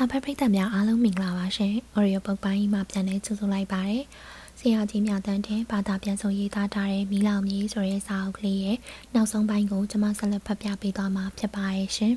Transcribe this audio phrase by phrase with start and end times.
[0.00, 4.02] စာဖတ်ပရိသတ်များအားလုံးမင်္ဂလာပါရှင်။ Audio Book ပိုင်းမှာပြန်လည်ကြိုဆိုလိုက်ပါတယ်။
[4.58, 8.76] ဆရာကြီးမြတ်တန်းတဲ့ဘာသာပြန်ဆိုရေးသားထားတဲ့မီလောင်မြေဆိုတဲ့စာအုပ်ကလေးရဲ့
[9.14, 12.14] နောက်ဆုံးပိုင်းကိုကျွန်မဆက်လက်ဖတ်ပြပေးသွားမှာဖြစ်ပါရဲ့ရှင်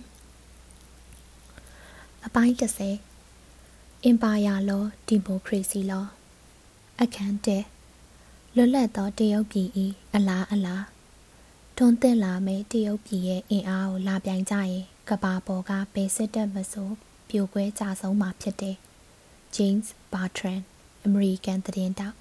[2.25, 2.54] ။အပိုင်း
[3.29, 6.05] 30 Empire Law Democracy Law
[7.02, 7.36] အခန်း
[7.95, 9.68] 1လွတ်လပ်သောတရုတ်ပြည်၏
[10.13, 10.86] အလားအလား
[11.77, 16.91] တွန်းတက်လာမယ့်တရုတ်ပြည်ရဲ့အင်အားကိုလာပြိုင်ကြရင်ကဘာပေါ်ကဘယ်စစ်တပ်မဆို
[17.32, 18.75] ပြိုကွဲကြဆုံးမှာဖြစ်တယ်။
[19.55, 20.63] James Bertrand
[21.05, 22.16] အမေရိကန်သတင်းတောက်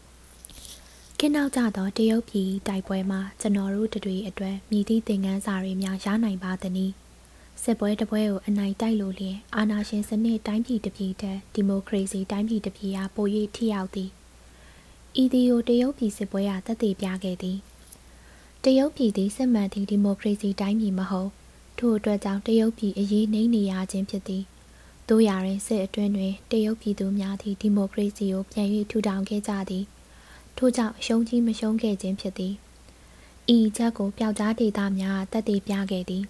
[1.19, 6.92] ခင်းနောက်ကြသောတရုတ်ပြည်တိုက်ပွဲမှာကျွန်တော်တို့တွေအတွက်မြည်သည့်သင်ခန်းစာတွေများရနိုင်ပါသည်။
[7.62, 14.11] စစ်ပွဲတစ်ပွဲကိုအနိုင်တိုက်လို့လျင်အာဏာရှင်စနစ်တိုင်းပြည်တစ်ပြည်တည်းဒီမိုကရေစီတိုင်းပြည်တစ်ပြည်အားပို၍ထိရောက်သည်။
[15.22, 17.58] ဤဒီယိုတရုတ်ပြည်စစ်ပွဲအားတက်တည်ပြခဲ့သည်။
[18.64, 21.30] တရုတ်ပြည်သည်စစ်မှန်သည့်ဒီမိုကရေစီတိုင်းပြည်မဟုတ်
[21.78, 24.45] ထို့အတွက်ကြောင့်တရုတ်ပြည်အရေးနှိမ့်နေရခြင်းဖြစ်သည်။
[25.10, 29.84] တို့ရရင်စစ်အတွင်းတွင်တရုတ်ပြည်သူများသည့်ဒီမိုကရေစီကိုပြန်၍ထူထောင်ခဲ့ကြသည်
[30.56, 32.55] ထို့ကြောင့်ရှုံးကြီးမရှုံးခဲ့ခြင်းဖြစ်သည်
[33.56, 36.25] ဤချက်ကိုပျောက်ကြားဒေသများတက်တည်ပြခဲ့သည်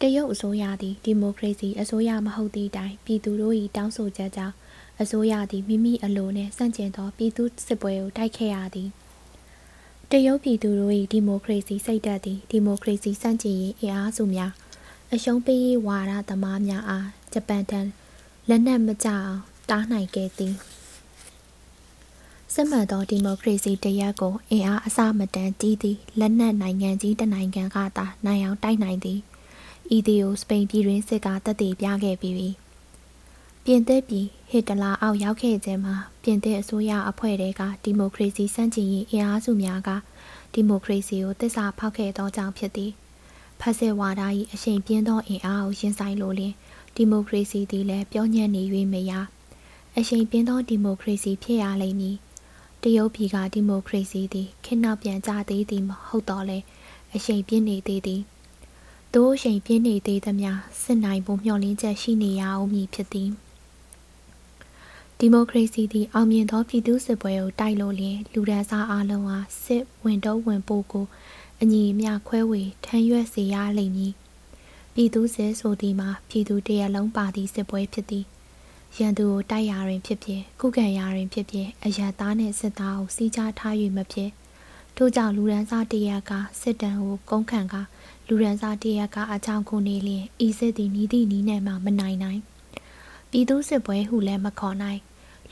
[0.00, 4.54] တရုတ်အစိုးရသည်ဒီမိုကရေစီအစိုးရမဟုတ်သည့်တိုင်ပြည်သူတို့၏တောင်းဆိုချက်ကြောင့်
[5.00, 8.88] အစိုးရသည်မိမိအလိုနှင့်စန့်ကျင်သောပြည်သူစစ်ပွဲကိုတိုက်ခဲ့ရသည်
[10.10, 14.52] တရုတ်ပြည်သူတို့၏ဒီမိုကရေစီစိတ်ဓာတ်သည်ဒီမိုကရေစီစန့်ကျင်ရေးအင်အားစုများ
[15.12, 17.86] အရှုံးပေးရေးဝါဒသမားများအား ဂျပန်တန်
[18.48, 19.34] လက်နက်မကျအောင်
[19.70, 20.54] တားနိုင်ခဲ့သည်
[22.54, 29.18] စစ်မှန်သောဒီမိုကရေစီတရက်ကိုအင်အားအစမတန်ကြီးသည့်လက်နက်နိုင်ငံကြီးတနိုင်ငံကသာနိုင်အောင်တိုက်နိုင်သည်
[29.96, 32.48] ဤသည်ကိုစပိန်ပြည်တွင်စစ်ကတပ်တည်ပြခဲ့ပြီးပြီ
[33.64, 39.90] ပြင်သစ်ပြည်ဟစ်တလာအောက်ရောက်ခဲ့ခြင်းမှာပြင်သစ်အစိုးရအဖွဲ့တွေကဒီမိုကရေစီစန့်ကျင်ရေးအင်အားစုများက
[40.52, 42.92] ဒီမိုကရေစီကိုတစ္ဆာဖောက်ခဲ့သောကြောင့်ဖြစ်သည်
[43.60, 46.54] ဖက်စစ်ဝါဒ၏အရှိန်ပြင်းသောအင်အားကိုရင်ဆိုင်လိုလျင်
[46.94, 49.12] ဒီမိုကရေစီသည်လည်းပြောညံ့နေ၍မရ
[49.98, 52.16] အရှိန်ပြင်းသောဒီမိုကရေစီဖြစ်ရလိမ့်မည်
[52.82, 56.58] တရုတ်ပြည်ကဒီမိုကရေစီသည်ခေတ်နောက်ပြန်ကျသေးသည်မဟုတ်တော့လဲ
[57.14, 58.20] အရှိန်ပြင်းနေသေးသည်
[59.14, 60.50] တို့အရှိန်ပြင်းနေသေးသမျှ
[60.82, 63.30] စစ်နိုင်ဖို့မျှော်လင့်ချက်ရှိနေရအောင်မည်ဖြစ်သည်
[65.18, 71.06] ဒီမိုကရေစီသည်အောင်မြင်သောပြည်သူစစ်ပွဲကိုတိုက်လို့လျင်လူဒန်းစားအလုံးအားစစ်ဝင်တော့ဝင်ပို့ကို
[71.60, 74.12] အညီအမျှခွဲဝေထမ်းရွက်စေရလိမ့်မည်
[74.96, 78.24] ပြည်သူစစ်ဆိုသည်မှာပြည်သူတရလုံးပါသည့်စစ်ပွဲဖြစ်သည်
[78.98, 84.30] ရန်သူကိုတိုက်ရာတွင်ဖြစ်ဖြစ်ကုကံရာတွင်ဖြစ်ဖြစ်အရသားနှင့်စစ်သားကိုစီးခြားထား၍မဖြစ်
[84.96, 87.74] ထို့ကြောင့်လူရန်စားတရကစစ်တမ်းကိုကုန်းခံက
[88.28, 92.40] လူရန်စားတရကအကြောင်းကိုနေလျင်ဤစစ်သည်နီးသည့်နီးနဲ့မှမနိုင်နိုင်
[93.30, 95.00] ပြည်သူစစ်ပွဲဟုလည်းမခေါ်နိုင်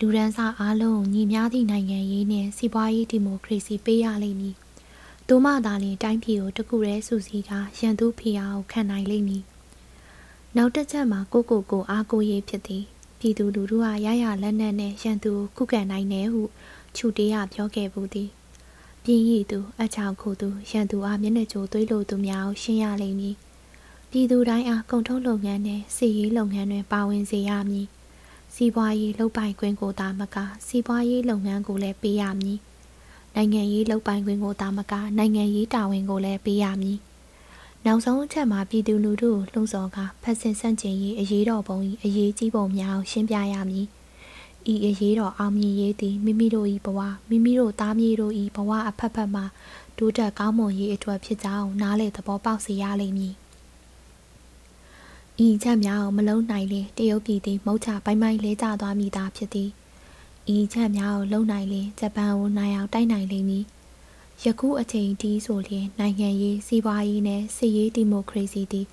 [0.00, 4.56] လူရန်စားအားလုံးညီများသည့်နိုင်ငံရေးနှင့်စီးပွားရေးဒီမိုကရေစီပေးရလိမ့်မည်
[5.34, 9.42] သို့မှသာလျှင်တိုင်းပြည်ကိုတကူရဲစုစည်းကရန်သူဖိအားကိုခံနိုင်လိမ့်မည်
[10.56, 12.84] နောက်တစ်ချက်မှာကိုကိုကိုအားကိုရေးဖြစ်သည်
[13.18, 16.42] ပြည်သူလူထုဟာရရလက်နက်နဲ့ရန်သူကိုခုခံနိုင်တယ်ဟု
[16.96, 18.28] ချူတေးရပြောခဲ့ဘူးသည်
[19.04, 23.36] ပြင်းရည်သူအချောင်ခိုသူရန်သူအားမျက်နှာကြိုသွေးလိုသူများကိုရှင်းရလိမ့်မည်
[24.10, 27.86] ပြည်သူတိုင်းအားကုန်ထုတ်လုပ်ငန်းနဲ့စီရေးလုပ်ငန်းတွင်ပါဝင်စေရမည်
[28.54, 32.60] စီးပွားရေးလုပ်ပိုင်ခွင့်ကိုသာမကစီးပွားရေးလုပ်ငန်းကိုလည်းပေးရမည်
[33.36, 36.98] နိုင်ငံရေးလုပ်ပိုင်ခွင့်ကိုသာမကနိုင်ငံရေးတာဝန်ကိုလည်းပေးရမည်
[37.86, 43.86] နောက်ဆုံးအချက်မှာပြည်သူလူထုကိုလှုံ့ဆော်ကဖက်ဆင်ဆန့်ကျင်ရေးအရေးတော်ပုံ၏အရေးကြီးပုံများကိုရှင်းပြရမည်
[44.72, 49.42] ဤအရေးတော်အောင်မြင်ရေးသည်မိမိတို့၏ဘဝမိမိတို့သားမြေတို့၏ဘဝအဖက်ဖက်မှ
[49.98, 53.34] တိုးတက်ကောင်းမွန်ရေးအတွက်ဖြစ်ကြောင်းနားလေသဘောပေါက်စေရလိမ့်မည်
[55.46, 59.70] ဤချက်များကိုမလုံးနိုင်လျင်တရုတ်ပြည်သည်မုတ်ချပိုင်းပိုင်းလဲကျသွားမိတာဖြစ်သည်
[60.50, 63.64] ဤချက်များကိုလုံနိုင်လျင်ဂျပန်ကိုနိုင်အောင်တိုက်နိုင်လိမ့်မည်
[64.44, 68.86] ယခုအချိန်ဒီဆိုလျင်နိုင်ငံရေးစီးပွားရေးနဲ့စစ်ရေးဒီမိုကရေစီသည်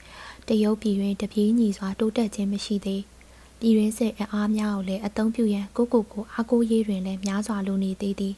[0.47, 3.01] တရုတ်ပြည်တွင်တပြေးညီစွာတိုးတက်ခြင်းမရှိသေး
[3.59, 8.35] ပြည်တွင်းစစ်အအားများကိုလည်းအသုံးပြုရန်ကိုကိုကိုအားကိုးရေးတွင်လည်းများစွာလိုနေသေးသည်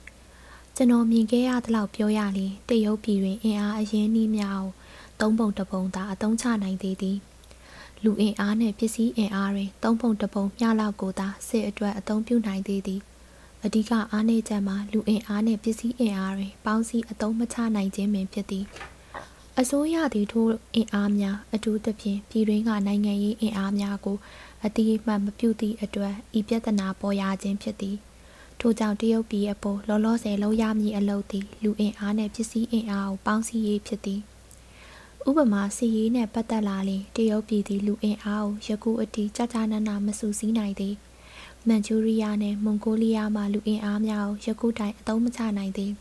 [0.75, 4.71] ကျွန်တော်မြင်ခဲ့ရသလောက်ပြောရရင်တရုတ်ပြည်တွင်အင်အားအရင်နှီးများကို
[5.19, 7.17] သုံးပုံတပုံသာအသုံးချနိုင်သေးသည်
[8.03, 13.01] လူအင်အားနဲ့ပစ္စည်းအင်အားတွင်သုံးပုံတပုံမျှလောက်ကိုသာစစ်အတွက်အသုံးပြုနိုင်သေးသည်
[13.65, 18.65] အဓိကအားနည်းချက်မှာလူအင်အားနဲ့ပစ္စည်းအင်အားတွေပေါင်းစည်းအသုံးမချနိုင်ခြင်းပင်ဖြစ်သည်
[19.59, 20.45] အစိုးရသည်ထို
[20.75, 24.17] အင်အားများအထူးသဖြင့်ပြည်တွင်းကနိုင်ငံရေးအင်အားများကို
[24.65, 27.97] အတိအမှန်မပြုသည့်အတွက်ဤပြဿနာပေါ်ရခြင်းဖြစ်သည်
[28.59, 34.21] ထို့ကြောင့်တရုတ်ပြည်အပေါ်လောလောဆယ်လုံးရမည်အလုပ်သည်လူအင်အားနဲ့ပစ္စည်းအင်အားကိုပေါင်းစည်းရေးဖြစ်သည်
[35.29, 40.95] ဥပမာစီရေးနှင့်ပတ်သက်လာရင်တရုတ်ပြည်သည်လူအင်အားကိုယခုအထိကြာကြာနာနာမစုစည်းနိုင်သည်။
[41.67, 45.93] မန်ဂျူရီးယားနဲ့မွန်ဂိုလီးယားမှလူအင်အားများကိုယခုတိုင်အသုံးမချနိုင်သေး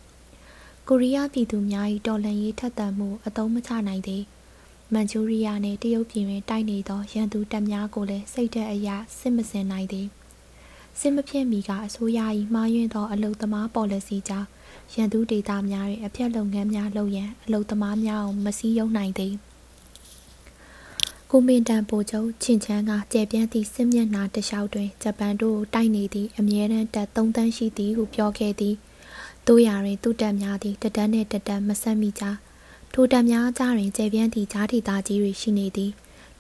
[0.89, 4.25] ကိုရီးယားပြည်သူများ၏တော်လှန်ရေးထက်သန်မှုအသုံးမချနိုင်သေး
[4.93, 8.89] မန်ချူရီးယားနှင့်တရုတ်ပြည်တွင်တိုက်နေသောရန်သူတပ်များကိုလည်းစိတ်ဓာတ်အရ
[9.19, 10.07] စစ်မစင်နိုင်သည်
[11.01, 12.21] စစ်မဖြစ်မီကအစိုးရ၏
[12.55, 14.49] မှားယွင်းသောအလုသမားပေါ်လစီကြောင့်
[14.95, 19.35] ရန်သူဒေသများတွင်အပြတ်လုပ်ငန်းများလုပ်ရန်အလုသမားများကိုမစည်းရုံးနိုင်သည်
[21.31, 28.75] ကိုမင်တန်ပိုချုပ်ချင်းချန်းကကျေပြန့်သည့်စစ်မျက်နှာတလျှောက်တွင်ဂျပန်တို့တိုက်နေသည့်အမြဲတမ်းတပ်3တန်းရှိသည်ဟုပြောခဲ့သည်
[29.47, 32.25] တို့ရာတွင်သူတပ်များသည်တတန်းနှင့်တတန်းမဆက်မိကြ
[32.93, 35.93] ထိုတပ်များကြားတွင်ကျေပြန့်သည့်ဂျားဒေသကြီးတွေရှိနေသည်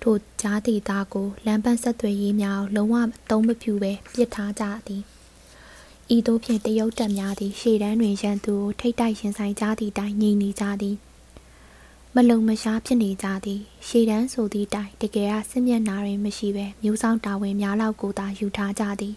[0.02, 5.02] ထိုဂျားဒေသကိုလမ်းပန်းဆက်သွယ်ရေးများလုံးဝအသုံးမပြုဘဲပြစ်ထားကြသည်
[6.14, 10.96] ဤသို့ဖြင့်တရုတ်တပ်များသည်ရှေ့တန်းတွင်ရန်သူကိုထိတ်တိုက်ရင်ဆိုင်ကြသည့်တိုင်ငြိမ်နေကြသည်
[12.14, 19.14] မလုံမရှားဖြစ်နေကြသည်ရှေ့တန်းဆိုသည့်တိုင်တကယ်ကစစ်မျက်နှာတွင်မရှိဘဲမျိုးဆောင်တာဝန်များလောက်ကိုသာယူထားကြသည်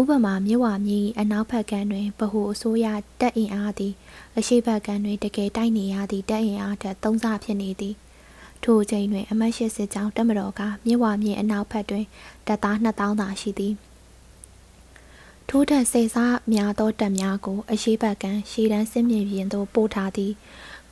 [0.00, 2.86] ဥပမာမြဝမြေအနောက်ဘက်ကမ်းတွင်ဗဟိုအစိုးရ
[3.20, 3.92] တပ်အင်အားသည်
[4.38, 7.94] အရှိဘက်ကမ်းတွင်တကယ်တိုက်နေရသည့်တပ်အင်အားထက်သုံးဆဖြစ်နေသည်
[8.62, 12.04] ထိုအချိန်တွင်အမတ်ရှိစစ်ကြောင်းတပ်မတော်ကမြဝမြေအနောက်ဘက်တွင်
[12.46, 13.74] တပ်သား2000သာရှိသည်
[15.48, 20.32] ထိုးထက်စေစားများသောတပ်များကို အရှိဘက်ကမ်းရှေးတန်းစစ်မြေပြင်သို့ပို့ထားသည်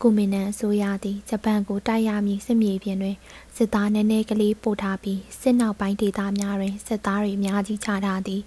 [0.03, 3.17] ကိုမင်နန်အစိုးရသည်ဂျပန်ကိုတိုက်ရမည့်စစ်မြေပြင်တွင်
[3.57, 8.43] စစ်သားနည်းနည်းကလေးပို့ထားပြီးစစ်နောက်ပိုင်းဒေသများတွင်စစ်သားတွေအများကြီးချထားသည်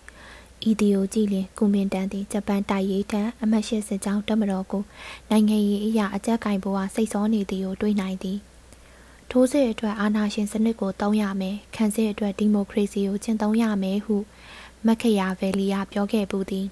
[0.70, 4.84] ဤဒီယိုကြည့်လျင်ကိုမင်တန်သည်ဂျပန်တိုက်ရေးထံအမတ်ရှိစစ်ကြောင်းတပ်မတော်ကို
[5.30, 8.40] နိုင်ငံရေးအရာအကြက်ကင်ဘိုးအားစိတ်ဆောနေသည်ကိုတွေးနိုင်သည်
[9.32, 14.16] ထိုးစစ်အတွက်အာဏာရှင်စနစ်ကိုတုံးရမယ်ခံစစ်အတွက်ဒီမိုကရေစီကိုကျင့်သုံးရမယ်ဟု
[14.86, 16.68] မက်ခယာဗယ်လီယာပြောခဲ့ပူသည်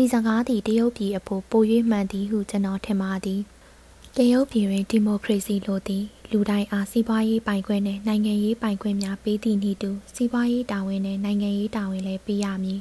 [0.00, 3.40] ဤစကားသည်တရုတ်ပြည်အဖို့ပို၍မှန်သည်ဟုကျွန်တော်ထင်ပါသည်
[4.16, 12.80] တရုတ်ပြည်တွင်ဒီမိုကရေစီလိုသည် လူတိုင်းအားစီးပွားရေးပိုင်ခွင့်နှင့်နိုင်ငံရေးပိုင်ခွင့်များပေးသည့်နည်းတူစီးပွားရေးတာဝန်နှင့်နိုင်ငံရေးတာဝန်လည်းပေးရမည်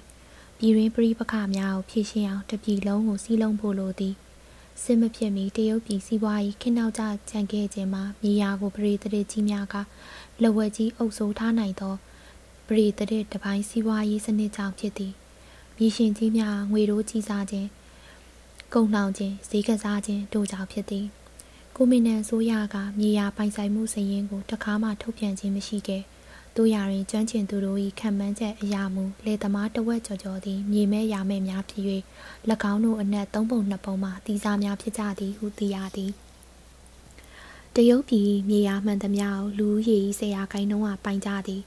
[0.57, 4.16] ပြည်တွင်းပြည်ပခများကိုဖြည့်ရှင်းအောင်တပြည်လုံးကိုစီးလုံးဖို့လိုသည်
[4.84, 9.75] စစ်မဖြစ်မီတရုတ်ပြည်စီးပွားရေးခင်းနောက်ကျကြံခဲ့ခြင်းမှာမြေယာကိုပရိသတ်ကြီးများက
[10.44, 11.96] လဝက်ကြီးအုပ်စိုးထားနိုင်သော
[12.68, 15.13] ပရိသတ်တပိုင်းစီးပွားရေးစနစ်ကြောင့်ဖြစ်သည်
[15.77, 17.69] မြေရှင်ကြီးများငွေတိုးကြီးစားခြင်း
[18.74, 21.06] ကုန်နှောင်ခြင်းဈေးကစားခြင်းတို့ကြောင့်ဖြစ်သည်
[21.75, 26.04] ကိုမီနန်ဆိုရကမြေယာပိုင်ဆိုင်မှုစရင်ကိုတကားမှထုတ်ပြန်ခြင်းမရှိခဲ့
[26.56, 31.83] တို့ရရင်ကျွမ်းကျင်သူတို့၏ခံမှန်းချက်အရာမူလေသမားတဝက်ကျော်ကျော်သည်မြေမဲရာမဲများဖြစ်၍၎
[32.71, 36.12] င်းတို့အနက်သုံးပုံနှစ်ပုံမှတီစားများဖြစ်ကြသည်ဟုသိရသည်
[37.75, 41.62] တရုတ်ပြည်မြေယာမှန်သမျှကိုလူရည်ဆရာကိုင်းနှုံးကပိုင်ကြသည်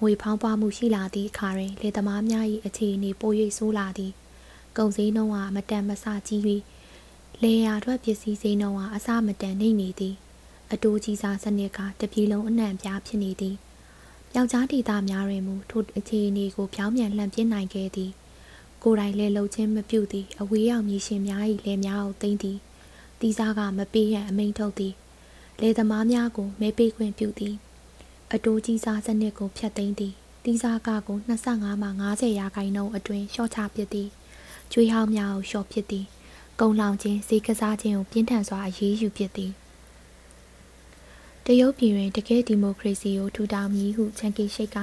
[0.00, 4.12] ငွေဖောင်းပွားမှုရှိလာသည့်အခါတွင်လေသမားများ၏အခြေအနေပို၍ဆိုးလာသည်
[4.76, 6.40] ကုန်စည်နှုန်းကမတန်မဆကြီး၍
[7.42, 10.14] လေယာထွက်ပစ္စည်းစည်းနှုန်းဟာအစမတန်နေနေသည်
[10.72, 13.56] အတိုးကြီးစားစနစ်ကတပြည်လုံးအနှံ့ပြားဖြစ်နေသည်
[14.34, 18.10] ယောက်ျားဒေသများတွင်မူထိုအခြေအနေကိုပြောင်းပြန်လှန်ပြနိုင်ခဲ့သည်
[18.82, 22.58] ကိုယ်တိုင်လဲလှုပ်ခြင်းမပြုသည်အဝေးရောက်မြေရှင်များ၏လဲများကိုသိမ့်သည်
[23.20, 24.94] တီးစားကမပေးရန်အမိန်ထုတ်သည်
[25.60, 27.54] လေသမားများကိုမဲပေးခွင့်ပြုသည်
[28.34, 30.14] အတိုးကြီးစားစနစ်ကိုဖျက်သိမ်းသည်
[30.44, 34.08] တီးစားကကို25မှ90ရာခိုင်နှုန်းအတွင်းလျှော့ချပစ်သည်
[34.72, 36.04] ကျွေးဟောင်းများကိုလျှော့ပစ်သည်
[36.60, 39.52] ကုံလောင်ခြင်းဈေးကစားခြင်းကိုပြင်းထန်စွာအရေးယူဖြစ်သည်
[41.44, 44.78] တရုတ်ပြည်တွင်တကယ်ဒီမိုကရေစီကိုထူထောင်မည်ဟုချန်ကီရှိတ်က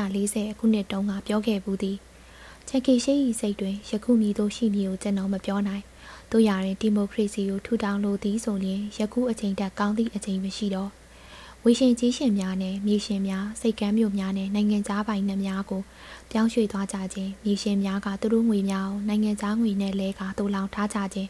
[0.00, 1.96] 1940ခုနှစ်တုန်းကပြောခဲ့ဘူးသည်
[2.68, 5.84] ချန်ကီရှိတ်၏စိတ်တွင်ယခုမည်သို့ရှိမည်ကိုကျွန်တော်မပြောနိုင်
[6.32, 10.90] တို့ရရင်ဒီမိုကရေစီကိုထူထောင်လိုသည်ဆိုရင်ယခုအချိန်တက်ကောင်းသည့်အချိန်မရှိတော့
[11.66, 15.82] ဝေရှင်ကြီးရှင်များနဲ့မြေရှင်များစိတ်ကမ်းမြို့များနဲ့နိုင်ငံသားပိုင်နှံများကို
[16.30, 21.28] ပြောင်းရွှေ့သွားကြခြင်းမြေရှင်များကသူတို့ငွေများကိုနိုင်ငံသားငွေနဲ့လဲကတူလောင်ထားကြခြင်း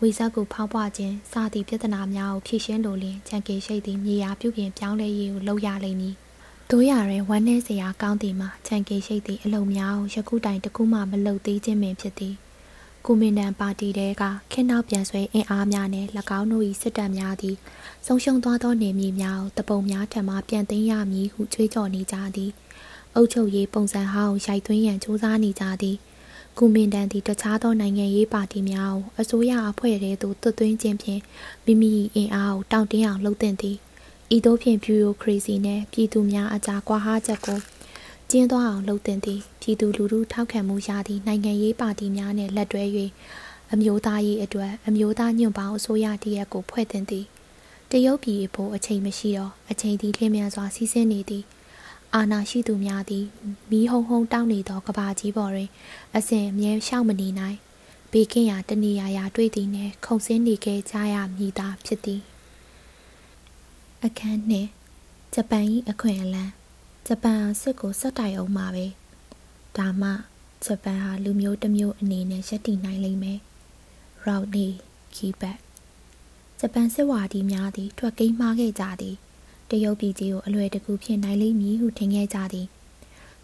[0.00, 6.14] ဝေဇက်ကိုဖောင်းပွားခြင်းစသည့်ပြဿနာများကိုဖြေရှင်းလိုလျင်ချန်ကေရှိတ်သည်မြေယာပြုပြင်ပြောင်းလဲရေးကိုလုပ်ရလိမ့်မည်
[6.70, 12.34] တို့ရရဲဝမ်းနည်းစရာကောင်းသည်မှာချန်ကေရှိတ်သည်အလုံများကိုယခုတိုင်တကူမှမလုပ်သေးခြင်းပင်ဖြစ်သည်
[13.06, 16.06] ကိုမင်တန်ပါတီတဲကခင်းနောက်ပြန်ဆွဲအင်အားများနဲ့၎
[16.38, 17.56] င်းတို့၏စစ်တပ်များသည်
[18.06, 22.50] ဆုံးရှုံးသွားသောနေမြေများကိုတပုံများထံမှပြန်သိမ်းရမည်ဟုကြွေးကြော်နေကြသည်
[23.14, 25.96] အုပ်ချုပ်ရေးပုံစံဟောင်းရိုက်သွင်းရန်စူးစမ်းနေကြသည်
[26.58, 31.20] ကုမင်တန်သည်တခြားသောနိုင်ငံရေးပါတီများကိုအစိုးရအဖွဲ့ထဲသို့သွတ်သွင်းခြင်းဖြင့်
[31.64, 33.76] မိမိ၏အင်အားကိုတောင့်တင်းအောင်လှုပ်သင့်သည်
[34.36, 37.60] ဤသို့ဖြင့်ဗျူရိုကရေစီနှင့်ပြည်သူများအကြားကွာဟချက်ကို
[38.30, 42.82] ကျင်းသွားအောင်လှုပ်သင့်သည်ပြည်သူလူထုထောက်ခံမှုရသည့်နိုင်ငံရေးပါတီများနှင့်လက်တွဲ၍
[43.72, 47.26] အမျိုးသားရေးအတွက်အမျိုးသားညွန့်ပေါင်းအစိုးရတရက်ကိုဖွဲ့သင့်သည်
[47.90, 51.44] တရုတ်ပြည်အဖို့အချိန်မရှိတော့အချိန်သည်လျင်မြန်စွာစီးဆင်းနေသည်
[52.14, 53.24] အာဏာရှိသူများသည်
[53.70, 55.68] မီးဟုံဟုံတောင်းနေသောကဘာကြီးပေါ်တွင်
[56.16, 57.58] အစဉ်အမြဲရှောက်မနေနိုင်
[58.12, 62.20] ဘေးကင်းရာတနေရာရာတွေ့သည်နှင့်ခုံစင်းနေခဲ့ကြရမည်သာဖြစ်သည်
[64.04, 64.68] အခန်းနှင့်
[65.34, 66.52] ဂျပန်၏အခွင့်အလမ်း
[67.08, 68.86] ဂျပန်စစ်ကိုစက်တိုင်အောင်မှာပဲ
[69.76, 70.10] ဒါမှ
[70.64, 73.38] ဂျပန်ဟာလူမျိုးတစ်မျိုးအနေနဲ့ရပ်တည်နိုင်လိမ့်မယ်
[74.26, 74.70] Rodney
[75.14, 75.58] Keyback
[76.60, 79.16] ဂျပန်စစ်ဝါဒီများသည် ထွက်ကိန်းမှားခဲ့ကြသည်
[79.70, 82.66] တရုတ်ပြည်ကြီးကိုအလွယ်တကူဖြင့်နိုင်လိမ့်မည်ဟုထင်ခဲ့ကြသည်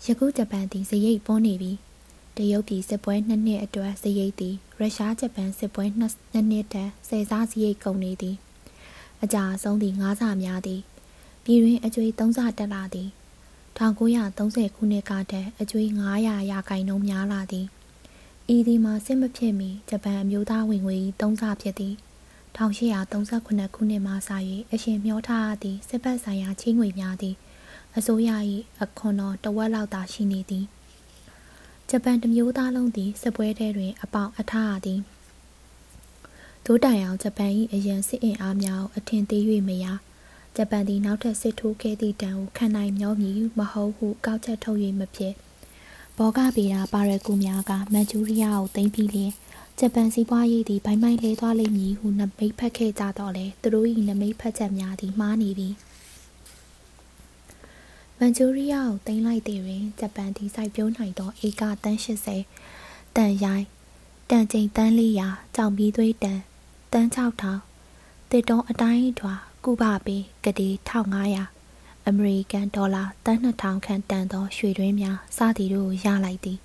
[0.04, 1.72] ယခုဂျပန်သည်ဇရိတ်ပေါ်နေပြီ
[2.36, 6.12] တရုတ်ပြည်စစ်ပွဲနှစ်နှစ်အတွက်ဇရိတ်သည်ရုရှားဂျပန်စစ်ပွဲနှစ်
[6.50, 8.36] နှစ်တန်းဆယ်စားဇရိတ်ကုန်နေသည်
[9.22, 10.80] အကြဆုံးသည်ငါးဆများသည်
[11.44, 13.10] ပြည်တွင်အကျွေးသုံးဆတက်လာသည်
[13.80, 15.86] 1930ခုနှစ်ကတည်းအကျွေး
[16.20, 17.66] 900ရာခိုင်နှုန်းများလာသည်
[18.54, 21.94] ဤဒီမှာစစ်မဖြစ်မီဂျပန်အမျိုးသားဝင်ငွေ၏သုံးဆဖြစ်သည်
[22.56, 24.30] 1838ခုနှစ်မှစ၍
[24.72, 27.34] အရှင်မျောထားသည့်စစ်ဘက်ဆိုင်ရာချင်းငွေများသည်
[27.96, 28.30] အစိုးရ၏
[28.82, 30.64] အခွန်တော်တဝက်လောက်သာရှိနေသည်
[31.90, 35.00] ဂျပန်တမျိုးသားလုံးသည်စစ်ပွဲထဲတွင် အပေါင်အထားရသည်
[36.64, 39.86] ဒိုးတိုင်အောင်ဂျပန်၏အရန်စစ်အင်အားများအထင်သေး၍မရ
[40.56, 45.34] ဂျပန်သည်နောက်ထပ်စစ်ထိုးခဲ့သည့်တံကိုခံနိုင်မျောမည်မဟုတ်ဟုကောက်ချက်ထုတ်၍မဖြစ်
[46.16, 49.32] ဘောဂဗေဒပါရကူများကမန်ချူရီးယားကိုသိမ်းပြီးလျင်
[49.78, 55.68] ဂျပန်စီးပွားရေးသည်ဘိုင်မိုင်လဲသွားလိမ့်မည်ဟုနမိတ်ဖက်ခဲ့ကြတော့လေသူတို့၏နမိတ်ဖက်ချက်များသည်မှားနေပြီ
[58.18, 63.66] မန်ချူရီးယားကိုသိမ်းလိုက်သည်တွင်ဂျပန်သည်စိုက်ပျိုးနိုင်သောဧကတန်း80တန်ရိုင်း
[64.30, 66.40] တန်ချိန်တန်း400ကြောင်ပြီးသွေးတန်
[66.92, 70.68] တန်း6000တစ်တုံးအတိုင်းထွာ ကုဘပေကတိ
[71.38, 76.58] 1500အမေရိကန်ဒေါ်လာတန်း2000ခန့်တန်သောရွှေတွင်းများစသည်တို့ရလိုက်သည်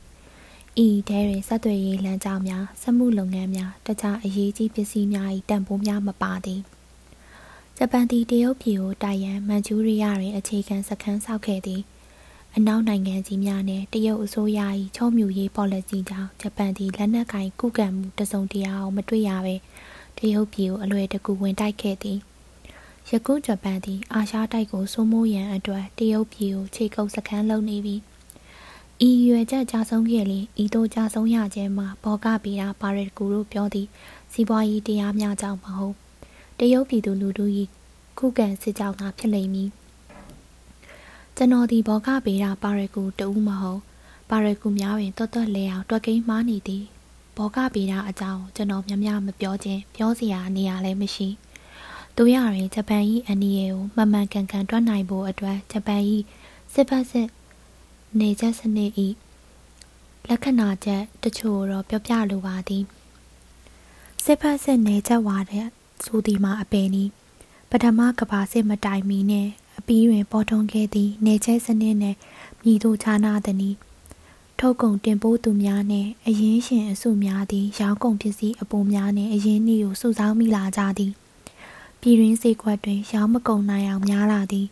[0.86, 6.62] ဤထဲတွင်ဆက်သွယ်ရေးလမ်းကြောင်းများစက်မှုလုပ်ငန်းများတခြားအရေးကြီးပစ္စည်းများ၏တန်ဖိုးများမပါသည်
[7.78, 11.82] ဂျပန်သည်တရုတ်ပြည်ကိုတိုင်ရန်မန်ချူရီးယားတွင်အခြေခံစခန်းဆောက်ခဲ့သည်
[12.56, 14.60] အနောက်နိုင်ငံကြီးများနှင့်တရုတ်အစိုးရ၏
[14.96, 19.56] ချုံမြူရေး policy ကြောင့်ဂျပန်သည်လက်နက်ကင်ကုကံမှုတစုံတရာအောင်မတွေ့ရဘဲ
[20.18, 22.20] တရုတ်ပြည်ကိုအလွယ်တကူဝင်တိုက်ခဲ့သည်
[23.12, 27.98] ယခုဂျပန်သည်အာရှတိုက်ကိုစိုးမိုးရန်အတွက်တရုတ်ပြည်ကိုခြေကုပ်စခန်းလုပ်နေပြီ။
[29.04, 33.88] ဤရွယ်ချက်ကြဆုံးခဲ့လင်ဤတို့ကြဆုံးရခြင်းမှာဘောကပီတာပါရကူတို့ပြောသည်
[34.32, 35.96] စီးပွားရေးတရားများကြောင့်မဟုတ်
[36.60, 37.46] တရုတ်ပြည်သူလူထု၏
[38.18, 39.70] ခုခံစစ်ကြောင့်သာဖြစ်လိမ့်မည်
[41.36, 43.82] ကျွန်တော်ဒီဘောကပီတာပါရကူတဦးမဟုတ်
[44.30, 46.84] ပါရကူများတွင်တွတ်တွတ်လဲအောင်တွက်ကိန်းမှားနေသည်
[47.38, 51.28] ဘောကပီတာအကြောင်းကျွန်တော်များများမပြောခြင်းပြောစရာနေရာလည်းမရှိ
[52.18, 56.02] တို့ရရင်ဂျပန်၏အန်ဒီယေကိုမမှန်ကန်ကန်တွက်နိုင်ဖို့အတွက်ဂျပန်၏
[56.74, 57.28] စစ်ဖက်စစ်
[58.20, 59.08] နေချက်စနစ်ဤ
[60.30, 62.84] လက္ခဏာချက်တချို့တော့ပြောပြလိုပါသည်
[64.24, 65.66] စစ်ဖက်စစ်နေချက်ဝါတဲ့
[66.06, 67.04] ဆိုဒီမှာအပင်နီ
[67.70, 72.16] ပထမကဘာစစ်မတိုင်မီနဲ့အပီးတွင်ပေါ်ထွန်းခဲ့သည့်နေချက်စနစ်နဲ့
[72.64, 73.70] မြည်တို့ခြားနာသည်နီ
[74.60, 81.14] ထုတ်ကုန်တင်ပို့သူများနဲ့အရင်းရှင်အစုများသည်ရောင်းကုန်ပစ္စည်းအပိုများနဲ့အရင်းနှီးကိုစုဆောင်းမိလာကြသည်
[82.08, 84.68] ပြည်တွင်းစေခွက်တွင်ရောင်းမကုန်နိုင်အောင်များလာသည်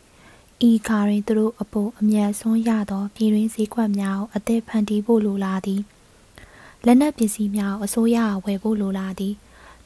[0.70, 5.82] ဤခါတွင်သူတို့အဖို့အမျက်ဆွန်းရသောပြည်တွင်းဈေးကွက်များကိုအသက်ဖန်တီးဖို့လိုလာသည်
[6.86, 9.34] လက်နက်ပစ္စည်းများကိုအစိုးရဝယ်ဖို့လိုလာသည်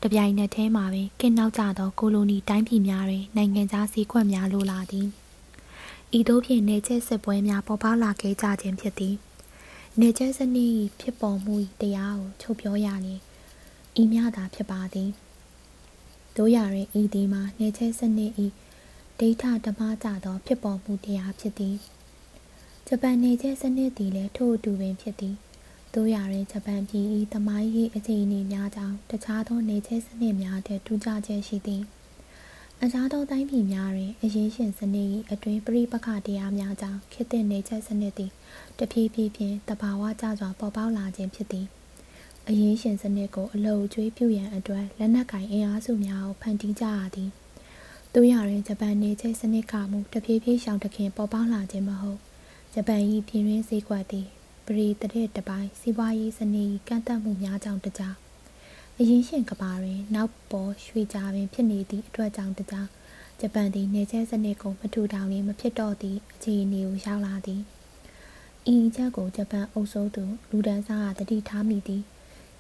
[0.01, 5.08] တပြိုင်နက်တည်းမှာပင်ကင်းနောက်ကျသောကိုလိုနီတိုင်းပြည်များတွင်နိုင်ငံခြားဈေးကွက်များလိုလာသည်
[6.18, 9.16] ဤသို့ဖြင့်နေကျစစ်ပွဲများပေါ်ပေါက်လာခဲ့ကြခြင်းဖြစ်သည်
[10.00, 13.20] နေကျစနစ်ဖြစ်ပေါ်မှုတရားကိုချုပ်ပြောရရင်
[14.01, 15.12] ဤများသာဖြစ်ပါသည်
[16.38, 18.48] တို့ရရင်ဤဒီမှာနေကျစနစ်ဤ
[19.20, 21.75] ဒိဋ္ဌဓမ္မကြသော ဖြစ်ပေါ်မှုတရားဖြစ်သည်
[22.88, 25.36] ဂျပန်နေကျစနစ်သည်လည်းထို့အတူပင်ဖြစ်သည်
[25.94, 31.82] တို့ရရင်ဂျပန်ပြည်၏သမိုင်းရေးအခြေအနေများကြောင့်တခြားသောနေကျစနစ်များထက်ထူးခြားခြင်းရှိသည်
[32.84, 38.32] အခြားသောတိုင်းပြည်များတွင်အရေးရှင်စနစ်၏အတွင်းပြိပခတရားများကြောင့်ခေတ်သစ်နေကျစနစ်သည်
[38.77, 41.67] တဖြည်းဖြည်းဖြင့်တဘာဝကျစွာပေါ်ပေါက်လာခြင်းဖြစ်သည်
[42.50, 47.30] အရေးရှင်စနစ်ကိုအလုံကျွေးပြုရန်အတွက်လက်နက်ကင်အင်အားစုများကိုဖန်တီးကြရသည်။
[48.13, 52.20] သူရရင်ဂျပန်နေချိတ်စနစ်ကမှုတဖြည်းဖြည်းရှောင်တခင်ပေါ်ပေါက်လာခြင်းမဟုတ်
[52.74, 54.27] ဂျပန်၏ပြည်တွင်းစည်းကွက်သည်
[54.66, 58.16] ပရိတရက်တပိုင်းစီးပွားရေးစနစ်ကန့်သက်မှုများကြောင့်တကြား
[58.98, 62.88] အရင်ရှင်ကဘာတွင် နောက်ပေါ်ရွှေကြားပင်ဖြစ်နေသည့်အတွက်ကြောင့်တကြား
[63.39, 67.62] ဂျပန်သည်နေချဲစနစ်ကိုမထူထောင်ရမဖြစ်တော့သည့်အခြေအနေကိုရောက်လာသည်
[68.74, 72.04] ဤချက်ကိုဂျပန်အုပ်စိုးသူလူဒန်းစားကတတိထားမိသည်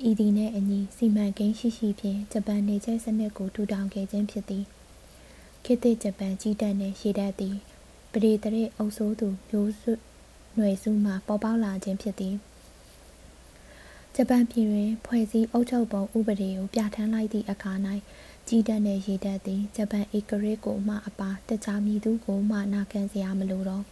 [0.05, 4.63] ဤသည်နှင့်အညီစီမံကိန်းရှိရှိဖြင့်ဂျပန်နေချဲစနစ်ကိုထူထောင်ခဲ့ခြင်းဖြစ်သည်
[5.63, 7.55] ခေတ်သစ်ဂျပန်ကြီးတပ်နှင့်ရှေ့တပ်သည်
[8.11, 9.91] ပရိသရေအုပ်စိုးသူမျိုးစု
[10.55, 12.35] ຫນွေစုမှပေါ်ပေါက်လာခြင်းဖြစ်သည်
[14.15, 17.73] ဂျပန်ပြည်တွင်ဖွဲ့စည်းအုပ်ချုပ်ပုံဥပဒေကိုပြဋ္ဌာန်းလိုက်သည့်အခါ၌
[18.47, 23.83] ကြီးတပ်နှင့်ရေတပ်သည်ဂျပန်ဧကရစ်ကိုမှအပါတခြားမည်သူကိုမှနာခံစရာမလိုတော့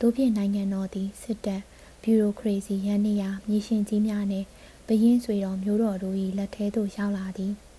[0.00, 1.62] တို့ဖြင့်နိုင်ငံတော်သည်စစ်တပ်
[2.02, 4.46] ဘျူရိုကရေစီရန်နေရာမြေရှင်ကြီးများနှင့်
[4.92, 7.54] ဘရင်ဆွေတော်မျိုးတော်တို့၏လက်ထဲသို့ရောက်လာသည်။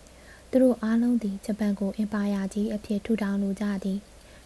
[0.49, 3.99] သူတို့အားလုံးသည်ဂျပန်ကိုအင်ပါယာကြီးအဖြစ်ထူထောင်လိုကြသည်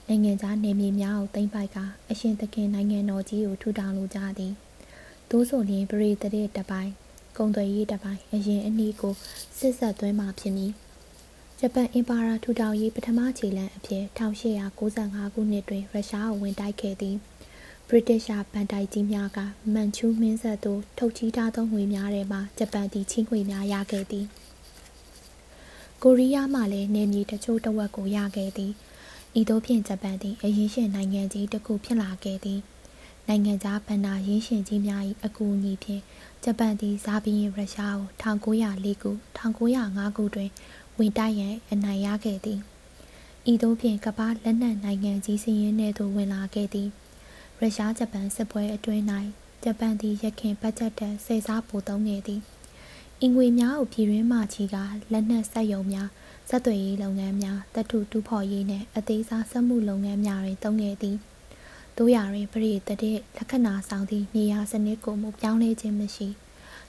[0.08, 4.54] နိုင်ငံခြားနေမြေများကိုသိမ်းပိုက်ကာအရှင်သခင်နိုင်ငံတော်ကြီးကိုထူထောင်လိုကြသည်
[5.30, 6.92] သို့ဆိုလျှင်ပရိသတ်တပိုင်း
[7.38, 9.14] ကုံသွေးရေးတပိုင်းအရင်အနည်းကို
[9.58, 10.72] စစ်ဆက်သွင်းမှဖြစ်မည်
[11.60, 17.16] ဂျပန်အင်ပါရာထူထောင်ရေးပထမခြေလှမ်းအဖြစ်1895ခုနှစ်တွင်ရုရှားကိုဝင်တိုက်ခဲ့သည်
[17.90, 19.40] ဗြိတိရှားဗန်တိုက်ကြီးများက
[19.74, 24.26] မန်ချူးမင်းဆက်သို့ထုတ်ချီးထားသောငွေများထဲမှဂျပန်သည်ချင်းငွေများရခဲ့သည်
[26.04, 28.72] ကိုရီးယားမှလည်းနေမြေတချို့တဝက်ကိုရခဲ့သည်
[29.40, 32.60] ဤသို့ဖြင့်ဂျပန်သည်အရင်ရှင်နိုင်ငံကြီးတစ်ခုဖြစ်လာခဲ့သည်
[33.28, 36.02] နိုင်ငံခြားဗန္ဒာရင်းရှင်ကြီးများ၏အကူအညီဖြင့်
[36.44, 40.50] ဂျပန်သည်ဇာဘီရင်ရုရှားကို1904ခု1905ခုတွင်
[40.98, 42.60] ဝင်တိုက်ရန်အနိုင်ရခဲ့သည်
[43.52, 46.90] ဤသို့ဖြင့်ကမ္ဘာလက်နက်နိုင်ငံကြီးစည်ရင်းထဲသို့ဝင်လာခဲ့သည်
[47.66, 49.04] ရုရှားဂျပန်စစ်ပွဲအတွင်း၌
[49.64, 52.42] ဂျပန်သည်ရခင်ဘတ်ဂျက်တန်စေစားပို့သုံးခဲ့သည်
[53.22, 54.76] အင်ငွေများကိုပြည်တွင်းမှချီက
[55.12, 56.10] လက်နက်ဆက်ယုံများ
[56.50, 61.18] စက်သွေးရေးလုပ်ငန်းများတထုတူးဖော်ရေးနှင့်အသေးစားစက်မှုလုပ်ငန်းများတွင်သုံးခဲ့သည်
[61.98, 63.00] တို့ရတွင်ပရိသတ်
[63.38, 66.28] လက္ခဏာဆောင်သည့်နေရာစနစ်ကိုမူပြောင်းလဲခြင်းမရှိ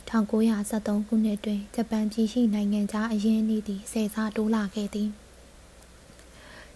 [0.08, 5.08] 1973ခုနှစ်တွင်ဂျပန်ပြည်ရှိနိုင်ငံခြားအရင်းအနှီးသည်ဆယ်စားတိုးလာခဲ့သည်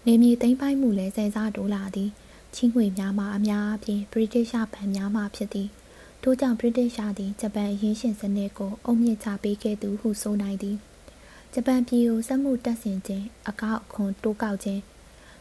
[0.07, 2.11] နေမြေသိမ်းပိုက်မှုလည်းဆယ်စားတိုးလာသည်
[2.54, 5.69] ချင်းငွေများမှာအများအပြားဗြိတိရှဘဏ်များမှဖြစ်သည်
[6.23, 10.76] ထို့ကြောင့်ဗြိတိရှသည်ဂျပန်အရင်းရှင်စနစ်ကိုအုံမြင့်ချပေးခဲ့သူဟုဆိုနိုင်သည်
[11.54, 14.83] ဂျပန်ပြည်ကိုစက်မှုတက်ဆင်ခြင်းအကောက်အခွန်တိုးကောက်ခြင်း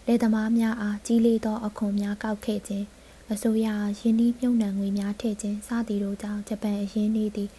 [0.06, 2.86] လယ်သမားများအားကြီးလေးသောအခွန်များကောက်ခဲ့ခြင်း
[3.34, 3.68] အစိုးရ
[4.00, 7.50] ရင်းနှီးမြှုပ်နှံငွေများထည့်ခြင်းစသည်တို့ကြောင့်ဂျပန်အရင်းနှီးသည်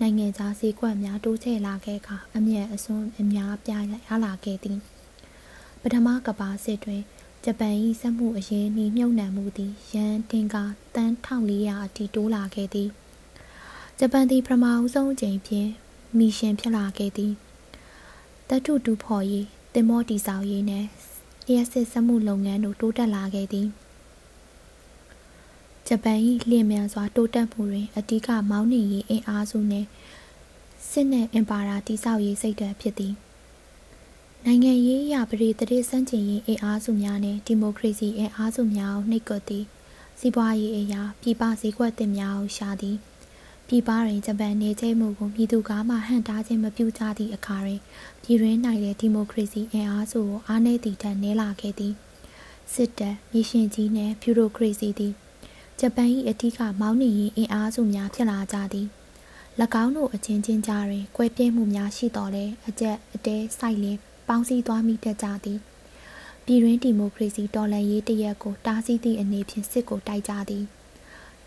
[0.00, 4.78] နိုင်ငံခြားဈေးကွက်များတိုးချဲ့လာခဲ့ကာအမြတ်အစွန်းအများပြားရလာခဲ့သည်
[5.82, 7.02] ပထမကမ္ဘာစစ်တွင်
[7.44, 10.64] ဂျပန်၏စက်မှုအရင်းနှီးမြှုပ်နှံမှုသည် ယန်တင်ကာ
[10.94, 12.88] တန်း1400အထိတိုးလာခဲ့သည်
[13.98, 15.68] ဂျပန်သည်ပထမဦးဆုံးအကြိမ်ဖြင့်
[16.18, 17.32] မီရှင်ဖြစ်လာခဲ့သည်
[18.48, 20.86] တထုတူဖော်ရေးတင်မောတီဆောင်ရေးနှင့်
[21.46, 23.68] လျှက်စစ်စက်မှုလုပ်ငန်းတို့တိုးတက်လာခဲ့သည်
[25.86, 26.18] ဂျပန်၏
[26.50, 29.86] လျင်မြန်စွာတိုးတက်မှုတွင်အဓိကမောင်းနှင်ရေးအင်အားစုနှင့်
[30.90, 33.14] စစ်နှင့်အင်ပါရာတိဆောက်ရေးစိတ်ဓာတ်ဖြစ်သည်
[34.50, 39.64] နိုင်ငံရေးအရပရိသတိစန့်ကျင်ရေးအင်အားစုများနှင့်ဒီမိုကရေစီအင်အားစုများကိုနှိပ်ကွပ်သည်
[40.18, 42.96] စီးပွားရေးအရာပြည်ပစည်းကွက်တင်များကိုရှာသည်
[43.68, 47.80] ပြည်ပတွင်ဂျပန်နေကျဲမှုကိုပြည်သူကားမှဟန်တားခြင်းမပြုကြသည့်အခါတွင်
[48.22, 51.94] ပြည်တွင်း၌လည်းဒီမိုကရေစီအင်အားစုကိုအားနည်းသည့်ထက်နည်းလာခဲ့သည်
[52.72, 55.12] စစ်တပ်မြေရှင်ကြီးနှင့်ဗျူရိုကရေစီသည်
[55.80, 58.86] ဂျပန်၏အထူးကမောင်းနှင်ရေးအင်အားစုများဖြစ်လာကြသည်၎
[59.82, 65.58] င်းတို့အချင်းချင်းကြားတွင်ကွဲပြဲမှုများရှိတော်လဲအကြက်အတဲစိုက်လင်း ပေါင်းစည်းသွားမိတတ်ကြသည်
[66.44, 70.64] ပြည်တွင်းဒီမိုကရေစီတော်လှန်ရေးတရက်ကိုတားဆီးသည့်အနေဖြင့်စစ်ကိုတိုက်ကြသည်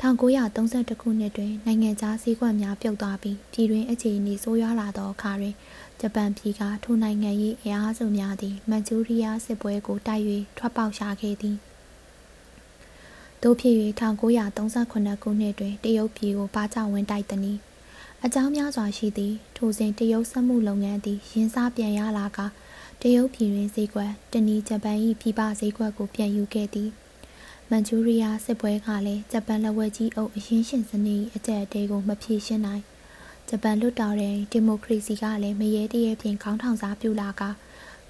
[0.02, 5.56] 1932ခုနှစ်တွင်နိုင်ငံခြားစည်းကွက်များပြုတ်သွားပြီးပြည်တွင်းအခြေအနေဆိုးရွားလာသောအခါတွင်
[6.00, 10.24] ဂျပန်ပြည်ကထိုနိုင်ငံ၏အင်အားစုများသည်မန်ချူရီးယားစစ်ပွဲကိုတိုက်၍
[10.58, 11.58] ထွက်ပေါက်ရှာခဲ့သည်။
[13.44, 17.58] တို့ဖြစ်၍1938ခုနှစ်တွင်တရုတ်ပြည်ကိုဘာကြောင့်ဝင်တိုက်သည်။
[18.26, 22.39] အကြောင်းများစွာရှိသည်ထိုစဉ်တရုတ်စက်မှုလုပ်ငန်းသည်ရင်းစားပြန်ရလာက
[23.06, 26.90] တရုတ်ပြည်တွင်ဈေးကွက်တနည်းဂျပန်၏ပြည်ပဈေးကွက်ကိုပြန်ယူခဲ့သည်။
[27.70, 32.84] မန်ချူရီးယားစစ်ပွဲကလည်းဂျပန်လက်ဝဲကြီးအုပ်အရင်းရှင်စနစ်အကြက်အတဲကိုမဖြေရှင်းနိုင်။
[33.50, 37.42] ဂျပန်လွတ်တော်တဲ့ဒီမိုကရေစီကလည်းမရေတရေဖြင့်ခေါင်းထောင်စားပြုလာက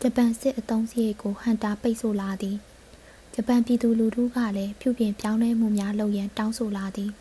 [0.01, 2.57] ဂျပန်စစ်အုံစရိတ်ကိုဟန်တာပိတ်ဆို့လာသည်။
[3.33, 7.11] ဂျပန်ပြည်သူလူထုကလည်းပြုပြင်ပြောင်းလဲမှုများလုပ်ရန်တောင်းဆိုလာသည်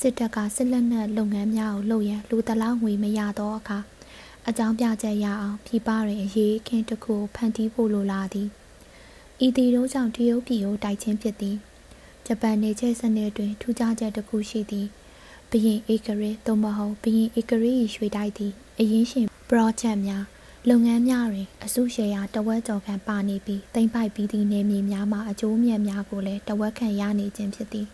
[0.00, 3.78] စစ်တပ်ကစစ်လက်နက်လုပ်ငန်းများကိုလုပ်ရန်လူတလောက်ငွေမရသောအခါ
[4.50, 8.48] အကြောင်းပြချက်ရအောင်ပြည်ပတွင်အရေးခင်းတစ်ခုဖန်တီးဖို့လိုလာသည်
[9.46, 11.56] ဤသည်တို့ကြောင့်တရုတ်ပြည်ကိုတိုက်ချင်းဖြစ်သည်
[12.26, 14.86] ဂျပန်နေချက်စနစ်တွင်ထူးခြားချက်တစ်ခုရှိသည်
[15.50, 20.24] ဘရင်ဧကရေသို့မဟုတ်ဘရင်ဧကရေရွှေတိုက်သည်အရင်ရှင် project များ
[20.68, 27.86] လုပ်ငန်းများတွင်အစုရှယ်ယာတဝက်ကျော်ခန့်ပါနေပြီးတိမ့်ပိုက်ပြီးသည့်နေမြေများမှာအကျိုးမြတ်များကိုလည်းတဝက်ခန့်ရနေခြင်းဖြစ်သည်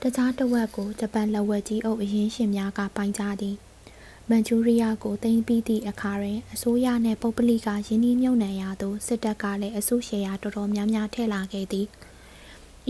[0.00, 3.56] တခြားတဝက်ကိုဂျပန်လက်ဝက်ကြီးအုပ်အရင်ရှင်များကပိုင်ကြသည်
[4.30, 11.86] မန်ချူရီးယားကိုသိမ်းပြီးသည့်အခါတွင်အစိုးရနှင့်ပုဂ္ဂလိကယင်းနှီးမြှုပ်နှံရာသို့စစ်တပ်ကလည်းအစုရှယ်ယာတော်တော်များများထည့်လာခဲ့သည်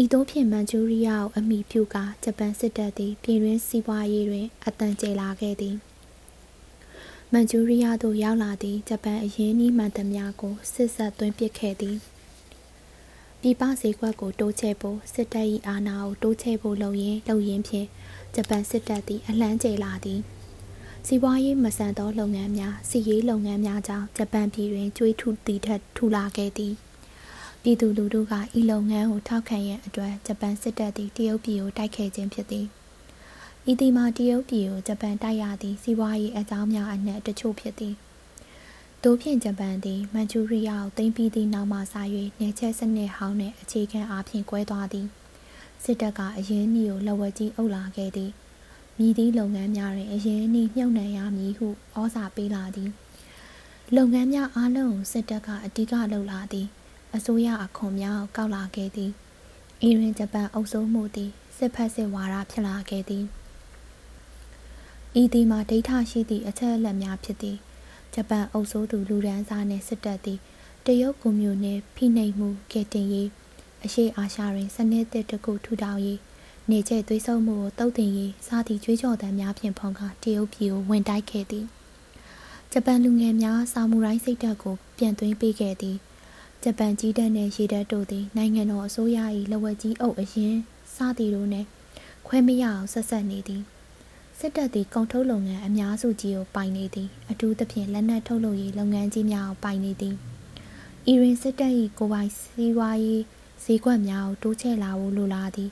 [0.02, 5.76] ဤသို့ဖြင့်မန်ချူရီးယားကိုအမိပြုကာဂျပန်စစ်တပ်သည်ပြည်တွင်းစီးပွားရေးတွင်အတန်ကျလာခဲ့သည်
[7.32, 11.96] မန်ချူရီးယားသို့ရောက်လာသည့်ဂျပန်အရင်းနှီးမှန်သမျှကိုစစ်ဆက်သွင်းပစ်ခဲ့သည်
[13.40, 17.88] ပြည်ပဈေးကွက်ကိုတိုးချဲ့ဖို့စစ်တပ်၏အာဏာကိုတိုးချဲ့ဖို့လုပ်ရင်းလုပ်ရင်းဖြင့်
[18.34, 20.20] ဂျပန်စစ်တပ်သည်အလှမ်းကျလာသည်
[21.08, 26.74] စီးပွားရေးမဆန်သောလုပ်ငန်းများစီရေးလုပ်ငန်းများကြောင့်ဂျပန်ပြည်တွင်ကျွေးထုတည်ထက်ထူလာခဲ့သည်
[27.62, 32.66] ပြည်သူလူထုကဤလုပ်ငန်းကိုထောက်ခံရန်အတွက်ဂျပန်စစ်တပ်သည်တရုတ်ပြည်ကိုတိုက်ခဲ့ခြင်းဖြစ်သည်။
[33.70, 37.94] ဤသည်မှာတရုတ်ပြည်ကိုဂျပန်တိုက်ရသည့်စီးပွားရေးအကြောင်းများအနက်တချို့ဖြစ်သည်
[39.04, 41.94] တို့ဖြင့်ဂျပန်သည်မန်ချူရီးယားကိုသိမ်းပြီးသည့်နောက်မှစ၍
[42.40, 45.06] နေချက်စနစ်ဟောင်းနှင့်အခြေခံအားဖြင့်ကွဲသွားသည်
[45.84, 48.30] စစ်တပ်ကအရင်းနှီးကိုလက်ဝဲကြီးအုပ်လာခဲ့သည်
[48.98, 52.90] မြည်သည့်လုပ်ငန်းများတွင်အရင်းနှီးမြှုပ်နှံရမည်ဟုဩဇာပေးလာသည်
[53.96, 56.66] လုပ်ငန်းများအားလုံးကိုစစ်တပ်ကအဓိကလှုပ်လာသည်
[57.16, 59.10] အစိုးရအခွန်များကိုကောက်လာခဲ့သည်
[59.82, 63.24] အီရန်ဂျပန်အုပ်စိုးမှုသည်စစ်ဖက်စစ်ဝါဒဖြစ်လာခဲ့သည်
[65.20, 67.56] ဤသည်မှာဒိဋ္ဌရှိသည့်အချက်အလက်များဖြစ်သည်
[68.14, 70.38] ဂျပန်အုပ်စိုးသူလူဒန်းစားနှင့်စစ်တပ်သည်
[70.86, 73.28] တရုတ်ကွန်မြူနှင့်ဖိနှိပ်မှုကဲတင်ရေး
[73.84, 76.18] အရှိအာရှတွင်စနစ်တစ်တစ်ခုထူထောင်ရေး
[76.70, 81.66] နေကျသွေးဆုံမှုကိုတုတ်တင်ရေးစသည့်ကြွေးကြော်သံများဖြင့်ဖုံးကားတရုတ်ပြည်ကိုဝင်တိုက်ခဲ့သည်
[82.72, 85.96] ဂျပန်လူငယ်များစာမူရိုင်းစိတ်ဓာတ်ကိုပြန်သွင်းပေးခဲ့သည်
[86.62, 89.18] ဂျပန်ကြီးတပ်နှင့်ရေတပ်တို့သည်နိုင်ငံတော်အစိုးရ၏
[89.50, 90.54] လက်ဝဲကြီးအုပ်အရင်
[90.94, 91.66] စသည်တို့နှင့်
[92.26, 93.62] ခွဲမရအောင်ဆက်ဆက်နေသည်
[94.38, 100.14] စစ်တပ်သည်ကုန်ထုတ်လုပ်ငန်းအများစုကြီးကိုပိုင်နေသည်အထူးသဖြင့်လက်နက်ထုတ်လုပ်ရေးလုပ်ငန်းကြီးများကိုပိုင်နေသည်
[101.06, 103.22] အီရင်စစ်တပ်၏ကိုပိုင်စီးပွားရေး
[103.64, 105.70] ဈေးကွက်များကိုတိုးချဲ့လာဖို့လိုလားသည်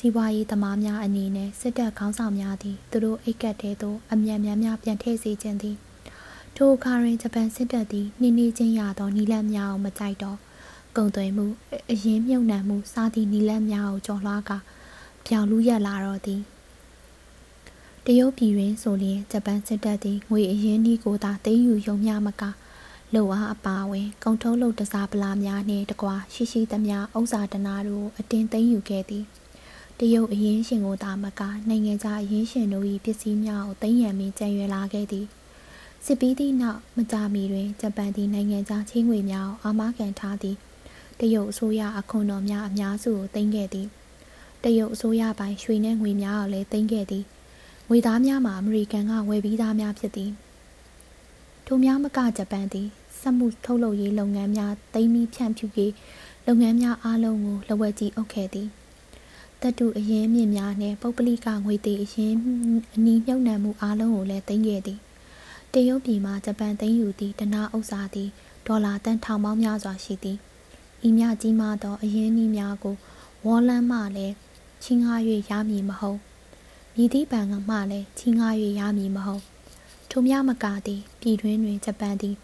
[0.00, 5.76] စီးပွားရေးသမားများအနေနဲ့စစ်တပ်ခေါင်းဆောင်များသည်သူတို့အိတ်ကတ်တဲသို့အမြန်များများပြန်ထည့်စေခြင်းသည်
[6.56, 10.38] ထိုအခါတွင်ဂျပန်စစ်တပ်သည်နှင်းနှီးချင်းရသောနီလန်းများကိုမကြိုက်တော့
[10.96, 11.46] ကုံသွင်းမှု
[11.90, 14.58] အရင်မြုပ်နှံမှုစသည့်နီလန်းများကိုကျော်လွှားကာ
[15.26, 16.40] ပြောင်လူရက်လာတော့သည်
[18.04, 22.42] တရုတ်ပြည်တွင်ဆိုလျင်ဂျပန်စစ်တပ်သည်ငွေအရင်းနှီးကိုသာသိမ်းယူရုံမျှမက
[23.14, 29.24] လုံအားအပါဝင်ကုန်ထုတ်လုပ်တစားပလာများနှင့်တကွာရှိရှိသမျှဥစ္စာတနာတို့အတင်းသိမ်းယူခဲ့သည်
[30.02, 35.26] တရုတ်အရင်းရှင်ကိုသာမကနိုင်ငံခြားအရင်းရှင်တို့၏ပစ္စည်းများကိုသိမ်းရန်ပြီးကြံရွယ်လာခဲ့သည်
[36.04, 40.56] စစ်ပြီးသည့်နောက်မကြာမီတွင်ဂျပန်သည်နိုင်ငံခြားချင်းငွေများကိုအာမခံထားသည်
[41.20, 43.86] တရုတ်အစိုးရအခွန်တော်များအများစုကိုသိမ်းခဲ့သည်
[44.64, 47.24] တရုတ်အစိုးရပိုင်ရွှေနှင့်ငွေများကိုလည်းသိမ်းခဲ့သည်
[47.88, 50.30] ငွေသားများမှာအမေရိကန်ကဝယ်ပြီးသားများဖြစ်သည်
[51.66, 52.88] ထိုများမကဂျပန်သည်
[53.20, 55.92] စက်မှုထုတ်လုပ်ရေးလုပ်ငန်းများသိမ်းပြီးဖြန့်ဖြူးရေး
[56.46, 58.68] လုပ်ငန်းများအားလုံးကိုလက်ဝဲကြီးအုပ်ခဲ့သည်
[59.62, 62.32] တတုအရင်မြင့်များနှင့်ပုပ်ပလိကငွေသေးအရင်
[62.94, 64.98] အနီးမြုပ်နှံမှုအားလုံးကိုလည်းသိမ်းခဲ့သည်
[65.72, 68.28] တရုတ်ပြည်မှဂျပန်သိမ်းယူသည့်တနာဥစ္စာသည်
[68.66, 70.38] ဒေါ်လာတန်ထောင်ပေါင်းများစွာရှိသည်
[71.06, 72.96] ဤမြကြီးမားသောအရင်းနှီးများကို
[73.44, 74.34] ဝေါ်လန်းမှလည်း
[74.82, 76.18] ချင်းငား၍ရမည်မဟုတ်
[76.94, 79.42] မြည်သည့်ပံကမှလည်းချင်းငား၍ရမည်မဟုတ်
[80.10, 82.34] ထိုများမကသည်ပြည်တွင်းတွင်ဂျပန်သည်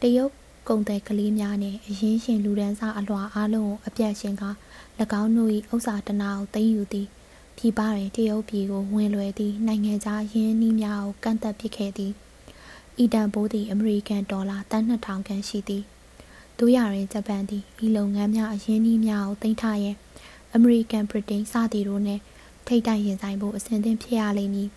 [0.00, 0.32] တရုတ်
[0.68, 4.44] ကုန်သည်ကလေးများနှင့်အရင်းရှင်လူဒန်းစားအလွှာအားလုံးကိုအပြတ်ရှင်က၎
[5.20, 7.08] င်းတို့၏ဥစ္စာတနာကိုသိမ်းယူသည်
[7.56, 12.12] ပြည်ပတွင်တရုတ်ပြည်ကိုဝင်လွယ်သည့်နိုင်ငံခြားရင်းနှီးများကိုကန့်သက်ပစ်ခဲ့သည်
[13.02, 15.82] ဤတန်ဖိုးသည်အမေရိကန်ဒေါ်လာတန်2000ခန့်ရှိသည်
[16.58, 19.96] တို့ရရင်ဂျပန်သည်ဤလုပ်ငန်းများအရင်းနှီးများကိုတင်ထားရန်
[20.54, 22.22] အမေရိကန်ဗြိတိန်စသည်တို့နှင့်
[22.66, 24.68] ထိတ်တိုက်ရင်ဆိုင်ဖို့အစဉ်သင့်ဖြစ်ရလိမ့်မည်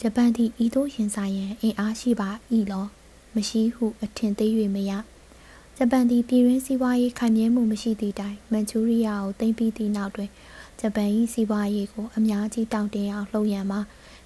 [0.00, 2.30] ဂျပန်သည်ဤသို့ရင်ဆိုင်ရန်အင်အားရှိပါ၏
[2.72, 2.86] လော
[3.34, 4.92] မရှိဟုအထင်သေး၍မရ
[5.76, 10.30] ဂျပန်သည်ပြည်ရင်းစီးပွားရေးခိုင်မြဲမှုမရှိသည့်တိုင်မန်ချူရီးယားကိုသိမ်းပြီးသည့်နောက်တွင်
[10.80, 13.80] ဂျပန်၏စီးပွားရေးကိုအများကြီးတောင့်တင်းအောင်လှုံ့ရန်မှာ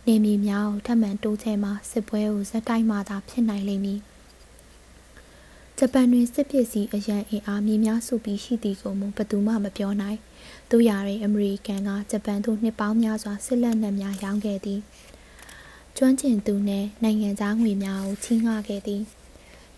[0.07, 4.01] နေမြေများကိုထပ်မံတိုးချဲ့မှစစ်ပွဲကိုဇက်တိုက်မှသာဖြစ်နိုင်လိမ့်မည်
[5.79, 10.19] ဂျပန်တွင်စစ်ပစ္စည်းအရန်အင်အားမြေများစုပြီးရှိသည်ကိုမူဘသူမှမပြောနိုင်
[10.71, 14.81] တို့ရာတွင်အမေရိကန်ကဂျပန်သို့နှစ်ပေါင်းများစွာစစ်လက်နက်များရောင်းခဲ့သည်
[15.97, 19.03] ကျွမ်းကျင်သူနှင့်နိုင်ငံသားငွေများကိုချီးငှားခဲ့သည်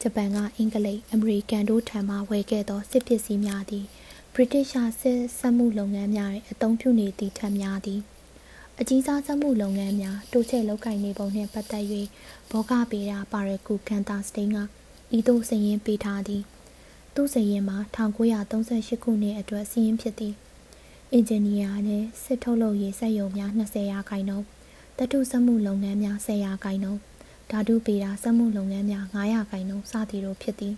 [0.02, 3.84] ဂျပန်ကအင်္ဂလိပ်အမေရိကန်တို့ထံမှဝယ်ခဲ့သောစစ်ပစ္စည်းများသည်
[4.34, 8.00] ဗြိတိရှားစစ်စက်မှုလုပ်ငန်းများတွင်အသုံးပြုနေသည့်ထက်များသည်
[8.80, 11.84] အကြီးစားစက်မှုလုပ်ငန်းများတိုးချဲ့လုပ်ကိုင်နေပုံနှင့်ပတ်သက်၍
[12.50, 14.58] ဘောဂပေရာပါရကူကန်တာစတိန်က
[15.16, 16.42] ဤသို့စည်ရင်းပေးထားသည်
[17.14, 17.78] သူစည်ရင်းမှာ
[18.36, 20.34] 1938ခုနှစ်အတွက်စည်ရင်းဖြစ်သည်
[21.12, 24.46] အင်ဂျင်နီယာနှင့်စစ်ထုတ်လုပ်ရေးစက်ရုံများ20ရာခိုင်နှုန်း
[24.98, 27.00] တတုစက်မှုလုပ်ငန်းများ10ရာခိုင်နှုန်း
[27.50, 30.74] ဓာတုပေတာစက်မှုလုပ်ငန်းများ9ရာခိုင်နှုန်းစသည်တို့ဖြစ်သည်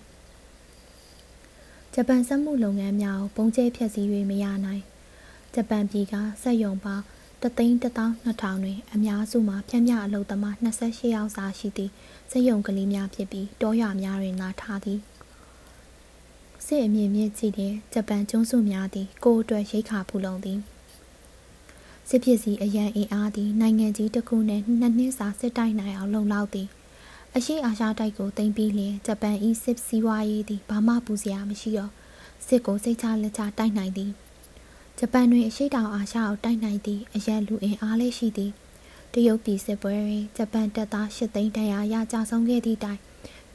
[1.95, 4.83] ဂျပန်စက်မှုလုပ်ငန်းများကိုပုံကျဲဖြတ်စည်း၍မရနိုင်
[5.55, 7.05] ဂျပန်ပြည်ကစက်ရုံပေါင်း
[7.43, 11.93] 3,12000တွင် အများစုမှာဖြန့်မြအလုပ်သမား28ယောက်စာရှိသည့်
[12.31, 14.99] စက်ရုံကလေးများဖြစ်ပြီးတောရွာများတွင်လာထားသည်
[16.67, 20.59] စစ်အမြင့်မြင့်ကြည့်တဲ့ဂျပန်ကျွန်းစုများသည်ကိုယ်အတွက်ရိတ်ခါဖူလုံသည်
[22.13, 26.69] စစ်ပစ္စည်းအရန်အင်အားသည်နိုင်ငံကြီးတစ်ခုနှင့်နှစ်နှစ်စာစစ်တိုက်နိုင်အောင်လုံလောက်သည်
[27.37, 31.93] အရှိအာရှတိုက်ကိုတင်ပြီးလျင်ဂျပန်၏စစ်စည်းဝါးရေးသည်ဘာမှပူစရာမရှိတော့
[32.47, 34.11] စစ်ကိုစိတ်ချလက်ချတိုက်နိုင်သည်
[34.99, 38.53] ဂျပန်တွင်အရှိတောင်အာရှကိုတိုက်နိုင်သည့်အရန်လူအင်အားလေးရှိသည်
[39.13, 43.01] တရုတ်ပြည်စစ်ပွဲတွင်ဂျပန်တပ်သား၈သိန်းတန်ရာရကြဆုံးခဲ့သည့်တိုင်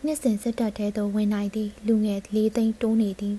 [0.04, 3.36] နှစ်စဉ်စစ်တပ်ထဲသို့ဝင်နိုင်သည့်လူငယ်၄သိန်းတိုးနေသည်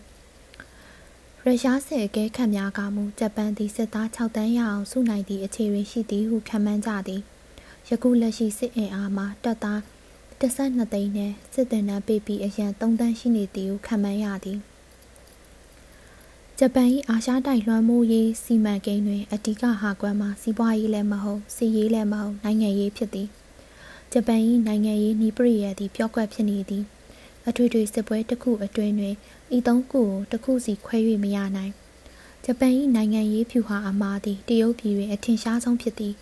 [1.48, 7.22] ရုရှားစစ်အကဲခတ်များကမူဂျပန်သည်စစ်သား6တန်းရအောင်စုနိုင်သည့်အခြေအနေရှိသည်ဟုခန့်မှန်းကြသည်
[7.88, 9.80] ယခုလက်ရှိစစ်အင်အားမှာတပ်သား
[10.40, 14.58] 12သိန်းနှင့်စစ်သည်နှံပေးပြီးအရန်3တန်းရှိနေသည်ဟုခန့်မှန်းရသည်
[16.58, 23.28] ဂျပန်၏အာရှတိုက်လွှမ်းမိုးရေးစီမံကိန်းတွင်အဓိကဟာကွမ်းမှာစီးပွားရေးလည်းမဟုတ်စီးရေးလည်းမဟုတ်နိုင်ငံရေးဖြစ်သည်
[24.12, 26.84] ဂျပန်၏နိုင်ငံရေးနှီးပရိယသည်ပျော့ကွက်ဖြစ်နေသည်
[27.48, 29.14] အထွေထွေစစ်ပွဲတစ်ခုအတွင်းတွင်
[29.56, 31.72] ဤသုံးခုကိုတစ်ခုစီခွဲ၍မရနိုင်
[32.44, 36.14] ဂျပန်၏နိုင်ငံရေးဖြူဟာအမှားသည်တရုတ်ပြည်တွင်အထင်ရှားဆုံးဖြစ်သည်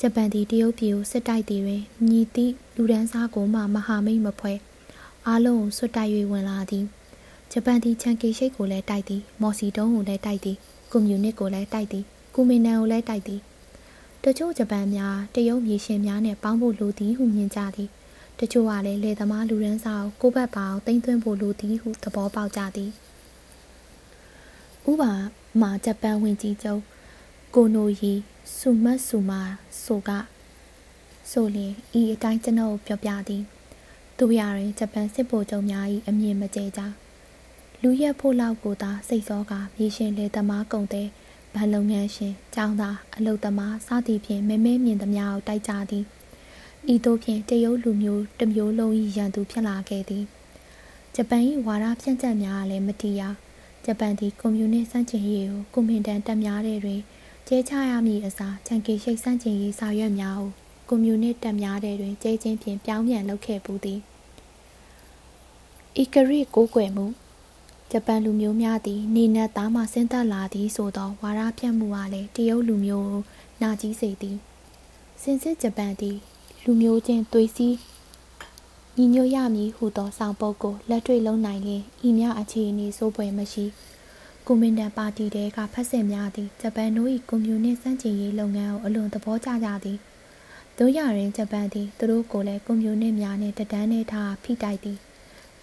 [0.00, 4.58] ဂျပန်သည်တရုတ်ပြည်ကိုစစ်တိုက်သည်တွင်ညီသည့်လူဒန်းစားကိုမှမဟာမိတ်မဖွဲ့
[5.26, 6.84] အားလုံးကိုဆွတ်တိုက်၍ဝင်လာသည်
[7.52, 10.56] ဂျပန်သည်ချန်ကေရှိတ်ကိုလည်းတိုက်သည်မော်စီတုံးကိုလည်းတိုက်သည်
[10.92, 13.40] ကွန်မြူနစ်ကိုလည်းတိုက်သည်ကူမင်နန်ကိုလည်းတိုက်သည်
[14.24, 17.88] တချို့ဂျပန်များတရုတ်မြေရှင်များနှင့်ပေါင်းဖို့လိုသည်ဟုမြင်ကြသည်
[18.38, 22.90] တချို့ကလည်းလေသမားလူရန်စာကိုကိုဘတ်ပါအောင်တင်သွင်းဖို့လိုသည်ဟုသဘောပေါက်ကြသည်
[24.90, 25.02] ဥပ
[25.60, 26.82] မာဂျပန်ဝင်ကြီးချုပ်
[27.54, 28.12] ကိုနိုရီ
[28.56, 29.40] ဆူမတ်ဆူမာ
[29.84, 30.10] ဆိုက
[31.30, 33.42] ဆိုလျင်ဤအတိုင်းကျွန်ုပ်ပြောပြသည်
[34.18, 36.80] သူရရင်ဂျပန်စစ်ဗိုလ်ချုပ်များ၏အမြင်မကျကြ
[37.82, 41.08] လူရက်ဖို့လောက်ကိုသာစိတ်စောကမြေရှင်လေသမားကုံတဲ့
[41.54, 46.04] ဗန်လုပ်ငန်းရှင်ကျောင်းသားအလုပ်သမားစသည်ဖြင့်မဲမဲမြင်သမျှကိုတိုက်ကြသည်
[46.92, 50.24] ဤသို့ဖြင့်တရုတ်လူမျိုးတစ်မျိုးလုံး၏ရန်သူဖြစ်လာခဲ့သည်
[51.14, 53.22] ဂျပန်၏ဝါဒဖြန့်ကျက်များကလည်းမတီးရ
[53.84, 57.00] ဂျပန်သည်ကွန်မြူနစ်စန့်ကျင်ရေးကိုကွန်မင်တန်တက်များတဲ့တွင်
[57.48, 60.50] ကျဲချရမည့်အစားချန်ကေရှိတ်စန့်ကျင်ရေးစာရွက်များကို
[60.88, 64.00] ကွန်မြူနစ်တက်များတဲ့တွင်ကျဲချင်းဖြင့်ပြောင်းပြန်လုပ်ခဲ့ပူသည်
[66.02, 67.06] ဤကရိကိုးကွယ်မှု
[67.90, 73.22] ဂျပန်လူမျိုးများသည်နေနက်သားမှဆင်းသက်လာသည်ဆိုသောဝါဒဖြန့်မှုအားလည်းတရုတ်လူမျိုးကို
[73.62, 74.36] နာကြီးစေသည်
[75.22, 76.18] စင်စစ်ဂျပန်သည်
[76.66, 77.78] လူမျိုးချင်းသွေးစည်း
[78.96, 83.64] ညီညွတ်ရမည်ဟုသောဆောင်ပုဒ်ကိုလက်တွေ့လုံးနိုင်ရင်ဤမြအခြေအနေစိုးပွဲမရှိ
[84.46, 89.98] ကွန်မင်တန်ပါတီတဲကဖက်စစ်များသည်ဂျပန်တို့၏ကွန်မြူနစ်စန့်ကျင်ရေးလုပ်ငန်းကိုအလွန်သဘောကျကြသည်
[90.78, 94.98] တို့ရရင်ဂျပန်သည်သူတို့ကိုလည်းကွန်မြူနစ်များနှင့်တဒန်းနှင့်ထားဖိတိုက်သည်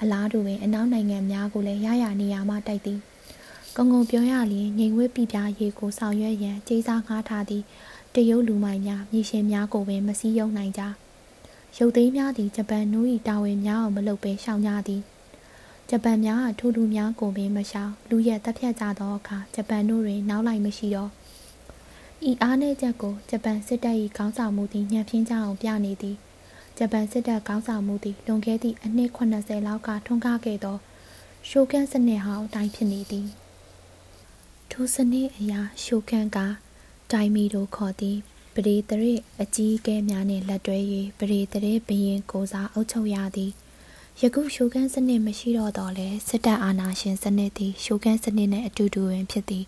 [0.01, 2.99] အလားတူပင်အနောက်နိုင်ငံများကိုလည်းရရနေရာမှတိုက်သည်
[3.75, 7.65] ကုံကုံပြောရလျင်ငြိမ်ဝဲပြပြရေးကိုဆောင်ရွက်ရန်ကြေးစားငှားထားသည့်
[8.15, 10.83] တရုတ်လူမိုင်များမြေရှင်များကိုပင်မစည်းရုံနိုင်ကြ
[11.77, 15.01] ရုပ်သိမ်းများသည်ဂျပန်နိုး၏တာဝန်များအောင်မလုပ်ဘဲရှောင်ကြသည်
[15.89, 21.11] ဂျပန်များကထူးထူးများကိုပင်မရှောင်လူရက်တက်ဖြတ်ကြသောအခါဂျပန်တို့တွင်နောက်လိုက်မရှိတော့
[22.29, 26.17] ဤအားနည်းချက်ကိုဂျပန်စစ်တပ်၏ခေါင်းဆောင်မှုသည်ညှပ်ပြင်းကြအောင်ပြနေသည်
[26.77, 30.77] ဂျပန်စစ်တပ်ခေါင်းဆောင်မှုသည်လွန်ခဲ့သည့်အနှစ်80လောက်ကထွန်းကားခဲ့သော
[31.49, 33.27] ရှိုကန်စနစ်ဟောင်းအတိုင်းဖြစ်နေသည်
[34.71, 36.39] ထိုစနစ်အရာရှိုကန်က
[37.13, 38.17] ဒိုင်မီတို့ခေါ်သည်
[38.55, 40.77] ပရိသရစ်အကြီးအကဲများနှင့်လက်တွဲ၍
[41.17, 43.51] ပရိသရစ်ဘရင်ကိုစားအုပ်ချုပ်ရသည်
[44.21, 49.65] ယခုရှိုကန်စနစ်မရှိတော့တော့လဲစစ်တပ်အာဏာရှင်စနစ်သည်ရှိုကန်စနစ်နှင့်အတူတူပင်ဖြစ်သည်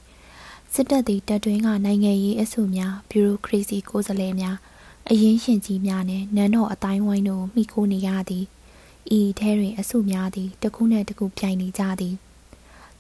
[0.74, 4.58] စစ်တပ်သည်တပ်တွင်းကနိုင်ငံရေးအစုများဘျူရိုကရေစီကိုယ်စားလှယ်များ
[5.10, 8.46] အရင်းရှင်ကြီးများနှင့်နန်းတော်အတိုင်းဝိုင်းတို့မိခိုးနေရသည်
[9.18, 12.16] ဤထဲတွင်အစုများသည်တခုနှင့်တခုပြိုင်နေကြသည်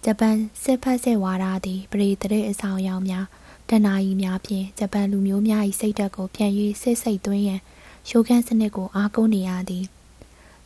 [0.04, 3.26] ဂျပန်စစ်ဖက်စစ်ဝါဒသည်ပရိသတ်အဆောင်အယောင်များ
[3.69, 7.60] တနာရီများဖြင့်ဂျပန်လူမျိုးများ၏စိတ်ဓာတ်ကိုပြန်၍စစ်စိတ်သွင်းရန်
[8.08, 9.86] ရှိုးခန်းစနစ်ကိုအားကိုးနေရသည်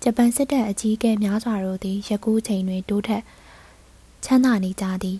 [0.03, 3.23] ဂျပန်စစ်တပ်အကြီးအကဲများစွာတို့သည်ယခုချိန်တွင်တိုးထက်
[4.25, 5.17] ချမ်းသာနေကြသည်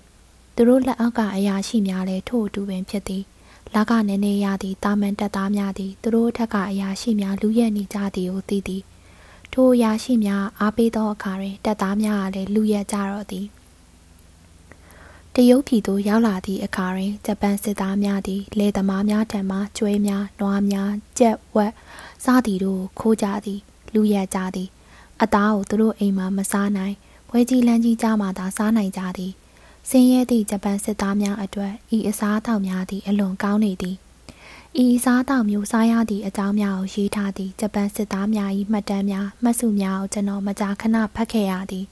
[0.55, 3.23] သူတို့လက်အောက်ကအရာရှိများလည်းထို့အတူပင်ဖြစ်သည်
[3.75, 8.83] လကနည်းနည်းရသည့်တာမန်တက်သားများသည်သူတို့ထက်ကအရာရှိများလူရက်နေကြသည်ကိုသိသည်
[9.53, 13.45] ထိုအရာရှိများအားပေးသောအခါတွင်တက်သားများကလည်းလူရက်ကြတော့သည်
[15.39, 21.73] တရုတ်ပြည်သို့ရောက်လာသည့်အခါတွင်ဂျပန်စစ်သားများသည်လယ်သမားများထံမှကျွဲများ၊နွားများ၊ကြက်ဝက်
[22.23, 23.60] စားသည်တို့ခိုးကြသည်
[23.93, 24.69] လူရက်ကြသည်
[25.21, 26.95] အသားကိုသူတို့အိမ်မှာမစားနိုင်
[27.30, 29.32] ပွဲကြီးလမ်းကြီးကြားမှာသာစားနိုင်ကြသည်
[29.89, 33.95] ဆင်းရဲသည့်ဂျပန်စစ်သားများအတွက်ဤအစားအသောက်များသည်အလွန်ကောင်းနေသည်
[34.84, 41.86] ဤအစားအသောက်မျိုးစားရသည့်အကြောင်းများကိုရေးထားသည့်ဂျပန်စစ်သားများ၏မှတ်တမ်းများမှတ်စုများကိုကျွန်တော်မကြာခဏဖတ်ခဲ့ရသည်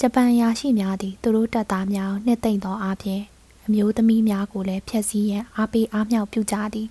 [0.00, 3.22] ဂျပန်ရာရှိများသည်သူတို့တပ်သားများနှစ်သိမ့်သောအပြင်
[3.66, 6.88] အမျိုးသမီးများကိုလည်းဖျက်ဆီးရန်အားပေးအားမြောက်ပြုကြသည်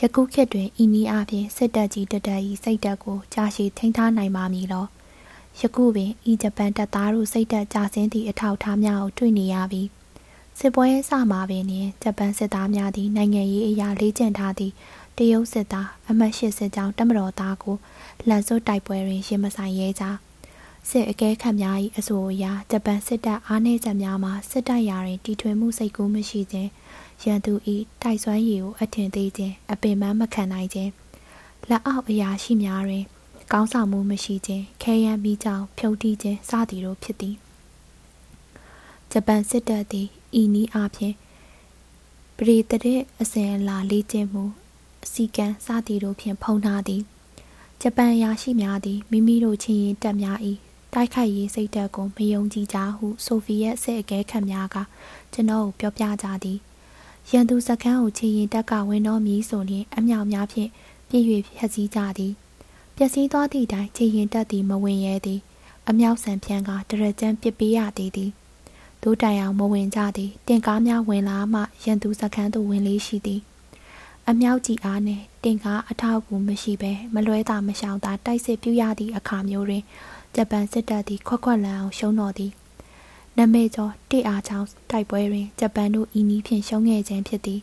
[0.00, 4.86] ယခုခေတ်တွင်ဤနည်းအားဖြင့်စစ်တပ်ကြီးတတပ်၏စိတ်ဓာတ်ကိုကြာရှည်ထိန်းထားနိုင်ပါမည်လော
[5.60, 9.82] ယခုပင်ဤဂျပန်တပ်သားတို့စိတ်ဓာတ်ကျဆင်းသည့်အထောက်အထားများကိုတွေ့နေရပြီ
[10.58, 11.64] စစ်ပွဲစမှာပင်
[12.02, 14.72] ဂျပန်စစ်သားများသည်နိုင်ငံရေးအရာလေ့ကျင့်ထားသည့်
[15.16, 17.76] တရုတ်စစ်သားအမတ်၈စစ်ကြောင်းတမတော်သားကို
[18.28, 20.04] လက်စွပ်တိုက်ပွဲတွင်ရင်မဆိုင်ရဲကြ
[20.90, 26.70] စစ်အကဲခတ်များ၏အဆိုအရဂျပန်စစ်တပ်အားနည်းချက်များမှာစစ်တပ်ရာတွင်တီထွင်မှုစိတ်ကူးမရှိခြင်း
[27.24, 27.52] ရန်သူ၏
[28.02, 30.90] တိုက်စွမ်းရည်ကိုအထင်သေးခြင်းအပင်ပန်းမခံနိုင်ခြင်း
[31.68, 33.04] လက်အောက်အရာရှိများတွင်
[33.52, 37.34] ကောင်းဆောင်မှုမရှိခြင်းခဲယမ်းပြီးကြောင်းဖြုတ်တီးခြင်းစသည်တို့ဖြစ်သည်
[39.10, 40.08] ဂျပန်စစ်တပ်သည်
[40.40, 41.14] ဤနည်းအားဖြင့်
[42.36, 44.44] ပရိသတ်အစဉ်အလာလေ့ကျင့်မှု
[45.04, 47.02] အစီကံစသည်တို့ဖြင့်ဖုံးထားသည်
[47.80, 50.38] ဂျပန်ရာရှိများသည်မိမိတို့ချင်းရင်တပ်များ၏
[50.94, 54.76] တိုက်ခိုက်ရေးစိတ်ဓာတ်ကိုမယုံကြည်ကြဟုဆိုဗီယက်စစ်အကဲခတ်များက
[55.32, 56.58] ကျွန်တော်ကိုပြောပြကြသည်
[57.30, 60.70] ရန်သူစခန်းကိုချင်းရင်တပ်ကဝင်တော်မည်ဆိုလျှင်အမြောက်များဖြင့်
[61.08, 61.24] ပြည့်၍
[61.56, 62.32] ဖျက်ဆီးကြသည်
[62.96, 65.40] ပျက်စီးသွားသည့်တိုင်ချင်းရင်တက်သည်မဝင်ရဲသည်
[65.88, 68.30] အမြောက်ဆန်ဖြန်းကတရကြမ်းပစ်ပေးရသေးသည်
[69.02, 73.40] ဒိုးတိုင်အောင်မဝင်ကြသည်တင်ကားများဝင်လာမှရန်သူစခန်းသို့ဝင်လေးရှိသည်
[74.28, 79.82] အမြောက်ကြီးအားနှင့်တင်ကားအထောက်အကူမရှိဘဲမလွဲတာမရှောင်သာတိုက်စစ်ပြူရသည့်အခါမျိုးတွင်
[80.34, 82.52] ဂျပန်စစ်တပ်သည်ခွက်ခွက်လန်အောင်ရှုံးတော်သည်
[83.38, 87.60] နမဲကျော်တိအားချောင်းတိုက်ပွဲတွင်ဂျပန်တို့ဤနည်းဖြင့်ရှုံးခဲ့ခြင်းဖြစ်သည်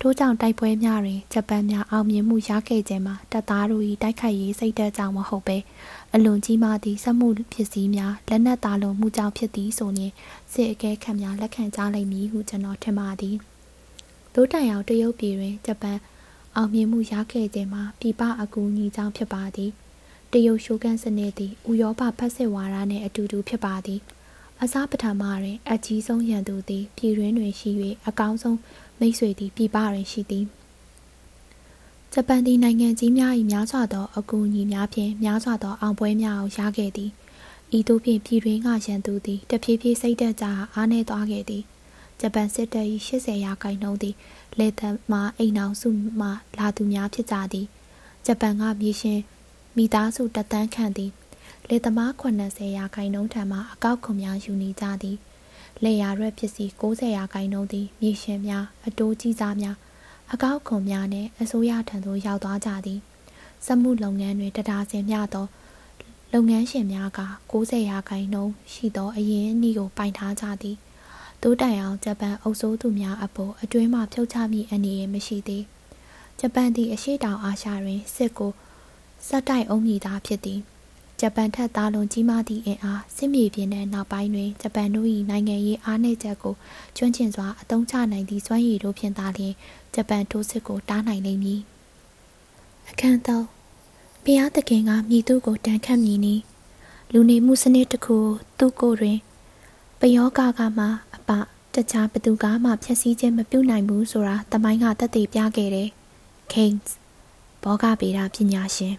[0.00, 5.58] ထို့ကြောင့်တိုက်ပွဲများတွင်ဂျပန်များအောင်မြင်မှုရခဲ့ခြင်းမှာတပ်သားတို့၏တိုက်ခိုက်ရေးစိတ်ဓာတ်ကြောင့်မဟုတ်ဘဲ
[6.14, 10.12] အလွန်ကြီးမားသည့်စက်မှုဖြစ်စည်းများလက်နက်သားလုံးမှုကြောင့်ဖြစ်သည်ဆိုရင်
[10.52, 13.36] စစ်အကဲခတ်များလက်ခံကြလိမ့်မည်ဟုကျွန်တော်ထင်ပါသည်
[14.34, 15.98] ဒိုးတိုင်အောင်တရုတ်ပြည်တွင်ဂျပန်
[16.56, 19.70] အောင်မြင်မှုရခဲ့ခြင်းမှာပြပအကူအညီကြောင့်ဖြစ်ပါသည်
[20.32, 24.00] တရုတ်ရှိုးကန်စနစ်သည်ဥရောပဖက်စစ်ဝါဒနှင့်အတူတူဖြစ်ပါသည်
[24.62, 27.70] အစားပထမတွင်အကြီးဆုံးရန်သူသည်ပြည်တွင်းတွင်ရှိ၍
[28.08, 28.58] အကောင်းဆုံး
[28.98, 30.44] မိတ်ဆွေသည်ပြည်ပတွင်ရှိသည်
[32.12, 37.10] ဂျပန်သည်နိုင်ငံကြီးများ၏များစွာသောအကူအညီများဖြင့်များစွာသောအောင်ပွဲများကိုရခဲ့သည်
[37.76, 41.62] ဤသို့ဖြင့်ပြည်တွင်းကရန်သူသည်တဖြည်းဖြည်းစိတ်သက်သာအားနည်းသွားခဲ့သည်
[42.20, 44.14] ဂျပန်စစ်တပ်၏80ရာခိုင်နှုန်းသည်
[44.58, 45.88] လေသက်မှအိမ်အောင်စု
[46.20, 47.66] မှလာသူများဖြစ်ကြသည်
[48.26, 49.20] ဂျပန်ကမြေရှင်
[49.76, 51.12] မိသားစုတသန်းခန့်သည်
[51.68, 55.16] လေသမား80ရာခိုင်နှုန်းထံမှအကောက်ခွန်များယူနေကြသည်
[55.84, 59.76] လေယာရွက်ပစ္စည်း90ရာခိုင်နှုန်းသည်မြေရှင်များအတိုးကြီးစားများ
[60.32, 63.00] အကောက်ခွန်များနှင့်အစိုးရထံသို့ရောက်သွားကြသည်
[63.66, 65.46] စက်မှုလုပ်ငန်းတွင်တဒါစင်မျှသော
[66.32, 67.20] လုပ်ငန်းရှင်များက
[67.52, 70.76] 90ရာခိုင်နှုန်းရှိသောအရင်အနည်းကိုပိုင်ထားကြသည်
[71.42, 75.64] တိုးတိုင်အောင်ဂျပန်အုပ်စိုးသူများအပေါ်အတွင်းမှဖြုတ်ချမိအနေရမရှိသေး
[76.40, 78.52] ဂျပန်သည်အရှိတောင်အာရှတွင်စစ်ကို
[79.28, 80.60] စက်တိုက်အုံးမြည်သားဖြစ်သည်
[81.20, 86.54] ဂျပန်ထက်သားလုံးကြီးမားသည့်အင်အားစစ်မြေပြင်တဲ့နောက်ပိုင်းတွင်ဂျပန်တို့၏နိုင်ငံရေးအားနည်းချက်ကို
[86.96, 89.54] ကျွမ်းကျင်စွာအသုံးချနိုင်သည့်စွမ်းရည်တို့ဖြင့်သာလျှင်
[89.94, 91.60] ဂျပန်ထိုးစစ်ကိုတားနိုင်လိမ့်မည်
[92.90, 93.46] အခန်းသုံး
[94.24, 96.34] ဘုရားသခင်ကမြည်သူကိုတန်ခတ်မြည်နီ
[97.12, 98.16] လူနေမှုစနစ်တစ်ခု
[98.58, 99.18] သူ့ကိုယ်တွင်
[100.00, 100.86] ပယောဂကမှ
[101.16, 101.30] အပ
[101.74, 105.88] တခြားဘသူကမှဖြည့်ဆည်းခြင်းမပြုနိုင်ဘူးဆိုတာတမိုင်းကသက်သေပြခဲ့တယ်
[106.52, 106.88] Keynes
[107.62, 108.96] ဘောဂဗေဒပညာရှင်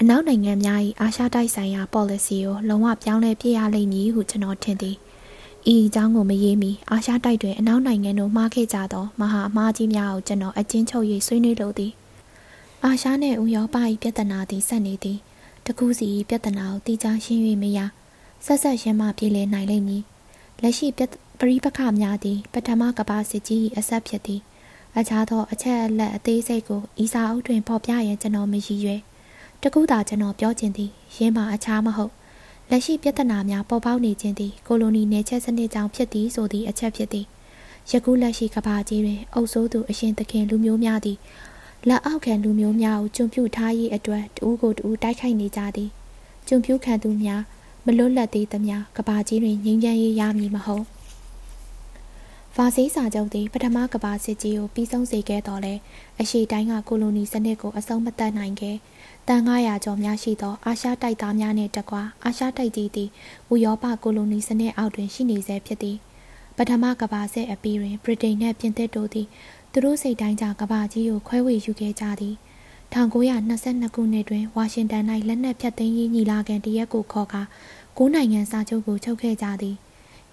[0.00, 4.96] အနောက်နိုင်ငံများ၏အာရှတိုက်ဆိုင်ရာ policy ကိုလုံးဝပြောင်းလဲပြရလိမ့်မည်ဟုကျွန်တော်ထင်သည်။
[5.72, 11.92] ဤအကြောင်းကိုမရေးမီအာရှတိုက်တွင်အနောက်နိုင်ငံတို့မှားခဲ့ကြသောမဟာအမှားကြီးများကိုကျွန်တော်အချင်းချုပ်၍ဆွေးနွေးလိုသည်။
[12.84, 15.18] အာရှနှင့်ဥရောပ၏ပြဿနာသည်ဆက်နေသည်။
[15.66, 17.78] တကူစီ၏ပြဿနာကိုတိကျရှင်း၍မရ
[18.44, 20.02] ဆက်ဆက်ရှင်းမှပြေလည်နိုင်လိမ့်မည်။
[20.62, 20.86] လက်ရှိ
[21.38, 24.40] ပရိပခများသည်ပထမကဘာစစ်ကြီး၏အဆက်ဖြစ်သည်။
[24.98, 29.02] အခြားသောအချက်အလက်အသေးစိတ်ကိုဤစာအုပ်တွင်ဖော်ပြရန်ကျွန်တော်မရည်ရွယ်။
[29.66, 32.12] တကူသာကျွန်တော်ပြောချင်သည်ရင်းမှာအခြားမဟုတ်
[32.70, 37.26] လက်ရှိပြဿနာများပေါ်ပေါက်နေခြင်းသည်ကိုလိုနီနယ်ချက်စနစ်ကြောင့်ဖြစ်သည်ဆိုသည့်အချက်ဖြစ်သည်
[37.90, 41.18] ယခုလက်ရှိကဘာကြီးတွင်အုပ်စိုးသူအရှင်သခင်လူမျိုးများသည်
[41.88, 45.90] လက်အောက်ခံလူမျိုးများကိုကျွံပြူထားရေးအတွက်တူးကိုတူးတိုက်ခိုက်နေကြသည်
[46.48, 47.42] ကျွံပြူခံသူများ
[47.84, 50.84] မလွတ်လပ်သေးသမျှကဘာကြီးတွင်ငြိမ်းချမ်းရေးရမည်မဟုတ်
[52.56, 55.74] ဗာစီးစာချုပ်သည်ပထမကဘာစစ်ကြီးကိုပြီးဆုံးစေခဲ့တော်လဲ
[56.20, 58.76] အရှိတိုင်းကကိုလိုနီစနစ်ကိုအဆုံးမသတ်နိုင်ခဲ့
[59.28, 63.08] တန်900ကျော်များရှိသောအာရှတိုက်သားများနှင့်တကွာအာရှတိုက်ကြီးသည်
[63.52, 65.96] ဥရောပကိုလိုနီစနစ်အောက်တွင်ရှိနေဆဲဖြစ်သည်
[66.56, 69.26] ပထမကဘာစစ်အပြီးတွင်ဗြိတိန်နှင့်ပြင်သစ်တို့သည်
[69.72, 72.34] သူတို့စိတ်တိုင်းကြကဘာကြီးကိုခွဲဝေယူခဲ့ကြသည်
[72.94, 77.42] 1922ခုနှစ်တွင်ဝါရှင်တန်၌လက်နက်ဖြတ်သိမ်းရေးညီလာခံတရက်ကိုခေါ်ကာ
[77.98, 79.76] ကိုးနိုင်ငံစာချုပ်ကိုချုပ်ခဲ့ကြသည်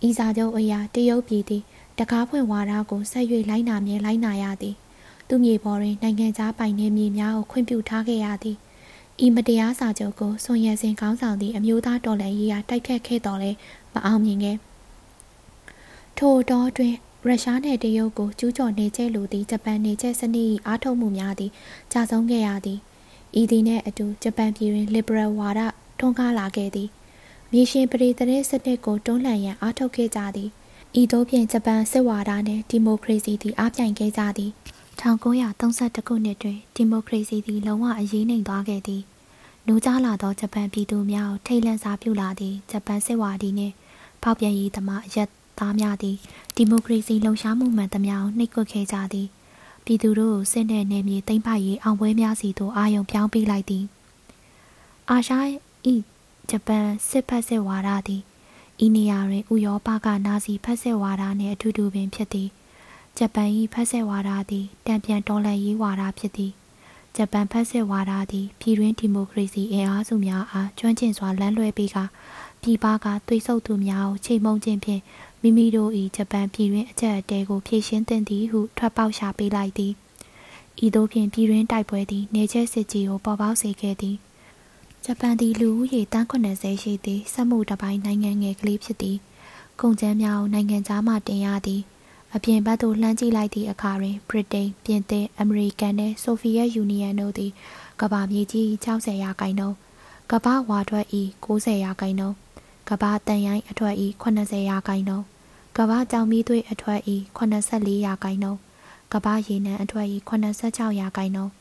[0.08, 1.64] ဤစာချုပ်အရာတရုတ်ပြည်သည်
[2.00, 4.76] တကားဖွင့်ဝါဒကိုဆက်၍လိုက်နာမြဲလိုက်နာရသည်
[5.28, 8.58] သူမြေပေါ်တွင်နိုင်ငံခြားပိုင်နယ်မြေများကိုခွင့်ပြုထားခဲ့ရသည်
[9.26, 13.52] ဤမတရားစာချုပ်ကိုဆွန်ရစင်ခေါင်းဆောင်သည့်အမျိုးသားတော်လှန်ရေးကတိုက်ခတ်ခဲ့တော်လဲ
[13.94, 14.58] မအောင်မြင်ခဲ့
[16.18, 16.94] ထို့တော့တွင်
[17.26, 21.52] ရုရှားနှင့်တရုတ်ကိုကျူးကျော်နေကျဲလိုသည့်ဂျပန်နေကျဲစနစ်၏အားထုတ်မှုများသည်
[21.92, 22.80] ကြာဆုံးခဲ့ရသည်
[23.42, 25.62] ဤသည်နှင့်အတူဂျပန်ပြည်တွင် liberal ဝါဒ
[26.00, 26.90] ထွန်းကားလာခဲ့သည်
[27.52, 30.50] မြေရှင်ပရိသတ်စနစ်ကိုတွန်းလှန်ရန်အားထုတ်ခဲ့ကြသည်
[31.02, 34.52] ဤသို့ဖြင့်ဂျပန်စစ်ဝါဒနှင့်ဒီမိုကရေစီသည်အားပြိုင်ခဲ့ကြသည်
[35.02, 39.04] 1932ခုနှစ်တွင်ဒီမိုကရေစီသည်လုံးဝအရေးနှိမ်သွားခဲ့သည်။
[39.68, 43.74] နိုးကြားလာသောဂျပန်ပြည်သူများကိုထိတ်လန့်စာပြုလာသည့်ဂျပန်စစ်ဝါဒီနှင့်
[44.24, 46.16] ဖောက်ပြန်ရေးသမားအရက်သားများသည်
[46.56, 49.28] ဒီမိုကရေစီလှုံ့ဆော်မှုမှန်သမျှကိုနှိပ်ကွပ်ခဲ့ကြသည်။
[49.86, 53.84] ပြည်သူတို့ကိုစစ်တဲ့နယ်မြေသိမ်းပိုက်ရေးအောင်ပွဲများစီသို့အာရုံပြောင်းပေးလိုက်သည်။
[55.10, 55.36] အာရှ၏
[56.50, 58.22] ဂျပန်စစ်ဖက်စစ်ဝါဒသည်
[58.86, 62.50] ဤနေရာတွင်ဥရောပကနာဇီဖက်စစ်ဝါဒနှင့်အထူးတူပင်ဖြစ်သည်။
[63.18, 66.52] ဂျပန်၏ဖက်စစ်ဝါဒသည်တံပြန်တော်လှန်ရေးဝါဒဖြစ်သည်
[67.16, 72.04] ဂျပန်ဖက်စစ်ဝါဒသည်ပြည်တွင်းဒီမိုကရေစီအင်အားစုများအားကျွမ်းကျင်စွာလမ်းလွှဲပေးကာ
[72.62, 75.02] ပြည်ပကသွေးဆုပ်သူများကိုချိန်မုံခြင်းဖြင့်
[75.42, 79.94] မိမိတို့၏ဂျပန်ပြည်တွင်းအကြက်အတဲကိုဖြည့်ရှင်းသင့်သည်ဟုထွက်ပေါက်ရှာပေးလိုက်သည်
[80.86, 84.16] ဤသို့ဖြင့်ပြည်တွင်းတိုက်ပွဲသည်နေချက်စစ်ကြီးကိုပေါ်ပေါက်စေခဲ့သည်
[85.06, 89.18] ဂျပန်သည်လူဦးရေတန်း80ရှိသည့်စက်မှုတစ်ပိုင်းနိုင်ငံငယ်ကလေးဖြစ်သည်
[89.82, 91.82] ကုန်ကျန်းများနိုင်ငံသားမှတင်ရသည်
[92.36, 97.52] အပြင်ဘက်သို့လှမ်းကြည့်လိုက်သည့်အခါတွင်ဗြိတိန်ပြင်သစ်အမေရိကန်နှင့်ဆိုဗီယက်ယူနီယံတို့သည်
[98.02, 99.76] ကမ္ဘာမြေကြီး60ရာခိုင်နှုန်း
[100.32, 101.06] ကမ္ဘာဝါထွက်၏
[101.46, 102.36] 90ရာခိုင်နှုန်း
[102.90, 105.26] ကမ္ဘာတန်ရိုင်းအထွက်၏80ရာခိုင်နှုန်း
[105.78, 107.00] ကမ္ဘာကြောင်မီးသွေးအထွက်၏
[107.38, 108.60] 84ရာခိုင်နှုန်း
[109.14, 111.52] ကမ္ဘာရေနံအထွက်၏86ရာခိုင်နှုန်း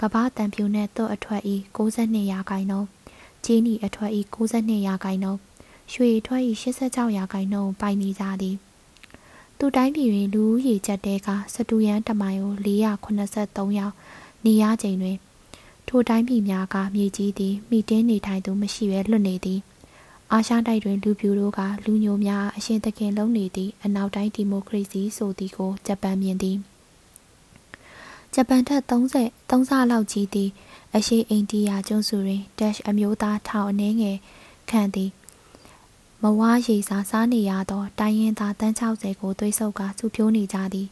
[0.00, 1.40] ကမ္ဘာတံပြူနှင့်သွတ်အထွက်၏
[1.76, 2.86] 62ရာခိုင်နှုန်း
[3.44, 5.38] ဂျင်းနီအထွက်၏62ရာခိုင်နှုန်း
[5.92, 8.56] ရွှေအထွက်၏86ရာခိုင်နှုန်းပိုင်နေကြသည်
[9.60, 13.94] သူတိုင်းပြည်တွင်လူဦးရေချက်တဲကစတူရန်တမိုင်ကို483ယောက်
[14.44, 15.16] နေရချိန်တွင်
[15.88, 19.60] ထိုတိုင်းပြည်များကမြေကြီးသည်မိတင်းနေထိုင်သူမရှိဘဲလွတ်နေသည်
[20.32, 26.56] အာရှတိုက်တွင်လူပြူတို့ကလူညိုများအရှင်သခင်လုံးနေသည့်အနောက်တိုင်းဒီမိုကရေစီဆိုသည်ကိုဂျပန်မြင်သည်
[28.34, 30.50] ဂျပန်ထက်30 3ဆလောက်ကြီးသည့်
[30.96, 34.18] အရှိအိန္ဒိယကျွန်းစုတွင် dash အမျိုးသားထောင်အနှဲငယ်
[34.70, 35.10] ခံသည်
[36.24, 40.88] မဝါရေစာစားနေရသောတိုင်းရင်းသားတန်း60ကိုသွေးဆုပ်ကစုဖြိုးနေကြသည်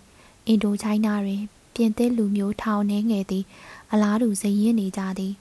[0.47, 1.43] အင်ဒိုချိုင်းနာတွင်
[1.75, 3.45] ပြင်သစ်လူမျိုးထောင်နှဲငယ်သည်
[3.93, 5.33] အလားတူဇယင်းနေကြသည်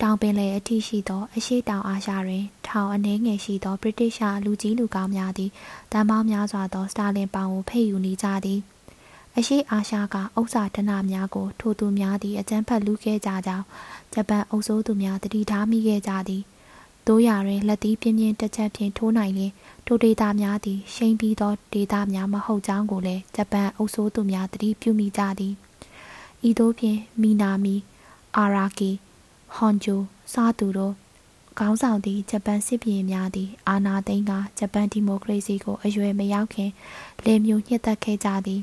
[0.00, 5.50] တောင်ပင်လယ်အထိရှိသောအရှိတောင်အာရှတွင် ထောင်အနှဲငယ်ရှိသောဗြိတိရှားလူကြီးလူကောင်းများသည်
[5.92, 8.60] တန်ပေါင်းများစွာသောစတာလင်ပေါင်ကိုဖိတ်ယူနေကြသည်
[9.36, 13.64] အရှိအာရှကဥစ္စာဒနာများကို ထိုသူများသည်အကြမ်းဖက်လူခဲ့ကြကြောင်း
[14.12, 16.42] ဂျပန်အုပ်စိုးသူများတတိထားမိခဲ့ကြသည်
[17.06, 19.52] တို့ရာတွင်လက်သီးပြင်းပြင်းတစ်ချက်ဖြင့်ထိုးနိုင်လျင်
[19.86, 25.54] ထိုဒေတာများသည်ရှိန်ပြီးသောဒေတာများမဟုတ်ကြောင်းကိုလည်းဂျပန်အုပ်စိုးသူများတတိပြုမိကြသည်
[26.48, 27.76] ဤသို့ဖြင့်မီနာမီ
[28.36, 28.90] အာရာကီ
[29.54, 30.00] ဟွန်ဂျို
[30.32, 30.94] စားသူတို့
[31.58, 36.70] ခေါင်းဆောင်သည့်ဂျပန်စစ်ပြေများသည်အာဏာသိမ်းကဂျပန်ဒီမိုကရေစီကိုအရွယ်မရောက်ခင်
[37.24, 38.62] လေမျိုးညှစ်သက်ခဲ့ကြသည်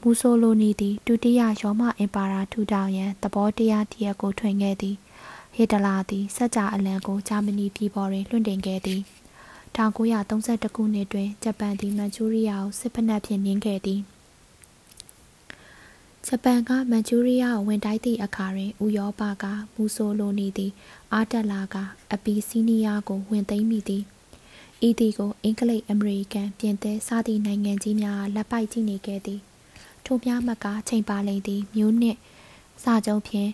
[0.00, 4.96] မူဆိုလိုနီသည်ဒုတိယရောမအင်ပါရာထူထောင်ရန်သဘောတရားတရက်ကိုထွင်ခဲ့သည်
[5.56, 9.00] ဟေတလာသည်စัจ जा အလံကိုဂျာမနီပြည်ပေါ်တွင်လွှင့်တင်ခဲ့သည်
[9.76, 14.00] 1932ခုနှစ်တွင်ဂျပန်သည်မန်ချူရီးယားကိုစစ်ဖက်နှက်ဖြင့်နင်းခဲ့သည်
[16.26, 19.44] ဂျပန်ကမန်ချူရီးယားကိုဝင်တိုက်သည့်အခါတွင်ဥရောပက
[19.74, 20.72] မူဆိုလိုနီသည်
[21.12, 21.76] အားတက်လာက
[22.12, 24.02] အပီစီးနီးယားကိုဝင်သိမ်းမိသည်
[24.88, 29.40] ဤသည်ကိုအင်္ဂလိပ်အမေရိကန်ပြင်သစ်စသည့်နိုင်ငံကြီးများလက်ပိုက်ကြည့်နေခဲ့သည်
[30.04, 32.18] ထိုများမကချိန်ပါလိမ့်သည်မြို့နှင့်
[32.82, 33.50] စာချုပ်ဖြင့်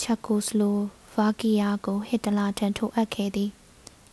[0.00, 0.78] ချက်ကိုစလို
[1.20, 3.50] ဗာကီယာကိုဟစ်တလာထံထိုးအပ်ခဲ့သည်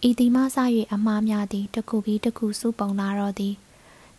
[0.07, 0.57] ဤသည်မှစ၍
[0.93, 3.55] အမှားများသည်တစ်ခုပြီးတစ်ခုစုပုံလာတော့သည်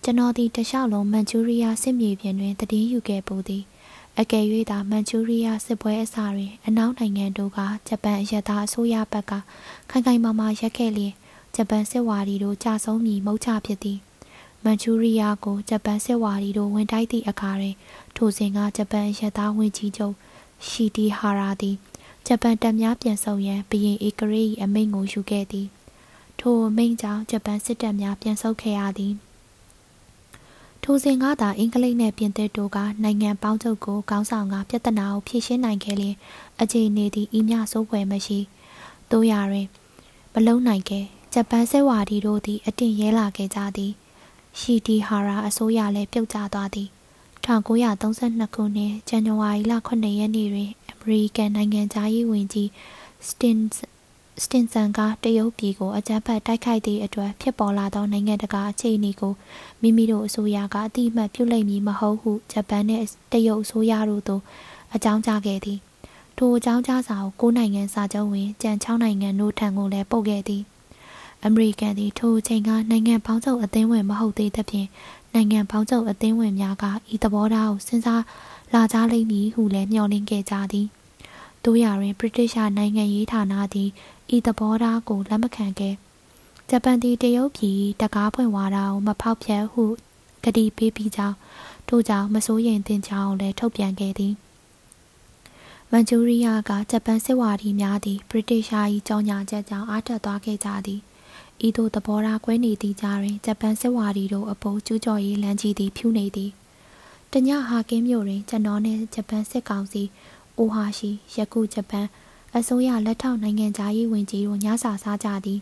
[0.02, 3.64] ကျွန်တော်သည်တလျှောက်လုံးမန်ချူရီးယားစစ်မြေပြင်တွင်တည်င်းယူခဲ့ပူသည်
[4.18, 7.58] အကယ်၍သာမန်ချူရီးယားစစ်ပွဲအစတွင်အနောက်နိုင်ငံတို့က
[7.88, 9.32] ဂျပန်အရသားအစိုးရဘက်က
[9.90, 11.12] ခိုင်ခိုင်မာမာရက်ခဲ့လျင်
[11.54, 13.98] ဂျပန်စစ်ဝါဒီတို့ကြာဆုံးမည်မဟုတ်ချဖြစ်သည်
[14.64, 17.74] မန်ချူရီးယားကိုဂျပန်စစ်ဝါဒီတို့ဝင်တိုက်သည့်အခါတွင်
[18.16, 20.14] ထိုစဉ်ကဂျပန်ရသားဝင်ကြီးချုပ်
[20.66, 21.76] ရှီတီဟာရာသည်
[22.30, 25.68] ဂျပန်တပ်များပြန်ဆုတ်ရန်ဘရင်ဧကရေ၏အမိန့်ကိုယူခဲ့သည်
[26.40, 29.14] ထိုအမိန့်ကြောင့်ဂျပန်စစ်တပ်များပြန်ဆုတ်ခဲ့ရသည်
[30.82, 36.16] ထိုစဉ်ကသာအင်္ဂလိပ်နှင့်ပြင်သစ်တို့ကနိုင်ငံပေါင်းချုပ်ကိုကောင်းဆောင်ကပြဿနာကိုဖြေရှင်းနိုင်ခဲ့လျင်
[36.60, 38.38] အခြေအနေသည်ဤမျှစိုးဖွယ်မရှိ
[39.10, 39.66] တို့ရတွင်
[40.32, 41.04] မလုံနိုင်ခဲ့
[41.34, 43.92] ဂျပန်စစ်ဝါဒီတို့သည်အတင်ရဲလာခဲ့ကြသည်
[44.58, 46.88] ရှီတီဟာရာအစိုးရလည်းပြုတ်ကျသွားသည်
[47.48, 52.70] 1932ခုနှစ်ဇန်နဝါရီလ9ရက်နေ့တွင်အမေရိကန်နိုင်ငံသားရေးဝန်ကြီး
[53.28, 53.58] စတင်
[54.42, 59.32] စတင်ဆန်ကတရုတ်ပြည်ကိုအကြမ်းဖက်တိုက်ခိုက်သည့်အတွက်ဖြစ်ပေါ်လာသောနိုင်ငံတကာအခြေအနေကို
[59.82, 64.42] မိမိတို့အစိုးရကအတိအမှတ်ပြုလိုက်မည်မဟုတ်ဟုဂျပန်နှင့်တရုတ်အစိုးရတို့သို့
[64.94, 65.78] အကြောင်းကြားခဲ့သည်
[66.38, 70.64] ထိုအကြောင်းကြားစာကို9နိုင်ငံစာချုပ်ဝင်ကြံ6နိုင်ငံတို့ထံကိုလည်းပို့ခဲ့သည်
[71.46, 74.88] အမေရိကန်သည်ထိုအချိန်ကနိုင်ငံပေါင်းစုံအသင်းဝင်မဟုတ်သေးသဖြင့်
[75.38, 76.84] နိုင်ငံပေါင်းစုံအသင်းဝင်များက
[77.14, 78.22] ဤသဘောထားကိုစဉ်းစား
[78.74, 80.86] လာကြလိမ့်မည်ဟုလည်းမျှော်လင့်ခဲ့ကြသည်
[81.64, 83.88] တို့ရာတွင်ဗြိတိရှနိုင်ငံရေးဌာနသည်
[84.36, 85.94] ဤသဘောထားကိုလက်မခံခဲ့
[86.70, 89.84] ဂျပန်သည်တရုတ်ပြည်တကားဖွင့်ဝါဒကိုမဖောက်ဖျက်ဟု
[90.44, 91.36] ကတိပေးပြီးကြောင်း
[91.88, 94.34] ထို့ကြောင့်မစိုးရိမ်သင့်ကြောင်းလည်းထုတ်ပြန်ခဲ့သည်
[95.90, 101.00] မန်ချူရီးယားကဂျပန်စစ်ဝါဒီများသည်ဗြိတိရှား၏ကြောင်းညာချက်ကြောင့်အားတက်သွားခဲ့ကြသည်
[101.66, 106.50] ဤသို့သဘောထားကွဲနေသည့်ကြားတွင်ဂျပန်စစ်ဝါဒီတို့အပေါ်ကျူးကျော်ရေးလမ်းကြီးသည်ဖြူနေသည်
[107.32, 110.02] တညဟာကင်းမြို့တွင်ကျွန်တော်နှင့်ဂျပန်စစ်ကောင်စီ
[110.58, 112.06] အိုဟာရှိယခုဂျပန်
[112.56, 115.60] အစိုးရလက်ထောက်နိုင်ငံသားရေးဝန်ကြီးတို့ညစာစားကြသည်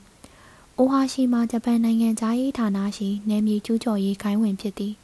[0.78, 4.94] အိုဟာရှိမှာဂျပန်နိုင်ငံသားရေးဌာနရှိနယ်မြေကျူးကျော်ရေးခိုင်းဝင်ဖြစ်သည်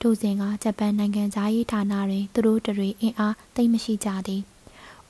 [0.00, 4.42] ထိုစဉ်ကဂျပန်နိုင်ငံသားရေးဌာနတွင်သူတို့တွေအင်အားသိမ့်မရှိကြသည်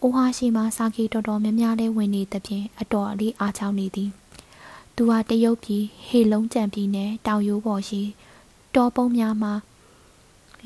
[0.00, 4.10] အိုဟာရှိမှာစာကီတော်တော်များများလဲဝင်နေသဖြင့်အတော်အလေးအားချောင်းနေသည်
[4.96, 8.02] သူဟာတရုတ်ပြည်ဟေလုံးကြံပြည်နယ်တောင်ရိုးပေါ်ရှိ
[8.74, 9.52] တောပုံးများမှာ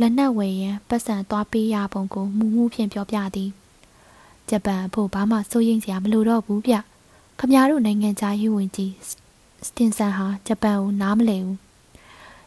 [0.01, 3.51] လက်နက်ဝယ်ရန်ပတ်စံသွားပေးရပုံကိုမူမှုဖြင့်ပြောပြသည်
[4.49, 6.75] ဂျပန်အဖို့ဘာမှစိုးရိမ်စရာမလိုတော့ဘူးဗျ
[7.39, 8.93] ခမရတို့နိုင်ငံသားရေးဝင်ကြီး
[9.67, 11.59] စတင်ဆန်ဟာဂျပန်ကိုနားမလည်ဘူး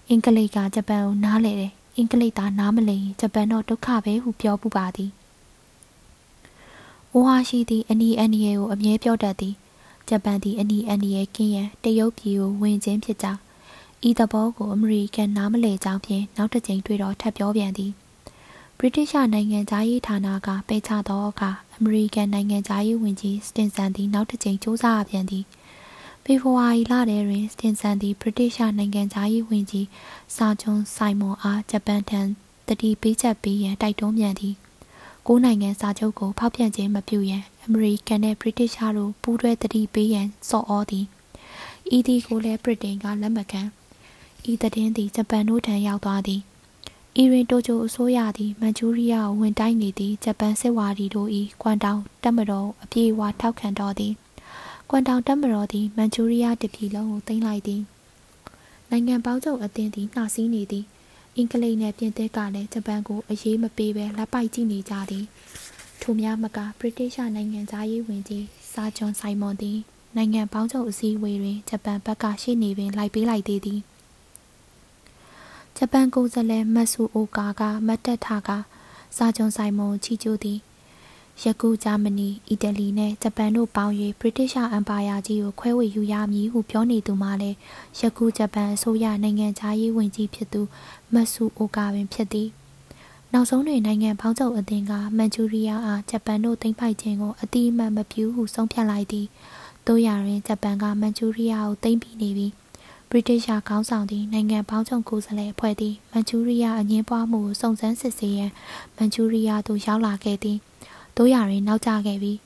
[0.08, 5.12] အင်္ဂလိပ်ကဂျပန်ကိုနားလည်တယ်အင်္ဂလိပ်သားနားမလည်ရင်ဂျပန်တော့ဒုက္ခပဲဟုပြောပူပါသည်။
[7.14, 9.56] အိုဟာရှိသည်အနီအန်နီယေကိုအမြဲပြောတတ်သည်။
[10.12, 13.41] ဂျပန်သည်အနီအန်နီယေကင်းရန်တရုတ်ပြည်ကိုဝင်ခြင်းဖြစ်ကြောင်း
[14.09, 17.91] ဤသဘောကိုအမေရိကန်နားမလည်ကြောင်းဖြင့်နောက်တစ်ကြိမ်တွေ့တော့ထပ်ပြောပြန်သည်။
[18.78, 25.43] ဗြိတိရှနိုင်ငံသားရေးဌာနကပိတ်ချသောအခါအမေရိကန်နိုင်ငံသားရေးဝန်ကြီးစတင်ဆန်သည်နောက်တစ်ကြိမ်စ조사ပြန်သည်။
[26.24, 29.88] ဖေဖော်ဝါရီလထဲတွင်စတင်ဆန်သည်ဗြိတိရှနိုင်ငံသားရေးဝန်ကြီး
[30.36, 32.22] စာချွန်ဆိုင်မွန်အားဂျပန်ထံ
[32.68, 34.55] တတိပေးချက်ပေးရန်တိုက်တွန်းပြန်သည်
[35.28, 41.05] ကိုးနိုင်ငံစာချုပ်ကိုဖောက်ပြန်ခြင်းမပြုရန် အမေရိကန်နှင့်ဗြိတိရှတို့ပူးတွဲတတိပေးရန်စော်ဩသည်
[41.95, 43.62] ဤသည်ကိုလည်းဗြိတိန်ကလက်မခံ
[44.49, 46.41] ဤတည်င်းသည်ဂျပန်တို့ထံရောက်သွားသည်
[47.18, 51.30] အီရင်တိုကျိုအစိုးရသည်မန်ချူရီးယားကိုဝင်တိုက်နေသည့်ဂျပန်စစ်ဝါဒီတို့၏
[51.62, 54.14] ကွမ်တောင်တပ်မတော်အပြေအဝထောက်ခံတော်သည်
[54.89, 57.82] ကွမ်တောင်တပ်မတော်သည်မန်ချူရီးယားတပြည်လုံးကိုသိမ်းလိုက်သည်
[58.89, 60.86] နိုင်ငံပေါင်းချုပ်အသင်းသည်နှာစီးနေသည်
[61.36, 65.26] အင်္ဂလိပ်နှင့်ပြင်သစ်ကလည်းဂျပန်ကိုအရေးမပေးဘဲလက်ပိုက်ကြည့်နေကြသည်
[66.02, 69.78] ထိုများမကဗြိတိရှနိုင်ငံသားရေးဝင်ကြီးစာဂျွန်ဆိုင်မွန်သည်
[70.16, 73.80] နိုင်ငံပေါင်းချုပ်အစည်းအဝေးတွင်ဂျပန်ဘက်ကရှေ့နေပင်လိုက်ပေးလိုက်သေးသည်
[75.78, 78.49] ဂျပန်ကိုယ်စားလှယ်မတ်ဆူအိုကာကမတ်တက်ထားက
[79.18, 80.60] စာဂျွန်ဆိုင်မွန်ချီကျိုးသည်
[81.43, 87.58] ယခုဂျာမနီအီတလီနဲ့ဂျပန်တို့ပေါင်း၍ဗြိတိရှအမ်ပါယာကြီးကိုခွဲဝေယူရမည်ဟုပြောနေသူမှလည်း
[87.99, 90.62] ယခုဂျပန်အစိုးရနိုင်ငံခြားရေးဝန်ကြီးဖြစ်သူ
[91.14, 92.49] မတ်ဆူအိုကာပင်ဖြစ်သည်
[93.34, 99.28] နောက်ဆုံးတွင်နိုင်ငံပေါင်းချုပ်အသင်းကမန်ချူရီးယားအားဂျပန်တို့သိမ်းပိုက်ခြင်းကိုအတိအမှန်မပြုဟုဆုံးဖြတ်လိုက်သည်
[99.88, 102.48] တို့ရတွင်ဂျပန်ကမန်ချူရီးယားကိုသိမ်းပြီးနေပြီ
[103.10, 108.52] ဗြိတိရှခေါင်းဆောင်သည့်နိုင်ငံပေါင်းချုပ်ကိုယ်စားလှယ်အဖွဲ့သည်မန်ချူရီးယားအငင်းပွားမှုကိုစုံစမ်းစစ်ဆေးရန်
[108.96, 110.58] မန်ချူရီးယားသို့ရောက်လာခဲ့သည်
[111.18, 112.40] တို့ရရင်နောက်ကျခဲ့ပြီး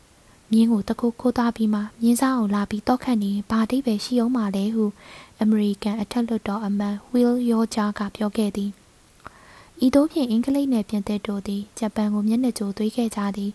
[0.51, 4.85] မြင်းကိုတခုခိုးသားပြီးမှမြင်းစားအောင်လာပြီးတောက်ခတ်နေဘာတိပဲရှိအောင်ပါလဲဟု
[5.41, 8.71] အမေရိကန်အထက်လွှတ်တော်အမတ်ဝီလ်ယောဂျာကပြောခဲ့သည်
[9.83, 13.51] ဤသို့ဖြင့်အင်္ဂလိပ်နယ်ပြင်သစ်တို့သည်ဂျပန်ကိုမျက်နှာကြိုသွေးခဲ့ကြသည်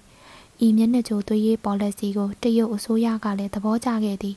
[0.66, 4.37] ဤမျက်နှာကြိုသွေးရေး policy ကိုတရုတ်အစိုးရကလည်းသဘောကျခဲ့သည်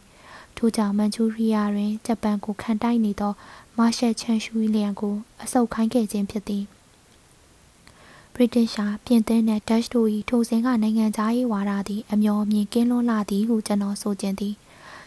[0.58, 3.34] ထို့ကြောင့်မန်ချူရီးယားတွင်ဂျပန်ကိုခံတိုက်နေသော
[3.78, 6.64] မာရှယ်ချန်ရှူလီယန်ကိုအဆုတ်ခိုင်းခဲ့ခြင်းဖြစ်သည်
[8.36, 14.54] ဗြိတိရှာပြင်သစ်နှင့်ဒတ်တို့၏ထိုစဉ်ကနိုင်ငံသားရေးဝါဒသည်အမျော်အမြင်ကင်းလွန်းလာသည်ဟုကျွန်တော်ဆိုခြင်းသည်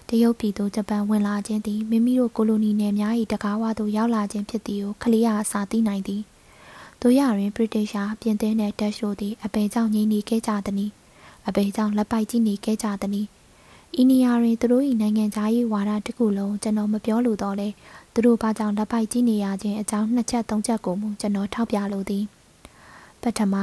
[0.08, 6.22] တရုတ်ပြည်သို့ဂျပန်ဝင်လာခြင်းသည်မိမိတို့ကိုလိုနီနယ်များ၏တကားဝသို့ရောက်လာခြင်းဖြစ်သည်ကိုခလီယာအစာသိနိုင်သည်
[7.08, 10.90] တို့ရတွင်ဗြိတိရှာပြင်သစ်နှင့်ဒတ်တို့သည်အပေကြောင့်ငြိမ်နေခဲ့ကြသည်
[11.48, 13.26] အပေကြောင့်လက်ပိုက်ကြည့်နေခဲ့ကြသည်
[14.00, 17.68] ဤနေရာတွင်သူတို့၏နိုင်ငံသားရေးဝါဒတစ်ခုလုံးကျွန်တော်မပြောလိုတော့လဲ
[18.12, 22.24] သူတို့ဘာကြောင့်လက်ပိုက်ကြည့်နေရခြင်းအကြောင်းနှစ်ချက်သုံးချက်ကိုမူကျွန်တော်ထောက်ပြလိုသည်
[23.22, 23.54] ပထမ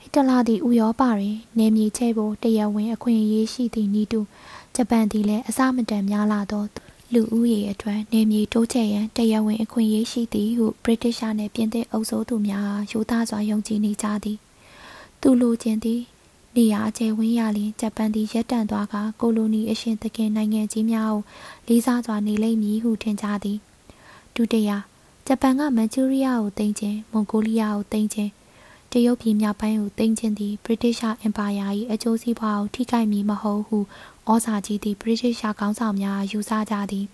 [0.00, 4.20] ဟစ်တလာသည်ဥရောပတွင်နေမြေချဲ့ဖို့တရားဝင်အခွင့်အရေးရှိသည့်ဤတူ
[4.74, 6.64] ဂျပန်သည်လည်းအစမတန်များလာသော
[7.14, 14.38] လူဦးရေအတွက်နေမြေတိုးချဲ့ရန်တရားဝင်အခွင့်အရေးရှိသည်ဟုဗြိတိရှနှင့်ပြင်သစ်အုပ်စိုးသူများရိုးသားစွာယုံကြည်နေကြသည်
[15.20, 16.00] သူလိုချင်သည်
[16.56, 21.20] နေရာအကျယ်ဝန်းရလျင်ဂျပန်သည်ရပ်တန့်သွားကကိုလိုနီအရှင်သခင်နိုင်ငံကြီးများကို
[21.68, 23.58] လေးစားစွာနေလိမ့်မည်ဟုထင်ကြသည်
[24.34, 24.70] ဒုတိယ
[25.26, 28.30] ဂျပန်ကမန်ချူရီးယားကိုသိမ်းခြင်းမွန်ဂိုလီးယားကိုသိမ်းခြင်း
[28.92, 31.62] တရုတ်ပြည်မြောက်ပိုင်းကိုသိမ်းခြင်းသည် British Empire
[31.92, 33.78] ၏အကျိုးစီးပွားကိုထိခိုက်မည်မဟုတ်ဟု
[34.30, 37.06] ဩဇာကြီးသည့် British ခေါင်းဆောင်များယူဆကြသည်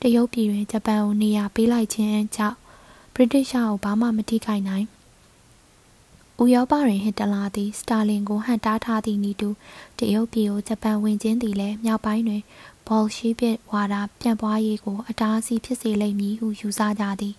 [0.00, 2.58] တရုတ်ပြည်တွင်ဂျပန်ကိုနေရာပေးလိုက်ခြင်းကြောင့်
[3.14, 4.86] British ကိုဘာမှမထိခိုက်နိုင်
[6.42, 9.48] ဥရောပတွင်ဟစ်တလာသည်စတာလင်ကိုဟန်တားထားသည့်နည်းတူ
[9.98, 12.42] တရုတ်ပြည်ကိုဂျပန်ဝင်ခြင်းသည်လည်းမြောက်ပိုင်းတွင်
[12.88, 17.34] ဘော်ရှိပစ်ဝါဒပြန့်ပွားရေးကိုအတားအဆီးဖြစ်စေလိမ့်မည်ဟုယူဆကြသည်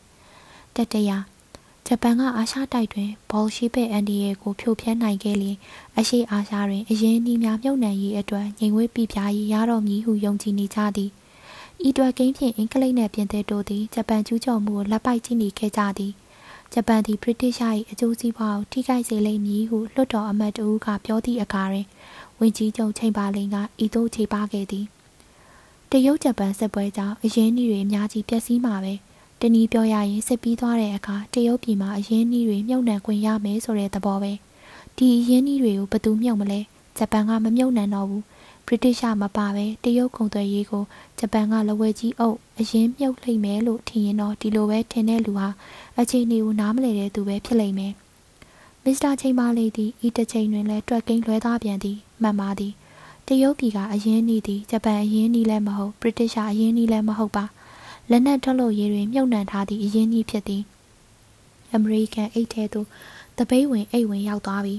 [0.75, 1.17] တတရာ
[1.89, 5.57] ဂျပန်ကအာရှတိုက်တွင်ဘော်ရှိဘက်အန်ဒီယေကိုဖြိုဖျက်နိုင်ခဲ့လျင်
[5.97, 11.09] အရှိအာရှတွင်အရင်နှီးများမြုပ်နှံရေးအတွက်ငြိမ်ဝဲပြပြရေးရတော့မည်ဟုယုံကြည်နေကြသည်
[11.87, 16.13] ဤတွက်ကိန်းဖြင့်အင်္ဂလိပ်နှင့်ပြင်သစ်တို့သည်ဂျပန်ကျူးကျော်မှုကိုလက်ပိုက်ကြည့်နေခဲ့ကြသည်
[16.73, 21.87] ဂျပန်သည်ဗြိတိရှ၏အကျိုးစီးပွားကိုထိခိုက်စေလိမ့်မည်ဟုလွှတ်တော်အမတ်တဦးကပြောသည့်အခါတွင်
[22.39, 24.85] ဝင်ကြီးချုပ်ချိန်ပါလင်ကဤသို့ခြေပါခဲ့သည်
[25.91, 28.95] တရုတ်ဂျပန်စစ်ပွဲကြောင့်အရင်းနှီးတွေအများကြီးပျက်စီးမှာပဲ။
[29.41, 34.33] တနည်းပြောရရင်စစ်ပြီးသွားတဲ့အခါတရုတ်ပြည်မှာအရင်းနှီးတွေမြုပ်နှံခွင့်ရမယ်ဆိုတဲ့သဘောပဲ
[34.97, 36.59] ဒီအရင်းနှီးတွေကိုဘယ်သူမြုပ်မလဲ
[36.97, 38.23] ဂျပန်ကမမြုပ်နှံတော့ဘူး
[38.67, 40.83] ဗြိတိရှမပါပဲတရုတ်ကုန်သွယ်ရေးကို
[41.19, 45.47] ဂျပန်ကလဝဲကြီးအုပ်အရင်မြုပ်လိုက်မယ်လို့ထင်ရင်တော့ဒီလိုပဲထင်တဲ့လူဟာ
[45.99, 47.93] အခြေအနေကိုနားမလည်တဲ့သူပဲဖြစ်လိမ့်မယ်
[48.83, 52.73] မစ္စတာချိန်ပါလေးသည်ဤတစ်ချိန်တွင်လည်းတွက်ကိန်းလွဲသားပြန်သည်မှန်ပါသည်
[53.27, 57.45] တရုတ်ပြည်ကအရင်နီးသည်ဂျပန်အရင်နီးလည်းမဟုတ်ဗြိတိရှအရင်နီးလည်းမဟုတ်ပါ
[58.11, 60.63] လက်နက်ထုတ်လုပ်ရေးတွင်မြုပ်နှံထားသည့်အရင်းကြီးဖြစ်သည်
[61.73, 62.87] အမေရိကန်အိတ်ထဲသို့
[63.37, 64.75] တပိတ်ဝင်အိတ်ဝင်ရောက်သွားပြီ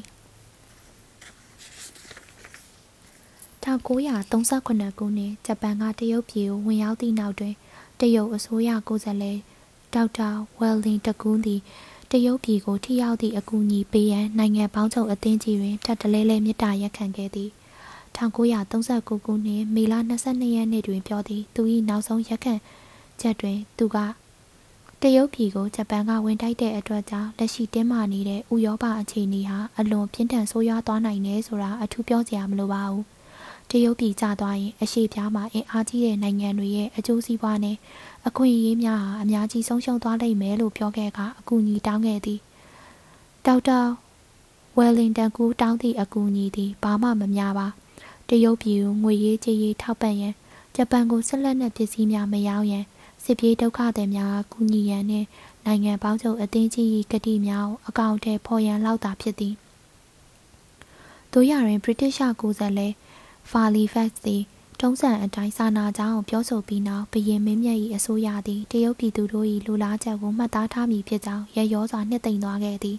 [3.64, 7.55] 1938ခုနှစ်ဂျပန်ကတရုတ်ပြည်ကိုဝင်ရောက်သည့်နောက်တွင်
[8.01, 9.39] တရုတ်အစိုးရကိုယ်စားလှယ်
[9.95, 11.61] ဒေါက်တာဝယ်လင်တကူးသည်
[12.11, 17.51] တရုတ်ပြည်ကိုထိရောက်သည့်အကူအညီပေးရန်နိုင်ငံပေါင်းစုံအသင်းကြီးတွင်ထပ်တလဲလဲမြစ်တာရက်ခံခဲ့သည်
[18.16, 22.55] 1939ခုနှစ်မေလ22ရက်နေ့တွင်ပြောသည်သူ၏နောက်ဆုံးရက်ခံ
[23.20, 23.96] ချက်တွင် သူက
[25.02, 33.04] တရုတ်ပြည်ကိုဂျပန်ကဝင်တိုက်တဲ့အတွက်ကြောင့်လက်ရှိတင်းမာနေတဲ့ဥရောပအခြေအနေဟာအလွန်ပြင်းထန်ဆိုးရွားသွားနိုင်တယ်ဆိုတာအထူးပြောစရာမလိုပါဘူး
[33.70, 37.76] တရုတ်ပြည်ကျသွားရင်အရှိပြားမှာအင်အားကြီးတဲ့နိုင်ငံတွေရဲ့အကျိုးစီးပွားနဲ့
[38.26, 42.40] အခွင့်အရေးများဟာအများကြီးဆုံးရှုံးသွားလိမ့်မယ်လို့ပြောခဲ့ကအကူအညီတောင်းခဲ့သည်
[43.46, 43.78] ဒေါက်တာ
[44.78, 47.66] ဝယ်လင်တန်ကူတောင်းသည့်အကူအညီသည်ဘာမှမများပါ
[48.28, 50.34] တရုတ်ပြည်ကိုငွေရေးကြေးရေးထောက်ပံ့ရန်
[50.74, 52.84] ဂျပန်ကိုဆက်လက်နဲ့ပစ္စည်းများမရောင်းရန်
[53.31, 55.26] စစ်ပြေးဒုက္ခသည်များကူညီရန်နှင့်
[55.66, 59.55] နိုင်ငံပေါင်းစုံအသင်းကြီး၏ကတိများကိုအကောင့်ထဲဖော်ရန်လောက်သာဖြစ်သည်
[61.33, 62.93] တို့ရရင် British ကိုယ်စားလှယ်
[63.51, 64.43] Halifax သည်
[64.81, 72.97] တုံးစံအတိုင်းစာနာကြောင်းပြောဆိုပြီးနောက်ဘရင်မင်းမြတ်၏အစိုးရသည်တရုတ်ပြည်သူတို့၏လူလားချက်ကိုမှတ်သားထားမည်ဖြစ်ကြောင်းရရောစွာနှစ်သိမ့်သွားခဲ့သည်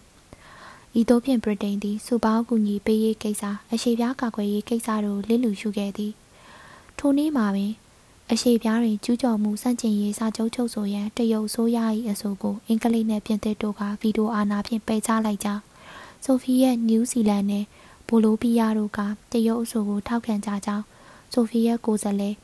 [1.00, 6.12] ဤသို့ဖြင့်ဗြိတိန်သည်စုပေါင်းကူညီပေးရေးကိစ္စအရှိပြားကာကွယ်ရေးကိစ္စတို့လစ်လူရှုခဲ့သည်
[6.98, 7.74] ထိုနေ့မှာပင်
[8.34, 15.64] အရှိပြားတွင်ကျူးကျော်မှုစန့်ကျင်ရေးစာချုပ်ချုပ်ဆိုရန်တရုတ်ဆိုးရ၏အဆိုကိုအင်္ဂလိပ်နှင့်ပြင်သစ်တို့ကဗီဒီယိုအာဏာဖြင့်ပယ်ချလိုက်ကြောင်း
[16.26, 17.68] ဆိုဖီယက်နယူးဇီလန်နှင့်
[18.08, 19.00] ဘိုလိုပီယာတို့က
[19.32, 20.86] တရုတ်အဆိုကိုထောက်ခံကြကြောင်း
[21.34, 22.36] ဆိုဖီယက်ကိုယ်စားလှယ်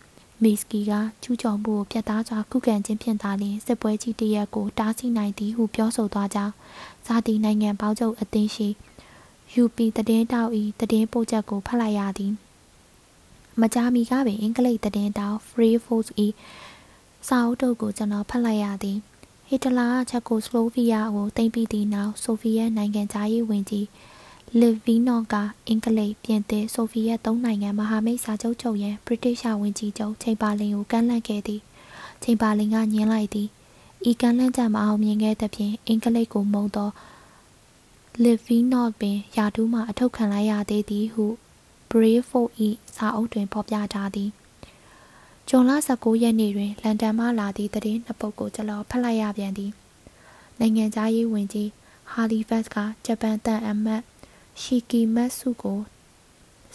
[0.43, 0.91] မီစကီက
[1.23, 6.53] ကျူးကျော်မှုကိုပြတ်သားစွာခုခံခြင်းဖြင့်သာလျှင်စစ်ပွဲကြီးတရက်ကိုတားဆီးနိုင်သည်ဟုပြောဆိုသွားကြောင်း
[7.05, 8.67] ဇာတိနိုင်ငံပေါင်းချုပ်အသင်းရှိ
[9.61, 10.61] UP တည်င်းတောက်ဤ
[10.91, 12.33] တည်င်းပို့ချက်ကိုဖတ်လိုက်ရသည်
[13.61, 16.27] မကြာမီကပင်အင်္ဂလိပ်တည်င်းတောက် Free Force ဤ
[17.27, 18.97] စာအုပ်တုပ်ကိုကျွန်တော်ဖတ်လိုက်ရသည်
[19.49, 23.87] ဟီတလာကချက်ကိုစလိုဗီးယားကိုတင်ပြီးသည့်နောက်ဆိုဗီယက်နိုင်ငံသားရေးဝန်ကြီး
[24.59, 25.35] လီဗီနော့က
[25.67, 31.61] အင်္ဂလိပ်ပြင်သစ်ဆိုဗီယက်သုံးနိုင်ငံမဟာမိတ်စာချုပ်ချုပ်ရန်ဗြိတိရှဝန်ကြီးချုပ်ချိန်ပါလင်ကိုကန့်လန့်ခဲ့သည်
[32.23, 33.47] ချိန်ပါလင်ကညင်းလိုက်သည်
[34.09, 36.89] ဤကန့်လန့်ချက်မအောင်မြင်ခဲ့သဖြင့်အင်္ဂလိပ်ကိုမုံသော
[38.23, 41.25] လီဗီနော့ပင်ယာတူးမှအထုတ်ခံလိုက်ရသေးသည်ဟု
[41.89, 42.49] Brayford
[42.95, 44.29] ၏စာအုပ်တွင်ဖော်ပြထားသည်
[45.49, 49.71] ဂျွန်လ19ရက်နေ့တွင်လန်ဒန်မှလာသည့်သတင်းနှစ်ပုဒ်ကိုကျွန်တော်ဖတ်လိုက်ရပြန်သည်
[50.59, 51.69] နိုင်ငံသားရေးဝန်ကြီး
[52.11, 52.75] ဟာလီဖတ်က
[53.05, 54.01] ဂျပန်တန်အမတ်
[54.61, 55.79] ရှီကီမတ်စုကို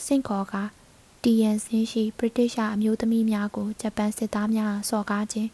[0.05, 0.55] စင့်ခေါ်က
[1.23, 5.51] တီယန်စင်းရှိဗြိတိရှအမျိုးသမီးများကိုဂျပန်စစ်သားများစော်ကားခြင်း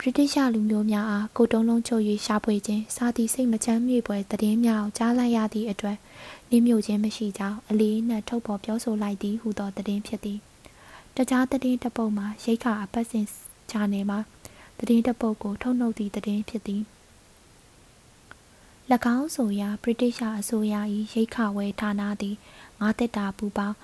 [0.00, 5.96] ဗြိတိရှလူမျိုးများအားကိုတုံးလုံးချုပ်၍ရှာဖွေခြင်းစာသည့်စိတ်မချမ်းမြေပွဲသတင်းများကိုကြားလိုက်ရသည့်အတွက်
[6.50, 10.38] နှိမြို့ခြင်းမရှိကြောင်းအလေးနက်ထုတ်ဖော်ပြောဆိုလိုက်သည်ဟုသောသတင်းဖြစ်သည်
[11.16, 13.26] တခြားသတင်းတပုတ်မှာရိတ်ခါအပတ်စဉ်
[13.70, 14.18] ချာနယ်မှာ
[14.78, 16.82] သတင်းတပုတ်ကိုထုတ်နှုတ်သည့်သတင်းဖြစ်သည်၎
[19.16, 20.74] င်းဆိုရာဗြိတိရှအစိုးရ၏
[21.12, 22.36] ရိတ်ခဝယ်ဌာနသည်
[22.80, 23.76] ငါးတက်တာပူပေါင်း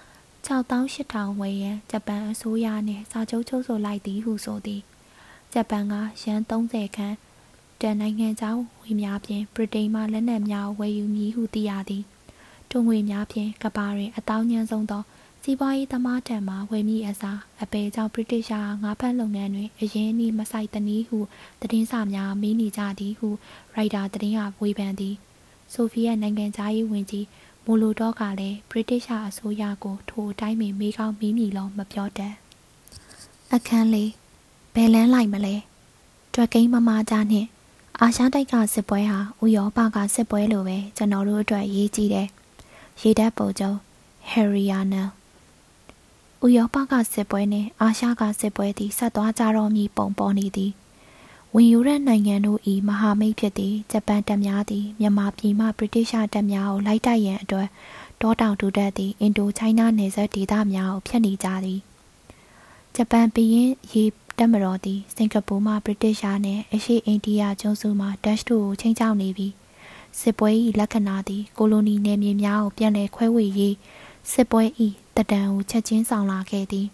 [0.46, 4.82] 6800ဝယ်ရန်ဂျပန်အစိုးရနှင့်စာချုပ်ချုပ်ဆိုလိုက်သည်ဟုဆိုသည်
[5.54, 7.16] ဂျပန်ကရန်30ခန်း
[7.80, 12.04] တန်နိုင်ငံခြားဝေများဖြင့်ဗြိတိန်မှလက်နက်များဝယ်ယူမည်ဟုသိရသည်
[12.70, 15.02] ထိုငွေများဖြင့်ကဘာတွင်အတောင်းညံဆုံးသော
[15.42, 21.18] စီးပွားရေးသမားထံမှဝယ်မိအစားအပေကြောင့်ဗြိတိရှာငါးဖက်လုပ်ငန်းတွင်အရင်းအနှီးမဆိုင်တနည်းဟု
[21.60, 23.28] သတင်းစာများမေးနေကြသည်ဟု
[23.74, 25.14] ရိုက်တာသတင်းကဝေဖန်သည်
[25.72, 27.26] ဆိုဗီယက်နိုင်ငံသားရေးဝန်ကြီး
[27.64, 32.34] မိုလိုတော့ကလည်းဗြိတိရှာအစိုးရကိုထိုအတိုင်းပင်မေးကောင်းမေးမိလုံးမပြောတတ်
[33.54, 34.10] အခန်းလေး
[34.74, 35.54] ဘယ်လန်းလိုက်မလဲ
[36.34, 37.48] တွက်ကိန်းမမကြားနှင့်
[38.00, 42.28] အာရှတိုက်ကစစ်ပွဲဟာဥရောပကစစ်ပွဲလိုပဲကျွန်တော်တို့အတွက်ရေးကြည့်တယ်
[43.00, 43.72] ရေတပ်ပုံကျုံ
[44.30, 45.08] ဟယ်ရီယာနန်
[46.44, 50.72] ဥရောပကစစ်ပွဲနှင့်အာရှကစစ်ပွဲသည်ဆက်သွားကြတော့မည်ပုံပေါ်နေသည်
[51.54, 57.68] ဝင်ယူတဲ့နိုင်ငံတို့၏မဟာမိတ်ဖြစ်သည့်ဂျပန်တပ်များသည်မြန်မာပြည်မှဗြိတိရှတပ်များကိုလိုက်တိုက်ရန်အတွက်
[58.20, 61.80] တောတောင်တူတက်သည့်အင်ဒိုချိုင်းနာနယ်စပ်ဒေသများကိုဖျက်နေကြသည်
[62.94, 64.04] ဂျပန်ပြည်ရင်ရေ
[64.38, 69.52] တပ်မတော်သည်စင်ကာပူမှဗြိတိရှနှင့်အရှေ့အိန္ဒိယကျွန်းစုမှဒက်ရှ်တို့ကိုချိန်ချောက်နေပြီး
[70.20, 73.74] စစ်ပွဲ၏လက္ခဏာသည်ကိုလိုနီနယ်မြေများကိုပြန်လည်ခွဲဝေရေး
[74.32, 74.62] စစ်ပွဲ၏
[75.16, 76.86] တဒံကိုချက်ချင်းဆောင်လာခဲ့သည်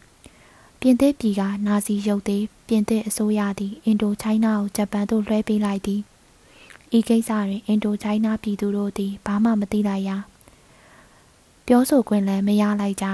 [0.81, 6.01] ပြင်သစ်ပြည်ကနာဇီရုပ်သေးပြင်သစ်အစိုးရသည်အင်ဒိုချိုင်းနာကိုဂျပန်သို့လွှဲပေးလိုက်သည်
[6.99, 10.11] ဤကိစ္စတွင်အင်ဒိုချိုင်းနာပြည်သူတို့သည်ဘာမှမသိလိုက်ရ
[11.67, 13.07] ပြောဆိုခွင့်လည်းမရလိုက်ကြ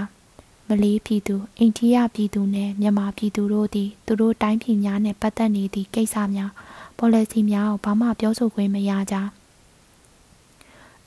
[0.69, 6.51] မလေးပြည်သူအိန္ဒိယပြည်သူနှင့်မြန်မာပြည်သူတို့သည်သူတို့တိုင်းပြည်များနှင့်ပတ်သက်နေသည့်ကိစ္စများ
[6.99, 9.17] policy များကိုဘာမှပြောဆိုခွင့်မရကြ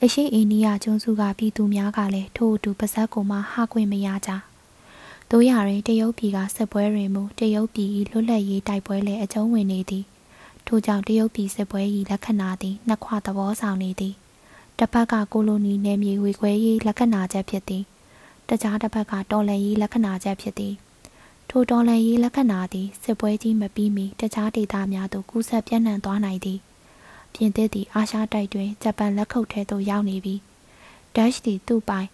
[0.02, 4.30] အရှိအိန္ဒိယကျွန်းစုကပြည်သူများကလည်းထို့အတူပါဇက်ကိုမှဟခွင့်မရကြ။
[5.30, 10.04] တို့ရရင်တရုတ်ပြည်ကစစ်ပွဲတွင်မူတရုတ်ပြည်၏လွတ်လပ်ရေးတိုက်ပွဲလည်းအကျုံးဝင်နေသည်။
[10.66, 14.14] ထို့ကြောင့်တရုတ်ပြည်စစ်ပွဲ၏လက္ခဏာသည်နှစ်ခွသဘောဆောင်နေသည်။
[14.78, 17.84] တစ်ဖက်ကကိုလိုနီနယ်မြေဝေခွဲရေးလက္ခဏာချက်ဖြစ်သည်။
[18.50, 20.74] တကြားတစ်ဖက်ကတော်လည်ရေးလက္ခဏာချက်ဖြစ်သည်
[21.50, 26.58] ထိုတော်လည်ရေးလက္ခဏာသည်စစ်ပွဲကြီးမပြီးမီတခြားဒေသများသို့ကူးစက်ပြန့်နှံ့သွားနိုင်သည်
[27.34, 30.34] ပြင်သစ်သည်အာရှတိုက်တွင်ဂျပန်လက်ခုပ်ထဲသို့ရောက်နေပြီ
[31.14, 32.08] ဒက်ရှ်သည်သူ့ပိုင်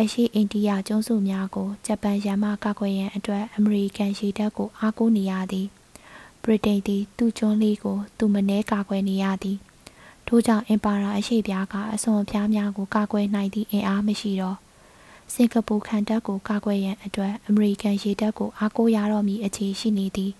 [0.00, 5.66] အရှိအိန္ဒိယကျွန်းစုများကိုဂျပန်ရန်မှကာကွယ်ရန်အတွက်အမေရိကန်ရေတပ်ကိုအားကိုးနေရသည်
[6.42, 9.58] ဗြိတိန်သည်သူ့ကျွန်းလေးကိုသူမနှဲကာကွယ်နေရသည်
[10.26, 14.58] ထို့ကြောင့်အင်ပါရာအရှိပြားကအစွန်အဖျားများကိုကာကွယ်နိုင်သည့်အင်အားမရှိတော့
[15.34, 20.32] စင်ကာပူခံတပ်ကိုကာကွယ်ရန်အတွက်အမေရိကန်ရေတပ်ကိုအားကိုးရတော့မည်အခြေရှိနေသည်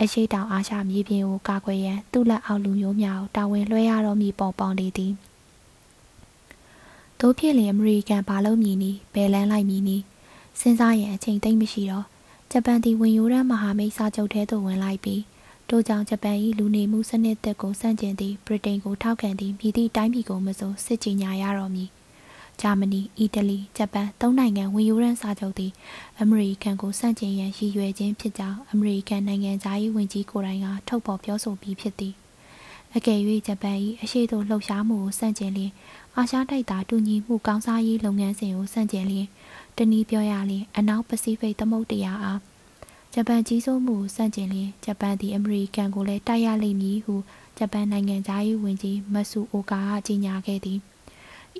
[0.00, 5.12] အရှိတောင်အာရှမြေပြင်ကိုကာကွယ်ရန်သူ့လက်အောက်လူမျိုးများကိုတာဝန်လွှဲရတော့မည်ပေါ်ပေါနေသည်
[7.20, 9.96] တို့ဖြစ်လင်အမေရိကန်ဘာလို့မြည်နီဘယ်လန်းလိုက်မြည်နီ
[10.60, 12.06] စဉ်းစားရင်အချိန်သိမ့်မရှိတော့
[12.50, 15.22] ဂျပန်သည်ဝင်ရိုးရန်မဟာမိတ်စာချုပ်ထဲသို့ဝင်လိုက်ပြီး
[15.68, 21.88] ထို့ကြောင့်ဂျပန်၏လူနေမှုစနစ်သက်ကိုစန့်ကျင်သည့်ဗြိတိန်ကိုထောက်ခံသည့်မြည်သည့်တိုင်းပြည်ကိုမဆိုစစ်ကြေညာရတော့မည်
[22.60, 25.72] ဂျာမနီအီတလီဂျပန်သုံးနိုင်ငံဝင်ယူရန်စာချုပ်သည်
[26.20, 32.14] အမေရိကန်ကိုစန့်ကျင်ရန်ရည်ရွယ်ခြင်းဖြစ်ကြောင်းအမေရိကန်နိုင်ငံသားရေးဝန်ကြီးကိုယ်တိုင်ကထုတ်ဖော်ပြောဆိုပြီးဖြစ်သည်
[32.96, 35.72] အကယ်၍ဂျပန်၏အရှိသို့လှုပ်ရှားမှုကိုစန့်ကျင်လျင်
[36.16, 39.28] အာရှတိုက်သားတူညီမှုကောင်းစားရေးလုပ်ငန်းစဉ်ကိုစန့်ကျင်လျင်
[39.76, 42.40] တနည်းပြောရလျင်အနောက်ပစိဖိတ်သမုဒ္ဒရာအား
[43.14, 47.14] ဂျပန်ကြီးစိုးမှုစန့်ကျင်လျင်ဂျပန်သည်အမေရိကန်ကိုလည်းတိုက်ရလိမ့်မည်ဟု
[47.58, 50.78] ဂျပန်နိုင်ငံသားရေးဝန်ကြီးမဆူအိုကာကကြေညာခဲ့သည်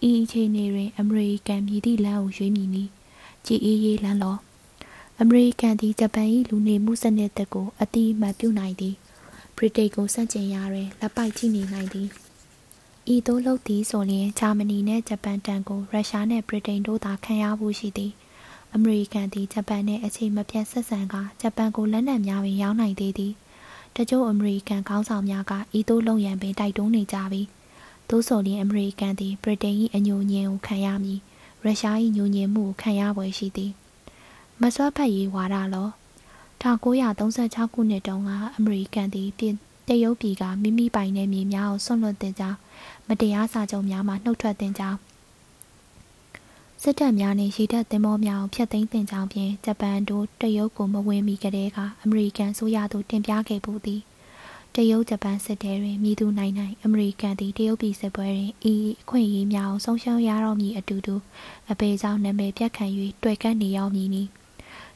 [0.09, 2.91] ဤအခြေအနေတွင် အမေရိကန်မြည်သည့်လမ်းကိုရွေးမည်နည်း
[3.47, 4.37] ကြည်အေးရေးလမ်းလော
[5.21, 8.95] အမေရိကန်သည်ဂျပန်၏လူနေမှုစနစ်သက်ကိုအတိအမှတ်ပြုနိုင်သည်
[9.57, 12.09] ဗြိတိန်ကိုစန့်ကျင်ရာတွင်လက်ပိုက်ကြည့်နေနိုင်သည်
[13.15, 18.13] ဤသို့လုပ်သည်ဆိုလျှင်ဂျာမနီနှင့်ဂျပန်တန်ကိုရုရှားနှင့်ဗြိတိန်တို့သာခံရဖို့ရှိသည်
[18.75, 23.33] အမေရိကန်သည်ဂျပန်နှင့်အချိန်မပြတ်ဆက်ဆံကာဂျပန်ကိုလက်နက်များပင်ရောင်းနိုင်သေးသည်
[23.97, 27.43] တချို့အမေရိကန်ခေါင်းဆောင်များကဤသို့လုံရန်ပင်တိုက်တွန်းနေကြပြီ
[28.09, 31.21] သို့ဆိုလျှင်အမေရိကန်သည်ဗြိတိန်၏အညိုညင်ကိုခံရမည်
[31.65, 33.73] ရုရှား၏ညိုညင်မှုကိုခံရပွဲရှိသည်
[34.61, 35.89] မစွမ်းဖက်ရေးဝါဒလော
[36.63, 39.55] 1936ခုနှစ်တုန်းကအမေရိကန်သည်ပြင်
[39.89, 42.59] တရုတ်ပြည်ကမိမိပိုင်နယ်မြေများကိုဆွန့်လွတ်တင်ကြောင်း
[43.09, 44.99] မတရားစာချုပ်များမှနှုတ်ထွက်တင်ကြောင်း
[46.83, 54.01] စစ်တပ်များနှင့်ရေတပ်သင်္ဘောများကိုဖျက်သိမ်းတင်ကြောင်းဖြင့်ဂျပန်တို့တရုတ်ကိုမဝင်မီကတည်းကအမေရိကန်ဆိုရသို့တင်ပြခဲ့ပူသည်
[54.75, 61.15] တရုတ်ဂျပန်စစ်တဲတွင်မြည်သူနိုင်နိုင်အမေရိကန်သည်တရုတ်ပြည်စစ်ပွဲတွင်ဤအခွင့်အရေးများကိုဆုံးရှုံးရတော့မည်အတူတူ
[61.71, 62.85] အပေကြောင့်နာမည်ပြတ်ခံ၍
[63.23, 64.23] တွေ့ကပ်နေရောက်မည်နီ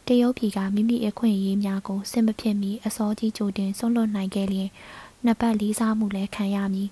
[0.06, 4.68] တရုတ်ပြည်ကမိမိအခွင့်အရေးများကိုစစ်မဖြစ်မီအစောကြီးကြိုတင်ဆုံးလွတ်နိုင်ခဲ့လျင်
[5.24, 6.88] နှစ်ပတ်လေးစားမှုလည်းခံရမည်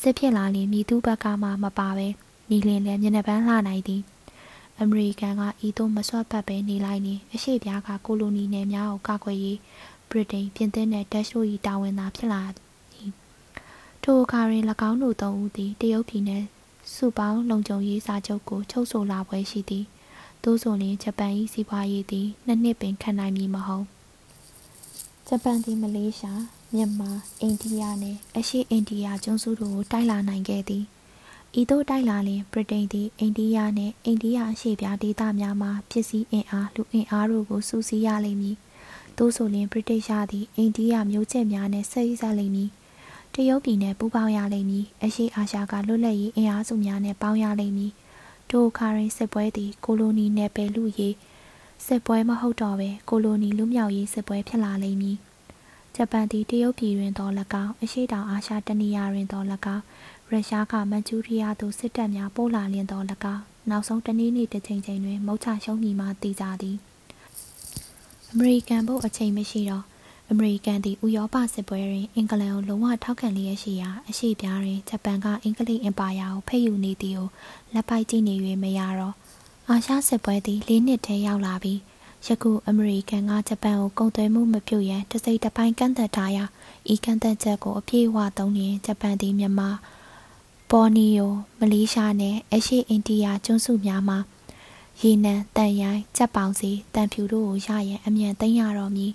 [0.00, 2.08] စစ်ဖြစ်လာရင်မိသူဘက်ကမှမပါပဲ
[2.50, 4.02] နီလင်လည်းမျက်နှာပန်းလှနိုင်သည်
[4.80, 9.58] အမေရိကန်ကဤသို့မဆွတ်ပတ်ပဲနေလိုက်နေအရှိပြားကကိုလိုနီနယ်များကိုကာကွယ်ရေး
[10.10, 12.58] ဗြိတိန်ပြင်သစ်နှင့်တက်ရှို၏တာဝန်သာဖြစ်လာသ
[13.00, 13.10] ည်
[14.02, 16.46] ထိုအခါတွင်၎င်းတို့သုံးဦးသည်တရုတ်ပြည်နှင့်
[16.94, 19.84] စုပေါင်းလုံခြုံရေးစာချုပ်ကိုချုပ်ဆိုလာပွဲရှိသည်
[20.44, 23.86] သို့ဆိုလျှင်ဂျပန်၏စီးပွားရေးသည်နှစ်နှစ်ပင်ခံနိုင်မည်မဟုတ်
[25.28, 26.42] ဂျပန်သည်မလေးရှား
[26.74, 30.84] မြန်မာအိန္ဒိယနှင့်အရှေ့အိန္ဒိယကျွန်းစုတို့ကိုတိုက်လာနိုင်ခဲ့သည်
[31.60, 38.56] ဤသို့တိုက်လာလျင်ဗြိတိန်သည်အိန္ဒိယနှင့်အိန္ဒိယအရှေ့ပြားဒေသများမှပစ္စည်းအင်အားလူအင်အားတို့ကိုစုစည်းရလိမ့်မည်
[39.18, 42.70] သို့ဆိုလျှင်ဗြိတိရှသည်အိန္ဒိယမျိုးချစ်များနှင့်ဆက်စပ်လိမ့်မည်
[43.34, 47.92] တရုတ်ပြည်နှင့်ပူးပေါင်းရလိမ့်မည်အရှေ့အာရှကလွတ်လပ်ရေးအင်အားစုများနှင့်ပေါင်းရလိမ့်မည်
[48.50, 51.14] ထိုအခါတွင်စစ်ပွဲသည်ကိုလိုနီနယ်ပယ်လူရေး
[51.86, 55.16] စစ်ပွဲမဟုတ်တော့ဘဲကိုလိုနီလူမြောက်ရေးစစ်ပွဲဖြစ်လာလိမ့်မည်
[55.94, 57.28] ဂျပန်သည်တရုတ်ပြည်တွင်သော၎
[57.62, 59.42] င်းအရှေ့တောင်အာရှတနေရာတွင်သော၎
[59.74, 59.84] င်း
[60.30, 63.02] ရုရှားကမန်ချူရီးယားသို့စစ်တပ်များပို့လာလျင်သော၎
[63.34, 66.76] င်းနောက်ဆုံးတနည်းနည်းတစ်ချိန်ချိန်တွင်မုတ်ချရှုံးမိမှသိကြသည်
[68.32, 69.84] အမေရိကန်ဘုတ်အချိန်မရှိတော့
[70.30, 77.28] အမေရိကန်သည်ဥရောပစစ်ပွဲတွင်အင်္ဂလန်ကိုလုံးဝထောက်ခံလျက်ရှိရာအရှိပြားတွင်ဂျပန်ကအင်္ဂလိပ်အင်ပါယာကိုဖက်ယူနေသည်ကို
[77.74, 79.14] လက်ပိုက်ကြည့်နေ၍မရတော့
[79.68, 81.78] အာရှစစ်ပွဲသည်၄နှစ်ထဲရောက်လာပြီး
[82.26, 86.44] ယခုအမေရိကန်ကဂျပန်ကိုကုန်သွယ်မှုမပြုတ်ရန်တစိမ့်တစ်ပိုင်းကန့်သက်ထားရာ
[86.92, 89.70] ဤကန့်သက်ချက်ကိုအပြည့်အဝသုံးရင်ဂျပန်သည်မြန်မာ
[90.70, 94.18] ပေါ်နီယိုမလေးရှားနဲ့အရှေ့အိန္ဒိယကျွန်းစုများမှာ
[95.02, 99.12] ရေနံတန်ရိုင်းကြက်ပေါင်စီတန်ဖြူတို့ကိုရရင်အမြန်သိမ်းရတော့မည်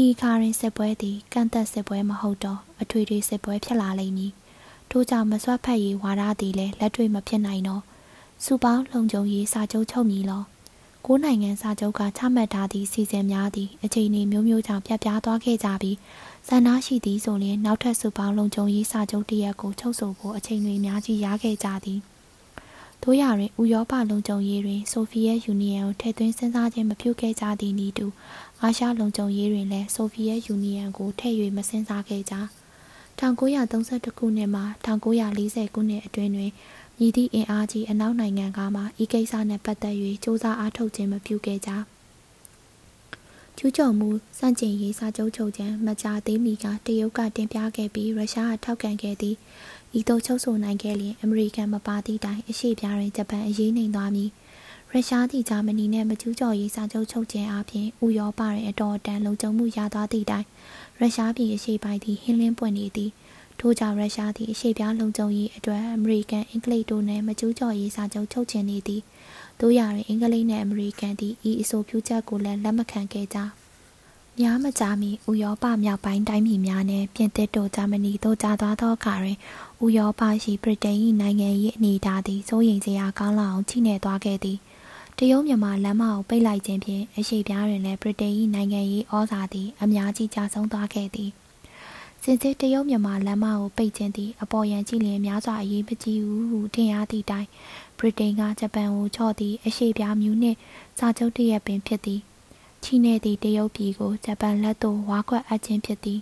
[0.00, 4.32] ဤခါရင်စစ်ပွဲသည်ကန့်သက်စစ်ပွဲမဟုတ်တော့အထွေထွေစစ်ပွဲဖြစ်လာလိမ့်မည်
[4.90, 7.82] ထို့ကြောင့်မစွတ်ဖက်ရေးဝါဒသည်လည်းလက်တွေ့မဖြစ်နိုင်တော့
[8.44, 10.42] စူပေါင်းလုံခြုံရေးစာချုပ်ချုပ်မည်လော
[11.06, 15.96] ကိုးနိုင်ငံစာချုပ်ကချမှတ်ထားသည့်စီစဉ်များသည့်အချိန်အမျိုးမျိုးကြောင့်ပြတ်ပြားသွားခဲ့ကြပြီး
[16.48, 22.00] ဆန္ဒရှိသည်ဆိုရင်နောက်ထပ်စုပေါင်းလုံခြုံရေးစာချုပ်တရက်ကိုချုပ်ဆိုဖို့အချိန်တွေများကြီးရခဲ့ကြသည်
[23.08, 28.06] တို့ရတွင်ဥရောပလုံခြုံရေးတွင်ဆိုဗီယက်ယူနီယံကိုထည့်သွင်းစဉ်းစားခြင်းမပြုခဲ့ကြသည့်နည်းတူ
[28.62, 32.34] အာရှလုံခြုံရေးတွင်လည်းဆိုဗီယက်ယူနီယံကိုထည့်၍မစဉ်းစားခဲ့ကြ
[33.18, 36.50] 1932ခုနှစ်မှ1940ခုနှစ်အတွင်းတွင်
[36.98, 41.70] မြည်သည့်အင်အားကြီးအနောက်နိုင်ငံကမှဤကိစ္စနှင့်ပတ်သက်၍စ조사အားထုတ်ခြင်းမပြုခဲ့ကြ
[43.56, 49.36] ကျူးကျော်မှုစန့်ကျင်ရေးစာချုပ်ချုပ်ခြင်းမကြာသေးမီကတရုတ်ကတင်ပြခဲ့ပြီးရုရှားကထောက်ခံခဲ့သည်
[49.98, 54.30] ဤသို့ချုပ်ဆိုနိုင်ခဲ့လျင်အမေရိကန်မပါသည့်တိုင်အရှိပြားတွင်ဂျပန်အရေးနိုင်သွားမည်
[54.92, 60.46] ရုရှားသည်ဂျာမနီနှင့်မကျူးကျော်ရေးစာချုပ်ချုပ်ခြင်းအပြင်ဥရောပတွင်အတော်အတန်လုံခြုံမှုရသွားသည့်တိုင်
[60.98, 63.10] ရုရှားပြည်အရှိပိုင်းသည်ဟင်းလင်းပွင့်နေသည်
[63.60, 69.02] ထို့ကြောင့်ရုရှားသည်အရှိပြားလုံခြုံရေးအတွက်အမေရိကန်အင်္ဂလိပ်တို့နှင့်မကျူးကျော်ရေးစာချုပ်ချုပ်ခြင်းနေသည်
[69.60, 73.38] တို့ရရင်အင်္ဂလိပ်နှင့်အမေရိကန်သည်ဤအဆိုပြုချက်ကိုလည်းလက်မခံခဲ့ကြ
[74.40, 79.36] များမကြာမီဥရောပမြောက်ပိုင်းတိုင်းပြည်များနှင့်ပြင်သစ်တို့ဂျာမနီတို့ကြာသွားသောအခါတွင်
[79.84, 84.58] ဥရောပရှိဗြိတိန်၏နိုင်ငံ၏အနေအထားသည်စိုးရိမ်စရာကောင်းလောက်အောင်ချိနေသွားခဲ့သည်
[85.18, 88.80] တရုတ်မြန်မာလမ်းမကိုပိတ်လိုက်ခြင်းဖြင့်အရှိပြားတွင်လည်းဗြိတိန်၏နိုင်ငံ၏
[89.12, 91.30] ဩဇာသည်အများကြီးကျဆင်းသွားခဲ့သည်
[92.22, 97.46] စင်စစ်တရုတ်မြန်မာလမ်းမကိုပိတ်ခြင်းသည်အပေါ်ယံကြည့်လျင်များစွာအရေးမကြီးဘူးဟုထင်ရသည့်တိုင်
[97.98, 100.58] ဗြိတိန်ကဂျပန်ကိုချော့သည့်အရှိပြားမျိုးနှင့်
[100.98, 102.20] စာချုပ်တရက်ပင်ဖြစ်သည်
[102.82, 106.20] ချီနေသည့်တရုတ်ပြည်ကိုဂျပန်လက်သို့ဝါခွက်အပ်ခြင်းဖြစ်သည်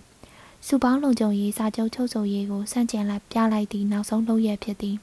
[0.67, 4.97] စုပေါင်းလုံခြုံရေးစာချုပ်ချုပ်ဆိုရေးကိုစန့်ကျင်လိုက်ပြလိုက်သည့်နောက်ဆုံးလုပ်ရဖြစ်သည်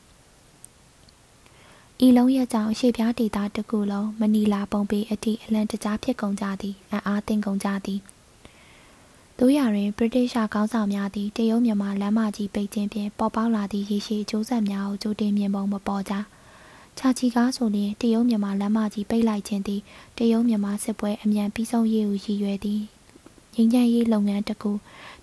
[2.06, 8.00] ဤလုံးရဲ့ကြောင့်ရှေ့ပြားဒေတာတစ်ခုလုံးမနီလာပုံပေအထိအလံတကြားဖြစ်ကုန်ကြသည်အံ့အားသင့်ကုန်ကြသည်
[9.38, 16.14] တို့ရတွင်ဗြိတိရှခေါင်းဆောင်များသည်တရုတ်မြန်မာလမ်းမကြီးပိတ်ခြင်းဖြင့်ပေါ်ပေါက်လာသည့်ရေရှည်အကျိုးဆက်များကိုကြိုတင်မြင်ပုံမပေါ်ကြ
[16.98, 19.80] ချာချီကားဆိုရင်တရုတ်မြန်မာလမ်းမကြီးပိတ်လိုက်ခြင်းသည်
[20.18, 22.82] တရုတ်မြန်မာစစ်ပွဲအမြန်ပြီးဆုံးရေးကိုရည်ရွယ်သည်
[23.54, 24.72] ငင်းချမ်းရေးလုပ်ငန်းတစ်ခု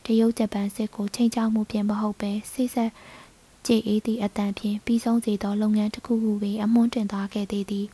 [0.09, 2.91] တရုတ်ဂျပန်စစ်ကိုချိန်ချောက်မှုပြင်မဟုတ်ပဲစိစက်
[3.65, 7.85] ကြည်အေးသည့်အတန်ဖြင့်ပြီးဆုံးစေသောလုပ်ငန်းတစ်ခုခုပဲအမွှန်းတင်သွားခဲ့သေးသည်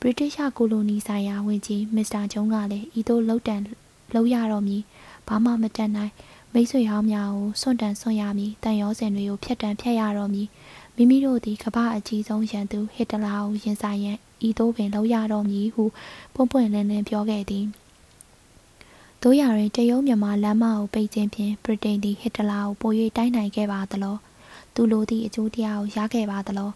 [0.00, 3.56] ဗြိတိရှကိုလိုနီဆိုင်ရာဝန်ကြီးမစ္စတာဂျုံးကလည်းဤသို့လှုပ်တံ
[4.12, 4.82] လှုပ်ရတော့မည်
[5.28, 6.12] ဘာမှမတတ်နိုင်
[6.52, 10.48] မိတ်ဆွေဟောင်းများကိုစွန့်တန်စွန့်ရမည်တန်ရောစင်တွေကိုဖျက်တမ်းဖျက်ရတော့မည်
[10.96, 15.84] မိမိတို့သည်ကမ္ဘာအကြီးဆုံးရန်သူဟစ်တလာကိုရင်ဆိုင်ရန်ဤသို့ပင်လှုပ်ရတော့မည်ဟု
[16.34, 17.66] ပွန့်ပွန့်လင်းလင်းပြောခဲ့သည်
[19.26, 24.16] တို့ရရင်တရုတ်မြန်မာလမ်းမကိုပိတ်ခြင်းဖြင့်ဗြိတိန်သည်ဟစ်တလာကိုပို၍တိုက်နိုင်ခဲ့ပါသလော
[24.74, 26.70] သူလိုသည့်အကျိုးတရားကိုရခဲ့ပါသလော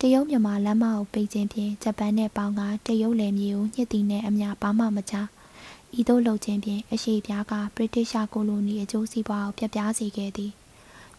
[0.00, 5.14] တရုတ်မြန်မာလမ်းမကိုပိတ်ခြင်းဖြင့်ဂျပန်နှင့်ပေါင်းကတရုတ်လယ်မြေကိုညှစ်တီနဲ့အမျှဘာမှမချ
[5.98, 10.52] ဤသို့လှုပ်ခြင်းဖြင့်အရှိပြားကဗြိတိရှကိုလိုနီအကျိုးစီးပွားကိုပြပြစေခဲ့သည်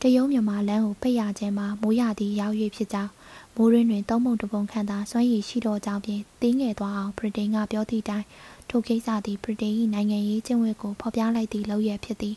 [0.02, 3.12] တရုတ်မြန်မာလမ်းကိုပိတ်ရခြင်းမှာမိုးရသည့်ရောက်၍ဖြစ်ကြောင်း
[3.56, 8.26] မိုးရင်းတွင်သုံးပုံတပုံခန့်သာစွမ်းရည်ရှိသောကြောင့်ဖြင့်တင်းငယ်သွားအောင်ဗြိတိန်ကပြောသည့်တိုင်
[8.70, 12.36] ထိုကိစ္စသည်ဗြိတိန်၏နိုင်ငံရေးကျင့်ဝတ်ကိုဖော်ပြလိုက်သည့်လောက်ရဖြစ်သည်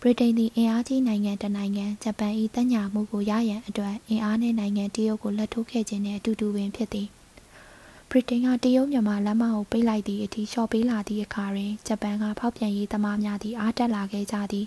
[0.00, 7.08] ဗြိတိန်သည်အင်အားကြီးနိုင်ငံတစ်နိုင်ငံဂျပန်၏တညာမှုကိုရရန်အတွက်အင်အားနှင့်နိုင်ငံတရုတ်ကိုလက်ထိုးခဲ့ခြင်းနှင့်အတူတူပင်ဖြစ်သည်
[8.10, 14.66] ဗြိတိန်ကတရုတ်မြန်မာလမ်းမကိုပိတ်လိုက်သည့်အထိလျှော့ပေးလာသည့်အခါတွင်ဂျပန်ကဖောက်ပြန်ရေးသမားများသည်အားတက်လာခဲ့ကြသည်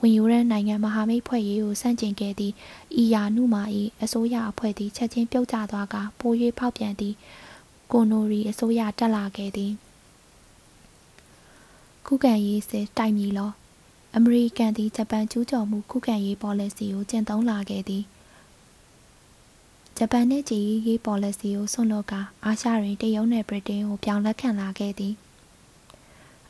[0.00, 2.54] ဝင်ယူတဲ့နိုင်ငံမဟာမိတ်ဖွဲ့ရေးကိုစန့်ကျင်ခဲ့သည့်
[3.02, 3.62] ဤယာနုမာ၏
[4.02, 7.16] အစိုးရအဖွဲ့သည်ချက်ချင်းပြုတ်ကျသွားကပို၍ဖောက်ပြန်သည့်
[7.92, 9.72] ကိုနိုရီအစိုးရတက်လာခဲ့သည်
[12.10, 13.50] ခုခံရေးစစ်တိုက်မည်လော
[14.16, 18.04] အမေရိကန်သည်ဂျပန်ကျူးကျော်မှုခုခံရေး policy ကိုကျင့်သုံးလာခဲ့သည်
[19.96, 25.14] ဂျပန်နှင့်ကြည်ရေး policy ကိုဆွန့်လွတ်ကာအာရှတွင်တရုတ်နှင့်ဗြိတိန်ကိုပြောင်းလဲခံလာခဲ့သည်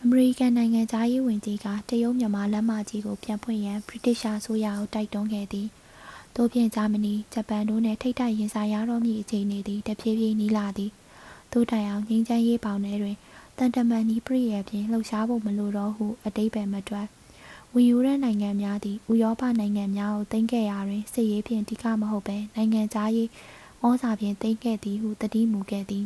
[0.03, 5.67] အမေရိကန်နိုင်ငံသားရေးဝန်ကြီးကတရုတ်မြန်မာလက်မကြီးကိုပြန်ဖွင့်ရန်ဗြိတိရှဆိုရကိုတိုက်တွန်းခဲ့သည်။
[6.35, 10.91] သို့ဖြင့်ဂျာမနီ၊ဂျပန်တို့နှင့်ထိပ်တိုက်ရင်ဆိုင်ရတော့မည့်အခြေအနေသည်တဖြည်းဖြည်းနီးလာသည်။
[11.53, 13.17] သို့တိုင်အောင်ငင်းချမ်းရေးပေါင်ထဲတွင်
[13.59, 17.07] တန်တမန်နီးပရိယဖြင့်လှုပ်ရှားဖို့မလိုတော့ဟုအတိတ်ပဲမတွက်
[17.75, 23.29] ဝင်ယူတဲ့နိုင်ငံများသည်ဥရောပနိုင်ငံများကိုသိမ်းခဲ့ရာတွင်စစ်ရေးဖြင့်တိကမဟုတ်ဘဲနိုင်ငံသားရေး
[23.85, 26.05] ဩဇာဖြင့်သိမ်းခဲ့သည်ဟုတတိမူခဲ့သည်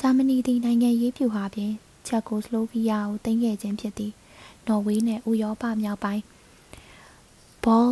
[0.00, 1.74] ဂျာမနီသည်နိုင်ငံရေးဖြူဟာဖြင့်
[2.06, 4.12] ချက်ကိုစလိုဗီးယားကိုသိမ်းခဲ့ခြင်းဖြစ်သည်
[4.66, 6.22] နော်ဝေးနှင့်ဥရောပမြောက်ပိုင်း
[7.64, 7.86] ဘော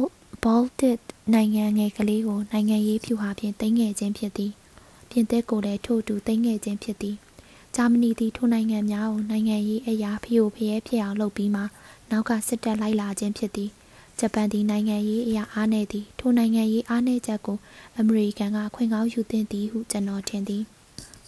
[0.45, 0.99] ဘောလ်တစ်
[1.35, 4.53] နိုင်ငံငယ်ကလေးကိုနိုင်ငံရေးဖြူဟာဖြင့်သိမ်းခဲ့ခြင်းဖြစ်သည်
[5.11, 7.17] ပြင်သစ်ကိုလည်းထို့တူသိမ်းခဲ့ခြင်းဖြစ်သည်
[7.77, 11.63] ဂျာမနီသည်ထိုနိုင်ငံများကိုနိုင်ငံရေးအရာဖျို့ဖျဲဖြစ်အောင်လုပ်ပြီးမှ
[12.11, 13.71] နောက်ကစစ်တပ်လိုက်လာခြင်းဖြစ်သည်
[14.19, 17.59] ဂျပန်သည်နိုင်ငံရေးအရာအားနည်းသည်ထိုနိုင်ငံရေးအားနည်းချက်ကို
[17.99, 20.63] အမေရိကန်ကခွင့်ကောင်းယူသင့်သည်ဟုကျွန်တော်ထင်သည်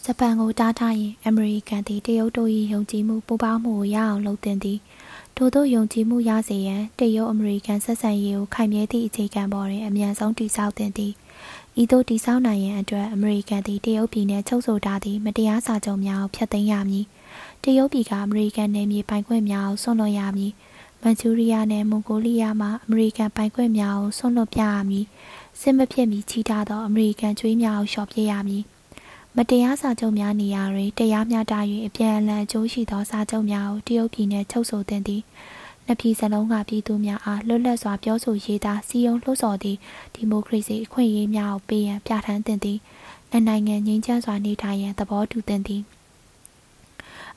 [0.04, 4.78] ဂျပန်ကိုတားထားရင်အမေရိကန်သည်တရုတ်တို့၏ယုံကြည်မှုပူးပေါင်းမှုကိုရအောင်လုပ်သင့်သည်
[5.36, 11.12] ထို့သောယုံကြည်မှုရစေရန်တရုတ်အမေရိကန်ဆက်ဆံရေးကိုခိုင်မြဲသည့်အခြေခံပေါ်တွင်အမြန်ဆုံးတည်ဆောက်သင့်သည်
[11.78, 17.06] ဤသို့တည်ဆောက်နိုင်ရန်အတွက်အမေရိကန်သည်တရုတ်ပြည်နှင့်ချုပ်ဆိုထားသည့်မတရားစာချုပ်များကိုဖျက်သိမ်းရမည်
[17.64, 20.52] တရုတ်ပြည်ကအမေရိကန်နယ်မြေပိုင်ခွင့်များကိုဆွန့်လွတ်ရမည်
[21.02, 25.06] မန်ချူရီးယားနဲ့မွန်ဂိုလီးယားမှအမေရိကန်ပိုင်ခွင့်များကိုဆွန့်လွတ်ပြရမည်
[25.60, 28.62] စစ်မဖြစ်မီချီထားသောအမေရိကန်ကျွေးများကိုလျှော့ပြရမည်
[29.36, 31.54] မတရားစာချုပ်များနေရာတွင်တရားမျှတ၍
[31.86, 35.22] အပြန်အလှန်အကျိုးရှိသောစာချုပ်များကိုတရုတ်ပြည်နှင့်ချုပ်ဆိုသင့်သည်
[35.90, 39.78] နှစ်ပြည်စလုံးကပြည်သူများအားလွတ်လပ်စွာပြောဆိုရေးသားစီယုံလှုပ်ဆော်သည့်
[40.14, 42.78] ဒီမိုကရေစီအခွင့်အရေးများကိုပေးရန်ပြဋ္ဌာန်းသင့်သည်
[43.30, 45.82] နှစ်နိုင်ငံငြိမ်းချမ်းစွာနေထိုင်ရန်သဘောတူသင့်သည်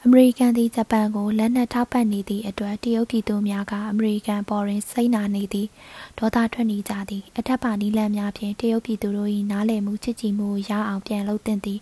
[0.03, 5.67] အမေရိကန်သည်ဂျပန်ကိုလက်နက်ထောက်ပံ့နေသည့်အတွက်တရုတ်ပြည်သူများကအမေရိကန်ပေါ်တွင်စိတ်နာနေသည်
[6.17, 11.79] ဒေါသထွက်နေကြသည်အထက်ပါနီလန်များဖြင့်တရုတ်ပြည်သူတို့၏နားလည်မှုချစ်ကြည်မှုကိုရအောင်ပြန်လုပ်သင့်သည်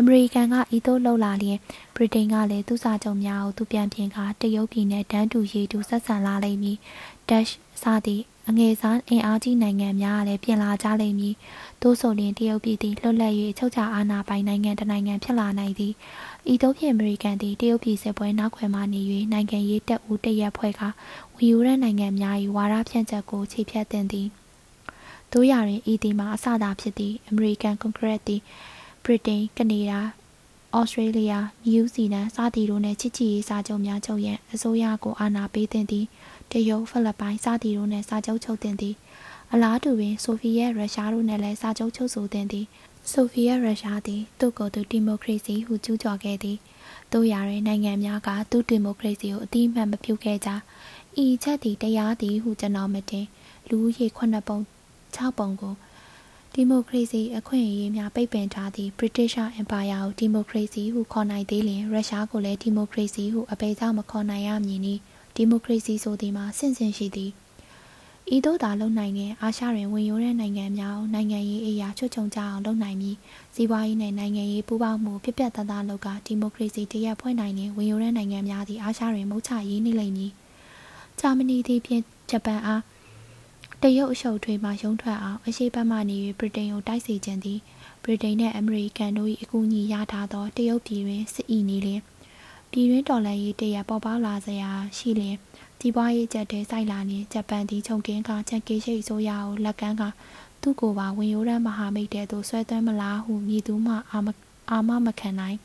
[0.00, 1.58] အမေရိကန်ကဤသို့လှုပ်လာလျင်
[1.94, 6.76] ဗြိတိန်ကလည်းသူ့စာချုပ်များကိုသူပြန်ပြင်ကာတရုတ်ပြည်နဲ့တန်းတူရည်တူဆက်ဆံလာလိမ့်မည်
[7.28, 7.44] ဒက်
[7.82, 11.34] စသည့်အငယ်စားအင်အားကြီးနိုင်ငံများကလည်းပြင်လာကြလိမ့်မည်
[11.82, 15.92] သို့ဆိုရင်တရုတ်ပြည်သည်လွတ်လပ်၍ချုပ်ချာအာဏာပိုင်နိုင်ငံတစ်နိုင်ငံဖြစ်လာနိုင်သည်
[16.52, 19.00] ဤသို့ဖြင့်အမေရိကန်သည်တရုတ်ပြည်စစ်ပွဲနောက်ခွဲမှနေ၍
[19.32, 20.80] နိုင်ငံရေးတပ်ဦးတရက်ဖွဲ့က
[21.36, 24.28] ဝီယူရန်နိုင်ငံများ၏ဝါဒဖြန့်ချက်ကိုခြေဖြတ်တင်သည်
[25.32, 28.40] တို့ရရင်ဤသည်မှာအစသာဖြစ်သည့်အမေရိကန်ကွန်ဂရက်သည်
[29.08, 30.00] ဗြိတိန်ကနေဒါ
[30.76, 31.40] ဩစတြေးလျန
[31.72, 36.06] ယူးဇီလန်စသည်တို့နှင့်ချစ်ချစ်ရေးစာချုပ်များချုပ်ရန်အစိုးရကိုအာဏာပေးသင့်သည်
[36.52, 38.94] တရုတ်ဖိလစ်ပိုင်စသည်တို့နှင့်စာချုပ်ချုပ်သင့်သည်
[39.52, 42.66] အလားတူပင်ဆိုဗီယက်ရုရှားတို့နှင့်လည်းစာချုပ်ချုပ်ဆိုသင့်သည်
[43.12, 46.58] ဆိုဗီယက်ရုရှားသည်သူ့ကိုယ်သူဒီမိုကရေစီဟုကျူးကျော်ခဲ့သည်
[47.12, 50.50] တို့ရတဲ့နိုင်ငံများကသူ့ဒီမိုကရေစီကိုအတိအမှန်မပြုခဲ့ကြ
[51.24, 53.26] ဤချက်သည်တရားသည်ဟုကျွန်တော်မတင်
[53.68, 54.58] လူဦးရေ9ပုံ
[55.16, 55.74] 6ပုံကို
[56.60, 64.94] ဒီမိုကရေစီအခွင့်အရေးများပိတ်ပင်ထားသည့် British Empire ကိုဒီမိုကရေစီဟုခေါ်နိုင်သေးလျင်ရုရှားကိုလည်းဒီမိုကရေစီဟုအပေကြောင့်မခေါ်နိုင်ရမည်နီ
[65.36, 67.30] ဒီမိုကရေစီဆိုသည်မှာဆင့်ဆင့်ရှိသည်
[68.36, 73.16] ဤသို့သာလုံနိုင်ရင်အာရှတွင်ဝင်ရိုးတဲ့နိုင်ငံများနိုင်ငံရေးအရာချွတ်ချုံကြအောင်လုပ်နိုင်ပြီး
[73.54, 80.32] စီးပွားရေးနဲ့နိုင်ငံရေးပူးပေါင်းမှုပြပြတသားလောက်ကဒီမိုကရေစီတရက်ဖွဲ့နိုင်ရင်ဝင်ရိုးတဲ့နိုင်ငံများသည့်အာရှတွင်မုတ်ချရေးနေလိမ့်မည်
[81.20, 82.82] ဂျာမနီသည်ဖြင့်ဂျပန်အား
[83.82, 87.58] တရုတ်အရှုပ်ထွေးမှရုံးထွက်အောင်အရှိတ်မှနေ၍ဗြိတိန်ကိုတိုက်စီခြင်းသည်
[88.04, 92.02] ဗြိတိန်နှင့်အမေရိကန်တို့၏အကူအညီရထားသောတရုတ်ပြည်တွင်စစ်၏နေလျင်
[92.70, 95.36] ပြည်တွင်းတော်လှန်ရေးတရပေါ်ပေါက်လာစရာရှိလျင်
[95.80, 100.02] ဒီပွားရေးချက်တဲစိုက်လာနေဂျပန်သည်ခြုံကင်းကချက်ကေးရှိဆိုရကိုလက်ကမ်းက
[100.62, 104.28] သူ့ကိုပါဝင်ရိုးရန်မဟာမိတ်တဲသို့ဆွဲသွင်းမလားဟုမြည်သူမှအာမ
[104.70, 105.58] အာမမခံနိုင်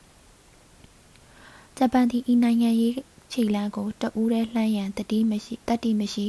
[1.77, 2.93] ဂျပန်သည်ဤနိုင်ငံရေး
[3.31, 6.25] ခြေလန်းကိုတဦးတည်းလှမ်းရန်တတိမရှိတတိမရှိ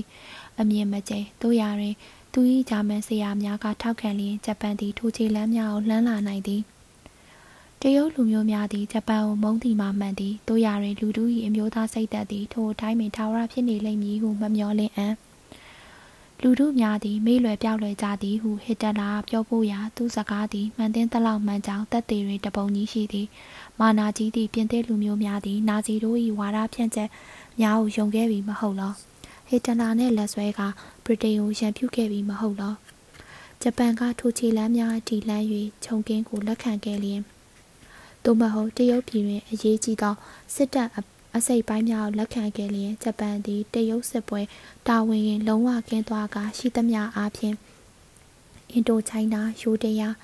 [0.61, 1.95] အမြင်မကျဲတို့ရာတွင်
[2.33, 2.41] သူ၏
[2.71, 6.63] ဂျာမန်ဆရာများကထောက်ခံလျင်ဂျပန်သည်ထိုခြေလန်းများကိုလှမ်းလာနိုင်သည်
[7.81, 15.15] တရုတ်လူမျိုးများသည်ဂျပန်ကိုမုန်းသည်မှမှန်သည်တို့ရာတွင်လူတို့၏အမျိုးသားစိတ်သက်သည်ထိုအတိုင်းပင်ထာဝရဖြစ်နေလိမ့်မည်ဟုမမျှော်လင့်အံ့
[16.43, 23.27] လူတို့များသည်မေ့လွယ်ပြောက်လွယ်ကြသည်ဟုဟစ်တလာပြောဖို့ရာသူစကားသည်မှန်သင်းသလောက်မှန်ကြောင်းတက်သေးတွင်တပုံကြီးရှိသည်
[23.81, 27.09] မာနာကြီးသည့်ပြင်သစ်လူမျိုးများသည်နာဇီတို့၏ဝါဒဖြန့်ချက်
[27.61, 28.93] များကိုယုံခဲ့ပြီမဟုတ်လော
[29.49, 30.61] ဟစ်တလာနှင့်လက်ဆွဲက
[31.05, 32.75] ဗြိတိန်ကိုရန်ပြုခဲ့ပြီမဟုတ်လော
[33.63, 35.45] ဂျပန်ကထိုခြေလမ်းများတီလန်း၍
[35.85, 37.21] ခြုံကင်းကိုလက်ခံခဲ့လျင်
[38.25, 40.15] သို့မဟုတ်တရုတ်ပြည်တွင်အရေးကြီးသော
[40.55, 40.89] စစ်တပ်
[41.37, 44.41] အစိတ်ပိုင်းများကိုလက်ခံခဲ့လျင်ဂျပန်သည်တရုတ်စစ်ပွဲ
[44.89, 47.57] တာဝန်ရင်လုံးဝကင်းသွားကရှိသမျှအားဖြင့်
[48.73, 50.15] အင်ဒိုချိုင်းနာယူတယား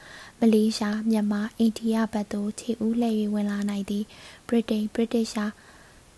[0.40, 4.04] မလေးရှားမြန်မာအိန္ဒိယဘက်သို့ခြေဦးလှည့်၍ဝင်လာနိုင်သည်
[4.48, 5.50] ဗြိတိန်ဗြိတိရှား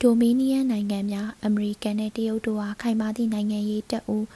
[0.02, 4.26] ဒိုမီနီယန်နိုင်ငံများအမေရိကန်နှင့်တရုတ်တို့အားခိုင်မာသည့်နိုင်ငံရေးတပ်ဦး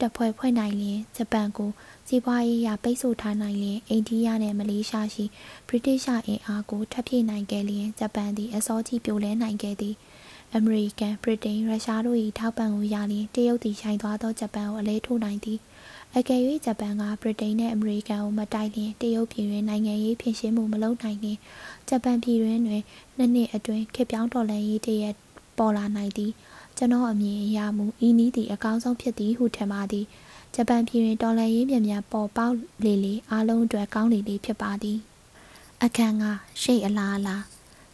[0.00, 1.70] တပ်ဖွဲ့ဖွဲ့နိုင်လျင်ဂျပန်ကို
[2.08, 5.24] စီးပွားရေးအရပိတ်ဆို့ထားနိုင်လျင်အိန္ဒိယနှင့်မလေးရှားရှိ
[5.68, 9.94] ဗြိတိရှအင်အားကိုထပ်ဖြည့်နိုင်ခဲ့လျင်ဂျပန်သည်အစောကြီးပြိုလဲနိုင်ခဲ့သည်
[10.54, 15.58] အမေရိကန်ဗြိတိန်ရုရှားတို့၏ထောက်ပံ့ကိုရလျင်တရုတ်သည်ရှိုင်သွားသောဂျပန်ကိုအလဲထိုးနိုင်သည်
[16.14, 21.38] အကယ်၍ဂျပန်ကဗြိတိန်နှင့်အမေရိကန်ကိုမတိုက်လျင်တရုတ်ပြည်တွင်နိုင်ငံရေးဖြစ်ရှင်းမှုမလုပ်နိုင်လျင်
[21.88, 22.82] ဂျပန်ပြည်တွင်တွင်
[23.16, 25.14] နှစ်နှစ်အတွင်းခေပြောင်းတော်လှန်ရေးတရက်
[25.58, 26.32] ပေါ်လာနိုင်သည်
[26.76, 30.06] ကျွန်တော်အမြင်အရမူဤနည်းသည်အကောင်းဆုံးဖြစ်သည်ဟုထင်ပါသည်
[30.54, 32.54] ဂျပန်ပြည်တွင်တော်လှန်ရေးမြန်မြန်ပေါ်ပေါက်
[32.84, 34.98] လေလေအားလုံးအတွက်ကောင်းလေလေဖြစ်ပါသည်
[35.82, 36.24] အခန်းက
[36.62, 37.42] ရှေ့အလားအလား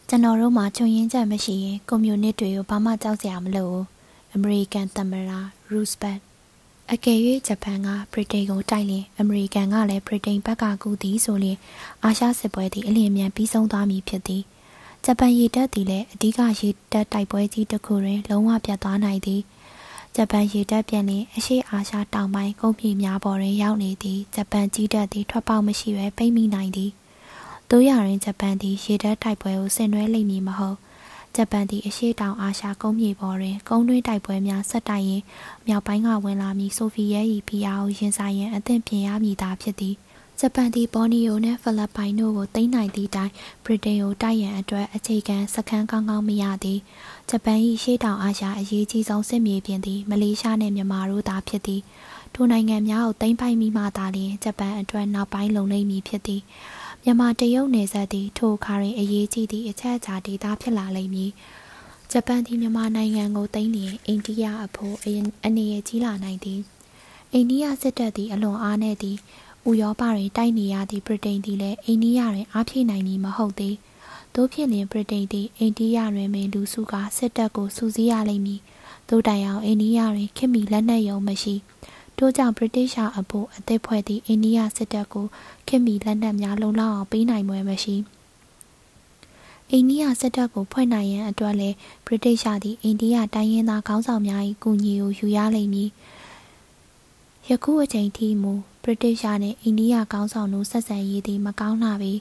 [0.08, 3.86] ကျွန်တော်တို့မှာချုံရင်ချက်မရှိရင်ကွန်မြူနစ်တွေကိုဘာမှကြောက်စရာမလိုဘူး
[4.34, 5.32] အမေရိကန်သမ္မတ
[5.72, 6.31] ရူစဘတ်
[6.94, 11.58] အကယ်၍ဂျပန်ကဗြိတိန်ကိုတိုက်လင်အမေရိကန်ကလည်းဗြိတိန်ဘက်ကကူသည်ဆိုရင်
[12.04, 14.42] အာရှစစ်ပွဲသည်အလျင်မြန်ပြီးဆုံးသွားမည်ဖြစ်သည်
[15.04, 19.42] ဂျပန်ရေတပ်သည်လည်းအဓိကရေတပ်တိုက်ပွဲကြီးတစ်ခုတွင်လုံးဝပြတ်သွားနိုင်သည်
[20.16, 26.90] ဂျပန်ရေတပ်ပြန်လင်အရှိအာရှတောင်ပိုင်းကုန်းပြည်များပေါ်တွင်ရောက်နေသည်ဂျပန်ကြီးတပ်သည်ထွက်ပေါက်မရှိဘဲပိတ်မိနိုင်သည်
[27.70, 30.78] တို့ရရင်ဂျပန်သည်ရေတပ်တိုက်ပွဲကိုဆင်နွှဲလိမ့်မည်မဟုတ်
[31.36, 35.22] ဂျပန်သည်အရှိတောင်အာရှကုန်းမြေပေါ်တွင်ကုန်းတွင်းတိုက်ပွဲများဆက်တိုက်ရင်
[35.66, 39.94] မြောက်ပိုင်းကဝင်လာမည့်ဆိုဗီယက်၏ဖိအားကိုရင်ဆိုင်ရန်အသင့်ပြင်ရမည်သာဖြစ်သည်
[40.40, 43.32] ဂျပန်သည်ဘော်နီယိုနှင့်ဖိလစ်ပိုင်တို့ကိုသိမ်းနိုင်သည့်တိုင်
[43.64, 46.78] ဗြိတိန်ကိုတိုက်ရန်အတွက်အခြေခံစခန်းကောင်းကောင်းမရသည်
[47.30, 51.80] ဂျပန်၏ရှေ့တောင်အာရှအရေးကြီးဆုံးစစ်မြေပြင်သည်မလေးရှားနှင့်မြန်မာတို့သာဖြစ်သည်
[52.34, 56.42] ထိုနိုင်ငံများကိုသိမ်းပိုက်မိမှသာလျှင်ဂျပန်အတွက်နောက်ပိုင်းလုံလိမ့်မည်ဖြစ်သည်
[57.04, 61.30] မြန်မာတရုတ်နယ်စပ်သည်ထိုအခါတွင်အရေးကြီးသည့်အချက်အချာဒေသဖြစ်လာလိမ့်မည်
[62.10, 64.94] ဂျပန်သည်မြန်မာနိုင်ငံကိုသိမ်းလျင်အိန္ဒိယအဖို့
[65.44, 66.60] အနေရကြီးလာနိုင်သည်
[67.32, 69.16] အိန္ဒိယစစ်တပ်သည်အလွန်အားနည်းသည်
[69.68, 73.76] ဥရောပတွင်တိုက်နေရသည့်ဗြိတိန်သည်လည်းအိန္ဒိယတွင်အားဖြည့်နိုင်မည်မဟုတ်သေး
[74.34, 78.60] တို့ဖြစ်လျင်ဗြိတိန်သည်အိန္ဒိယတွင်ပင်လူစုကစစ်တပ်ကိုစူးစီးရလိမ့်မည်
[79.08, 81.54] တို့တိုင်အောင်အိန္ဒိယတွင်ခင်မီလက်နက်ရုံမရှိ
[82.18, 85.26] တို့ကြောင့်ဗြိတိရှာအဖို့အသက်ဖွဲ့သည့်အိန္ဒိယစစ်တပ်ကို
[85.68, 87.96] ခင်မီလက်နက်များလုံလောက်အောင်ပေးနိုင်မွယ်မရှိ
[89.70, 95.88] အိန္ဒိယစစ်တပ်ကိုဖွဲ့နိုင်ရန်အတွက်လည်းဗြိတိရှာသည်အိန္ဒိယတိုင်းရင်းသားခေါင်းဆောင်များ၏ကူညီကိုယူရလိမ့်မည်
[97.48, 98.52] ယခုအချိန်ထိမူ
[98.84, 102.12] ဗြိတိရှာနှင့်အိန္ဒိယခေါင်းဆောင်တို့ဆက်ဆံရေးသည်မကောင်းလာပေ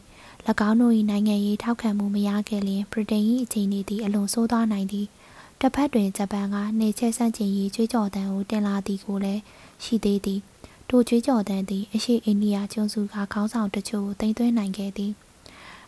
[0.70, 5.08] ၎င်းတို့၏နိုင်ငံရေးထောက်ခံမှုမရခဲ့လျင်ဗြိတိန်၏အခြေအနေသည်အလွန်ဆိုးသွားနိုင်သည်
[5.60, 9.42] တစ်ဖက်တွင်ဂျပန်က နေချက်ဆန့်ကျင်ရေးကြွေးကြော်တံကိုတင်လာသည်ကိုလည်း
[9.84, 10.40] ရှိသေးသည်
[10.90, 15.12] ထိုကြွေးကြော်တံသည်အရှိအိန္ဒိယကျွန်းစုကခေါင်းဆောင်တချို့ကိုတင်သွင်းနိုင်ခဲ့သည်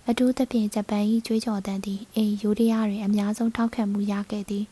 [0.10, 4.66] အထူးသဖြင့်ဂျပန်၏ကြွေးကြော်တံသည်အိမ်ယိုဒယားတွင်အများဆုံးထောက်ခံမှုရခဲ့သည်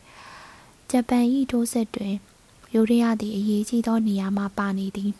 [0.91, 2.15] ဂျပန်၏ထိုးစစ်တွင်
[2.73, 5.11] ယိုဒယားသည်အရေးကြီးသောနေရာမှပါနေသည်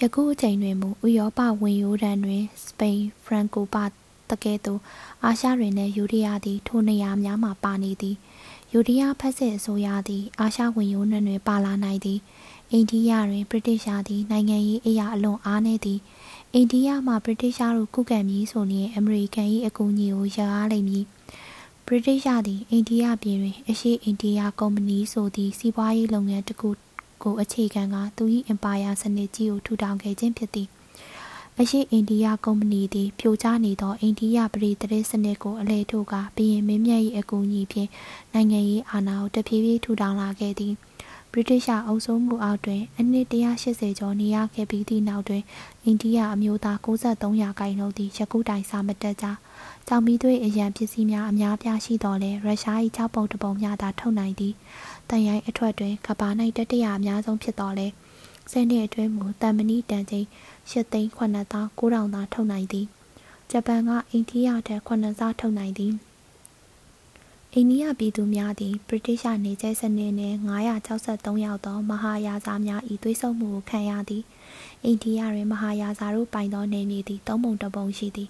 [0.00, 3.84] ယခုအချိန်တွင်မူဥရောပဝင်ရိုးတန်းတွင်စပိန်ဖရန်ကိုပါ
[4.30, 4.80] တကဲ့သို့
[5.24, 8.16] အာရှတွင်လည်းယူရီးယားသည်ထိုနေရာများမှာပါနေသည်
[8.74, 12.20] ယူရီးယားဖက်စစ်အစိုးရသည် အာရှဝင်ရိုးနှံတွင်ပါလာနိုင်သည်
[12.70, 16.00] အိန္ဒိယတွင်ဗြိတိရှားသည်နိုင်ငံရေးအရာအလွန်အားနည်းသည်
[16.54, 21.04] အိန္ဒိယမှဗြိတိရှားတို့ခုခံမည်ဆိုလျှင်အမေရိကန်၏အကူအညီကိုရအားလိမ့်မည်
[21.86, 26.70] ဗြိတိရှားသည်အိန္ဒိယပြည်တွင် အရှိအိန္ဒိယကုမ္ပဏီဆိုသည့်စီးပွားရေးလုပ်ငန်းတစ်ခု
[27.22, 30.68] ကိုအခြေခံကသူ၏အင်ပါယာစနစ်ကြီးကိုထူထောင်ခဲ့ခြင်းဖြစ်သည်
[31.58, 37.90] အရှိအိန္ဒိယကုမ္ပဏီသည်ပြိုကျနေသောအိန္ဒိယပြည်တရေစနစ်ကိုအလဲထုတ်ကဘီရင်မင်းမြတ်၏အကူအညီဖြင့်
[38.32, 40.74] နိုင်ငံရေးအာဏာကိုတဖြည်းဖြည်းထူထောင်လာခဲ့သည်
[41.32, 45.42] ဗြိတိရှအုပ်စိုးမှုအောက်တွင်အနှစ်180ကျော်နေရခဲ့ပြီးသည့်နောက်တွင်
[45.84, 49.26] အိန္ဒိယအမျိုးသား63ရာခိုင်နှုန်းသည်ယခုတိုင်စာမတက်ကြ။
[49.88, 54.54] ကြောင်မီသွေးအရန်ပစ္စည်းများအများပြားရှိတော်လဲရုရှား၏၆ပုံတပုံများသာထုတ်နိုင်သည်။
[55.08, 57.88] တန်ရိုင်းအထွက်တွင်ကဘာ၌တတိယအများဆုံးဖြစ်တော်လဲ။
[58.50, 60.26] ဆယ်နှစ်အတွင်းမူတန်မဏိတန်ချိန်
[60.70, 61.42] ၈သိန်း9000
[61.78, 62.86] 9000သာထုတ်နိုင်သည်။
[63.50, 65.94] ဂျပန်ကအိန္ဒိယထက်9ဆထုတ်နိုင်သည်။
[67.54, 70.36] အိန္ဒိယပြည်သူများသည်ဗြိတိရှနေကျဲစနစ်နှင့်
[70.90, 74.24] 963ရောက်သောမဟာယာဇာများ၏သွေးဆုံမှုကိုခံရသည်
[74.84, 78.28] အိန္ဒိယတွင်မဟာယာဇာတို့ပိုင်သောနေမြေသည်သုံးပုံတစ်ပုံရှိသည်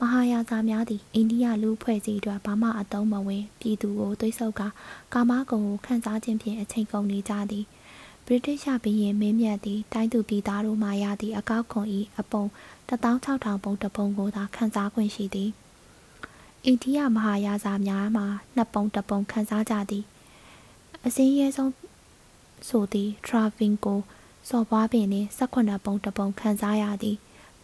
[0.00, 4.68] မဟာယာဇာများသည်အိန္ဒိယလူဖွဲ့စည်းအတွက်ဘာမှအသုံးမဝင် ပြည်သူကိုသွေးဆုပ်ကာ
[5.12, 7.64] ကာမဂုဏ်ကိုခန်းစားခြင်းဖြင့်အချိန်ကုန်နေကြသည်
[8.26, 12.44] ဗြိတိရှဘီရင်မင်းမြတ်သည်တိုင်းသူပြည်သားတို့မှရသည့်အကောက်ခွန်၏အပုံ
[12.88, 15.50] 16000ပုံတစ်ပုံကိုသာခန်းစားခွင့်ရှိသည်
[16.64, 20.04] အိန္ဒိယမဟာယာဇာများမှာနှစ်ပုံတစ်ပုံခန်းစားကြသည်
[21.04, 21.72] အစင်းရဲဆုံး
[22.68, 24.00] ဆိုသည်ထရာဗင်ကို
[24.48, 27.16] စော်ပွားပင်နှင့်18ပုံတစ်ပုံခန်းစားရသည်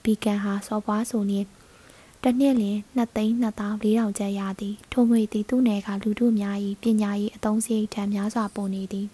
[0.02, 1.48] ဘီကန်ဟာစော်ပွားဆိုနှင့်
[2.22, 9.08] တစ်နှစ်လျင်2သိန်း2400ကျပ်ရသည်ထိုငွေသည်သူ့နယ်ကလူတို့များ၏ပညာရေးအသုံးစရိတ်ထံများစွာပုံနေသည်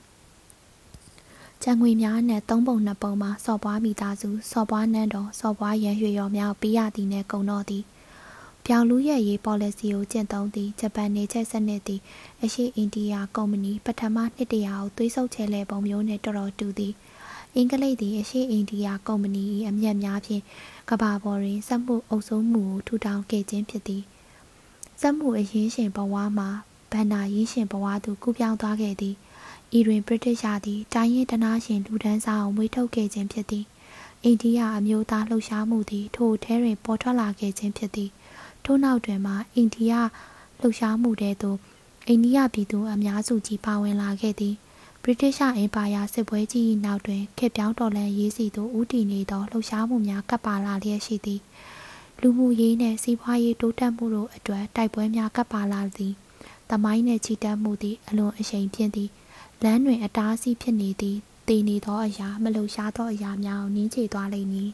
[1.63, 7.85] ကျန်ငွေများနဲ့သုံးပုံနှစ်ပုံမှာစော်ပွားမိသားစုစော်ပွားနန်းတော်စော်ပွားရန်ရွှေရော်များပေးရသည်နဲ့ကုံတော့သည်
[8.65, 12.01] ပြောင်လူရဲ့ရေး policy ကိုကျင့်သုံးသည့်ဂျပန်နေချက်စနစ်သည်
[12.43, 16.93] အရှိအိန္ဒိယကုမ္ပဏီပထမနှစ်တရာကိုသွေးဆုပ်ချဲလဲပုံမျိုးနဲ့တော်တော်တူသည်
[17.55, 20.43] အင်္ဂလိပ်သည်အရှိအိန္ဒိယကုမ္ပဏီ၏အမျက်များဖြင့်
[20.89, 24.03] ကဘာပေါ်တွင်စက်မှုအုပ်စိုးမှုကိုထူထောင်ခဲ့ခြင်းဖြစ်သည်
[25.01, 26.49] စက်မှုအရင်းရှင်ဘဝမှာ
[26.93, 29.15] ဗန္နာရင်းရှင်ဘဝသို့ကူးပြောင်းသွားခဲ့သည်
[29.77, 33.65] ဤတွင်ဗြိတိရှားသည်တိုင်းရင်းတနာရှင်လူဒန်းစားအောင်မွေးထုတ်ခဲ့ခြင်းဖြစ်သည်
[34.25, 38.11] အိန္ဒိယအမျိုးသားလှုပ်ရှားမှုသည်ထိုထဲတွင်ပေါ်ထွက်လာခဲ့ခြင်းဖြစ်သည်
[38.65, 39.95] ထို့နောက်တွင်မှအိန္ဒိယ
[40.61, 41.59] လှုပ်ရှားမှုတဲသို့
[42.07, 44.55] အိန္ဒိယပြည်သူအများစုကြီးပါဝင်လာခဲ့သည်
[45.03, 51.41] ဗြိတိရှအင်ပါယာစစ်ပွဲကြီး၏နောက်တွင်ခေတ်ပြောင်းတော်လှန်ရေးစီသို့ဦးတည်နေသောလှုပ်ရှားမှုများကပ်ပါလာလျက်ရှိသည်
[52.21, 56.13] လူမှုရေးနှင့်စီးပွားရေးတိုးတက်မှုတို့အတွက်တိုက်ပွဲများကပ်ပါလာသည်
[56.71, 59.11] တမိုင်းနှင့်ချီတက်မှုသည်အလွန်အရှိန်ပြင်းသည်
[59.65, 61.17] လမ်းတွင်အတားအဆီးဖြစ်နေသည်
[61.49, 64.71] တည်နေသောအရာမလှုပ်ရှားသောအရာများကိုနင်းချေသွားလိမ့်မည်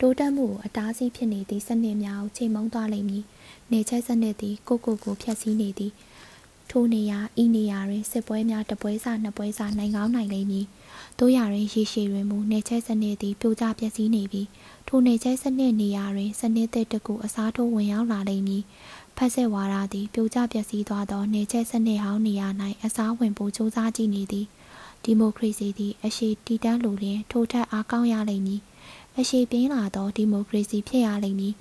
[0.00, 3.24] တိုးတက်မှုကိုအတားဆီးဖြစ်နေသည့်စနစ်များကိုချိန်မုံသွားလိမ့်မည်။
[3.72, 5.92] နေချက်စနစ်သည်ကိုကိုကိုဖျက်ဆီးနေသည်။
[6.70, 10.66] ထိုနေရာဤနေရာတွင်စစ်ပွဲများတပွဲစားနှစ်ပွဲစားနိုင်ကောင်းနိုင်လိမ့်မည်။
[11.18, 14.48] တို့ရတွင်ရေရှည်တွင်မူနေချက်စနစ်သည်ပြိုကျပျက်စီးနေပြီး
[14.88, 18.62] ထိုနေချက်စနစ်နေရာတွင်စနစ်သစ်တစ်ခုအစားထိုးဝင်ရောက်လာလိမ့်မည်။
[19.16, 22.48] ဖက်ဆက်ဝါဒသည်ပြိုကျပျက်စီးသွားသောနေချက်စနစ်ဟောင်းနေရာ၌
[22.84, 24.46] အစားဝင်ဖို့စ조사ကြည့်နေသည်။
[25.04, 28.60] ဒီမိုကရေစီသည်အရှိတည်တံ့လိုလျင်ထိုထက်အားကောင်းရလိမ့်မည်။
[29.18, 31.54] အရှိပြင်းလာသောဒီမိုကရေစီဖြစ်ရလိမ့်မည်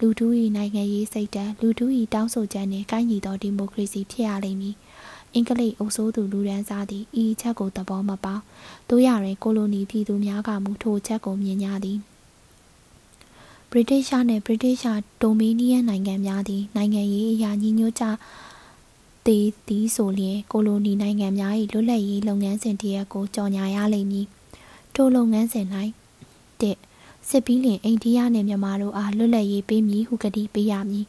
[0.00, 0.26] လူထု၏
[0.56, 4.74] နိုင်ငံရေးစိတ်ဓာတ်လူထု၏တောင်းဆိုချက်နှင့်ကိုင်းညီသောဒီမိုကရေစီဖြစ်ရလိမ့်မည်
[5.34, 8.38] အင်္ဂလိပ်အုပ်စိုးသူလူဒန်းစားသည်ဤချက်ကိုသဘောမပေါ
[8.88, 11.98] တို့ရတွင်ကိုလိုနီပြည်သူများကမူထိုချက်ကိုမြင်ကြသည်
[13.72, 18.04] ဗြိတိရှားနှင့်ဗြိတိရှားဒိုမီနီယန်နိုင်ငံများသည် နိုင်ငံရေးအရာညီညွတ်ကြ
[19.26, 24.26] သေးသည်ဆိုလျှင်ကိုလိုနီနိုင်ငံများ၏လွတ်လပ်ရေးလုပ်ငန်းစဉ်တရက်ကိုကြော်ညာရလိမ့်မည်
[24.94, 25.66] ထိုလုပ်ငန်းစဉ်၌
[26.60, 26.78] တစ်
[27.28, 31.06] စစ်ပြီးလျင်အိန္ဒိယနှင့်မြန်မာတို့အားလွတ်လပ်ရေးပေးမည်ဟုကတိပေးရမည်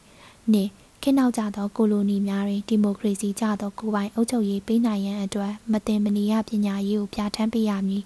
[0.52, 0.70] နှင့်
[1.02, 8.04] ခေတ်နောက်ကျသောကိုလိုနီများတွင်ဒီမိုကရေစီကျသောကိုယ်ပိုင်အုပ်ချုပ်ရေးပေးနိုင်ရန်အတွက်မတင်မနီရပညာရေးကိုပြဋ္ဌာန်းပေးရမည်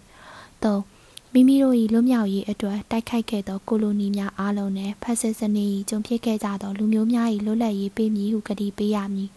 [0.62, 0.91] ၃
[1.35, 9.31] မိမိတို့၏လွတ်မြောက်ရေးအတွက်တိုက်ခိုက်ခဲ့သောကိုလိုနီများအားလုံးနှင့်ဖက်စစ်စနစ်၏ကျုံဖြစ်ခဲ့ကြသောလူမျိုးများ၏လွတ်လပ်ရေးပေးမည်ဟုကတိပေးရမည်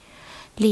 [0.62, 0.66] ၄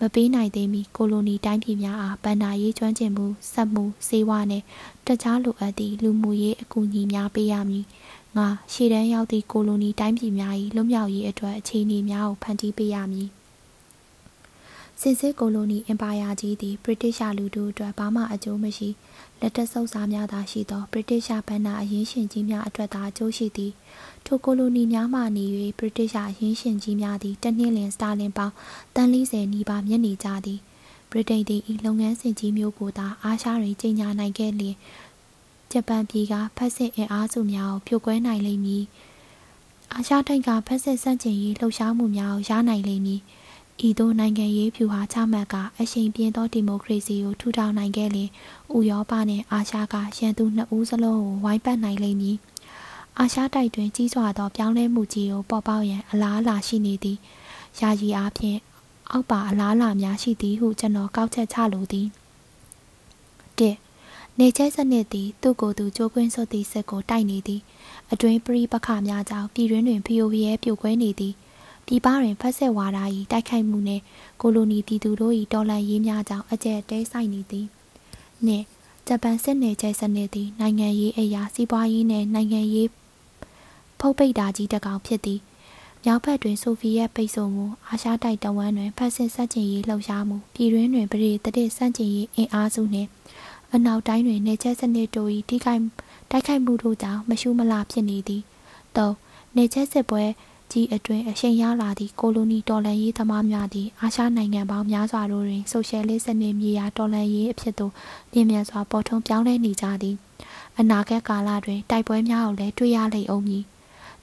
[0.00, 4.64] မပေးနိုင်သေးမီကိုလိုနီတိုင်းပြည်များအားဗန္နာရေးကျွမ်းကျင်မှုစက်မှုစေဝါနှင့်
[5.06, 7.84] တခြားလိုအပ်သည့်လူမှုရေးအကူအညီများပေးရမည်
[8.36, 13.28] ငါရှေ့တန်းရောက်သည့်ကိုလိုနီတိုင်းပြည်များ၏လွတ်မြောက်ရေးအတွက်အခြေအနေများကိုဖန်တီးပေးရမည်
[15.00, 18.88] စစ်စစ်ကိုလိုနီအင်ပါယာကြီးသည်ဗြိတိရှလူထုအတွက်ဘာမှအကျိုးမရှိ
[19.40, 23.72] လက်တက်ဆုပ်စားများသာရှိသောဗြိတိရှဘဏ္ဍာအရင်းရှင်ကြီးများအတွက်သာအကျိုးရှိသည်
[24.26, 25.44] ထိုကိုလိုနီများမှနေ၍
[25.78, 28.54] ဗြိတိရှအရင်းရှင်ကြီးများသည်တနှစ်လင်စတာလင်ပေါင်း
[28.94, 30.60] တန်40နီးပါးမျက်နေကြသည်
[31.10, 34.76] ဗြိတိန်သည်ဤလုပ်ငန်းစဉ်ကြီးမျိုးကိုသာအာရှတွင်ကြီးညာနိုင်ခဲ့လျင်
[35.72, 38.84] ဂျပန်ပြည်ကဖက်စစ်အင်အားစုများကိုဖြိုခွဲနိုင်လိမ့်မည်
[39.92, 43.20] အာရှတိုက်ကဖက်စစ်စန့်ကျင်ရေးလှုပ်ရှားမှုများကိုရနိုင်လိမ့်မည်
[43.84, 48.30] ဤသို့နိုင်ငံရေးဖြူဟာချမှတ်ကအရှိန်ပြင်းသောဒီမိုကရေစီကိုထူထောင်နိုင်ခဲ့လျင်
[48.76, 52.36] ဥရောပနှင့်အာရှကရန်သူနှစ်ဦးစလုံးကိုဝိုင်းပတ်နိုင်လိမ့်မည်။
[53.18, 57.18] အာရှတိုက်တွင်ကြီးစွာသောပြောင်းလဲမှုကြီးကိုပေါ်ပေါက်ရန်အလားအလာရှိနေသည်။
[57.80, 58.58] ယာယီအားဖြင့်
[59.10, 62.06] အောက်ပါအလားအလာများရှိသည်ဟုကျွန်တော်ကောက်ချက်ချလိုသည်။
[63.58, 63.62] ၁
[64.38, 67.60] နေချဲစနစ်သည်သူ့ကိုယ်သူကြိုးကွင်းစွတ်သည့်စစ်ကိုတိုက်နေသည်။
[68.12, 71.34] အတွင်းပရိပခများကြောင့်ပြည်တွင်းတွင်ဖီယိုဖျဲပြိုကွဲနေသည်။
[71.86, 72.98] ပြည်ပတွင်ဖက်ဆက်ဝါဒ၏
[73.32, 74.02] တိုက်ခိုက်မှုနှင့်
[74.40, 77.66] ကိုလိုနီပြည်သူတို့၏တော်လှန်ရေးများကြောင့်အကျက်တဲဆိုင်နေသည်
[78.46, 78.64] နှင့်
[79.06, 82.88] ဂျပန်စစ်နယ်ကျဲစနစ်သည်နိုင်ငံရေးအရာစီးပွားရေးနှင့်နိုင်ငံရေး
[84.00, 85.40] ဖုတ်ပိတ်တာကြီးတကောင်ဖြစ်သည်
[86.04, 93.08] မြောက်ဘက်တွင်ဆိုဗီယက်ပိတ်ဆို့မှုအာရှတိုက်တဝမ်းတွင်ဖက်စစ်ဆက်ကျင်ရေးလှုပ်ရှားမှုပြည်တွင်းတွင်ပြည်တရစ်စန့်ကျင်ရေးအင်အားစုနှင့်
[93.74, 95.82] အနောက်တိုင်းတွင်နေချက်စနစ်တို့၏ထိခိုက်
[96.30, 98.42] တိုက်ခိုက်မှုတို့ကြောင့်မရှုမလဖြစ်နေသည်
[98.96, 99.10] ၃
[99.56, 100.24] နေချက်စစ်ပွဲ
[100.72, 107.92] ကြီးအတွင်းအရှိန်ရလာသည့်ကိုလိုနီတော်လှန်ရေးသမားများသည်အာရှနိုင်ငံပေါင်းများစွာတို့တွင်ဆိုရှယ်လစ်စနစ်မြေယာတော်လှန်ရေးအဖြစ်သို့
[108.32, 110.16] ပြင်းပြစွာပေါ်ထွန်းပြောင်းလဲနေကြသည်
[110.78, 113.64] အနာဂတ်ကာလတွင်တိုက်ပွဲများကိုလည်းတွေ့ရလိမ့်အောင်မည်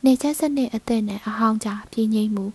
[0.06, 2.46] နေချက်စနစ်အသစ်နှင့်အဟောင်းကြားပြင်းငိမ့်မှု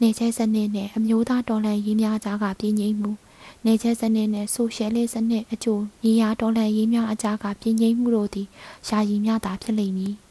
[0.00, 3.10] နေချက်စနစ်နှင့်အမျိုးသားတော်လှန်ရေးများကြားကပြင်းငိမ့်မှု
[3.66, 8.46] နေချက်စနစ်နှင့်ဆိုရှယ်လစ်စနစ်အကျိုးမြေယာတော်လှန်ရေးများအကြားကပြင်းငိမ့်မှုတို့သည်
[8.88, 10.14] ယာယီများသာဖြစ်လိမ့်မည်။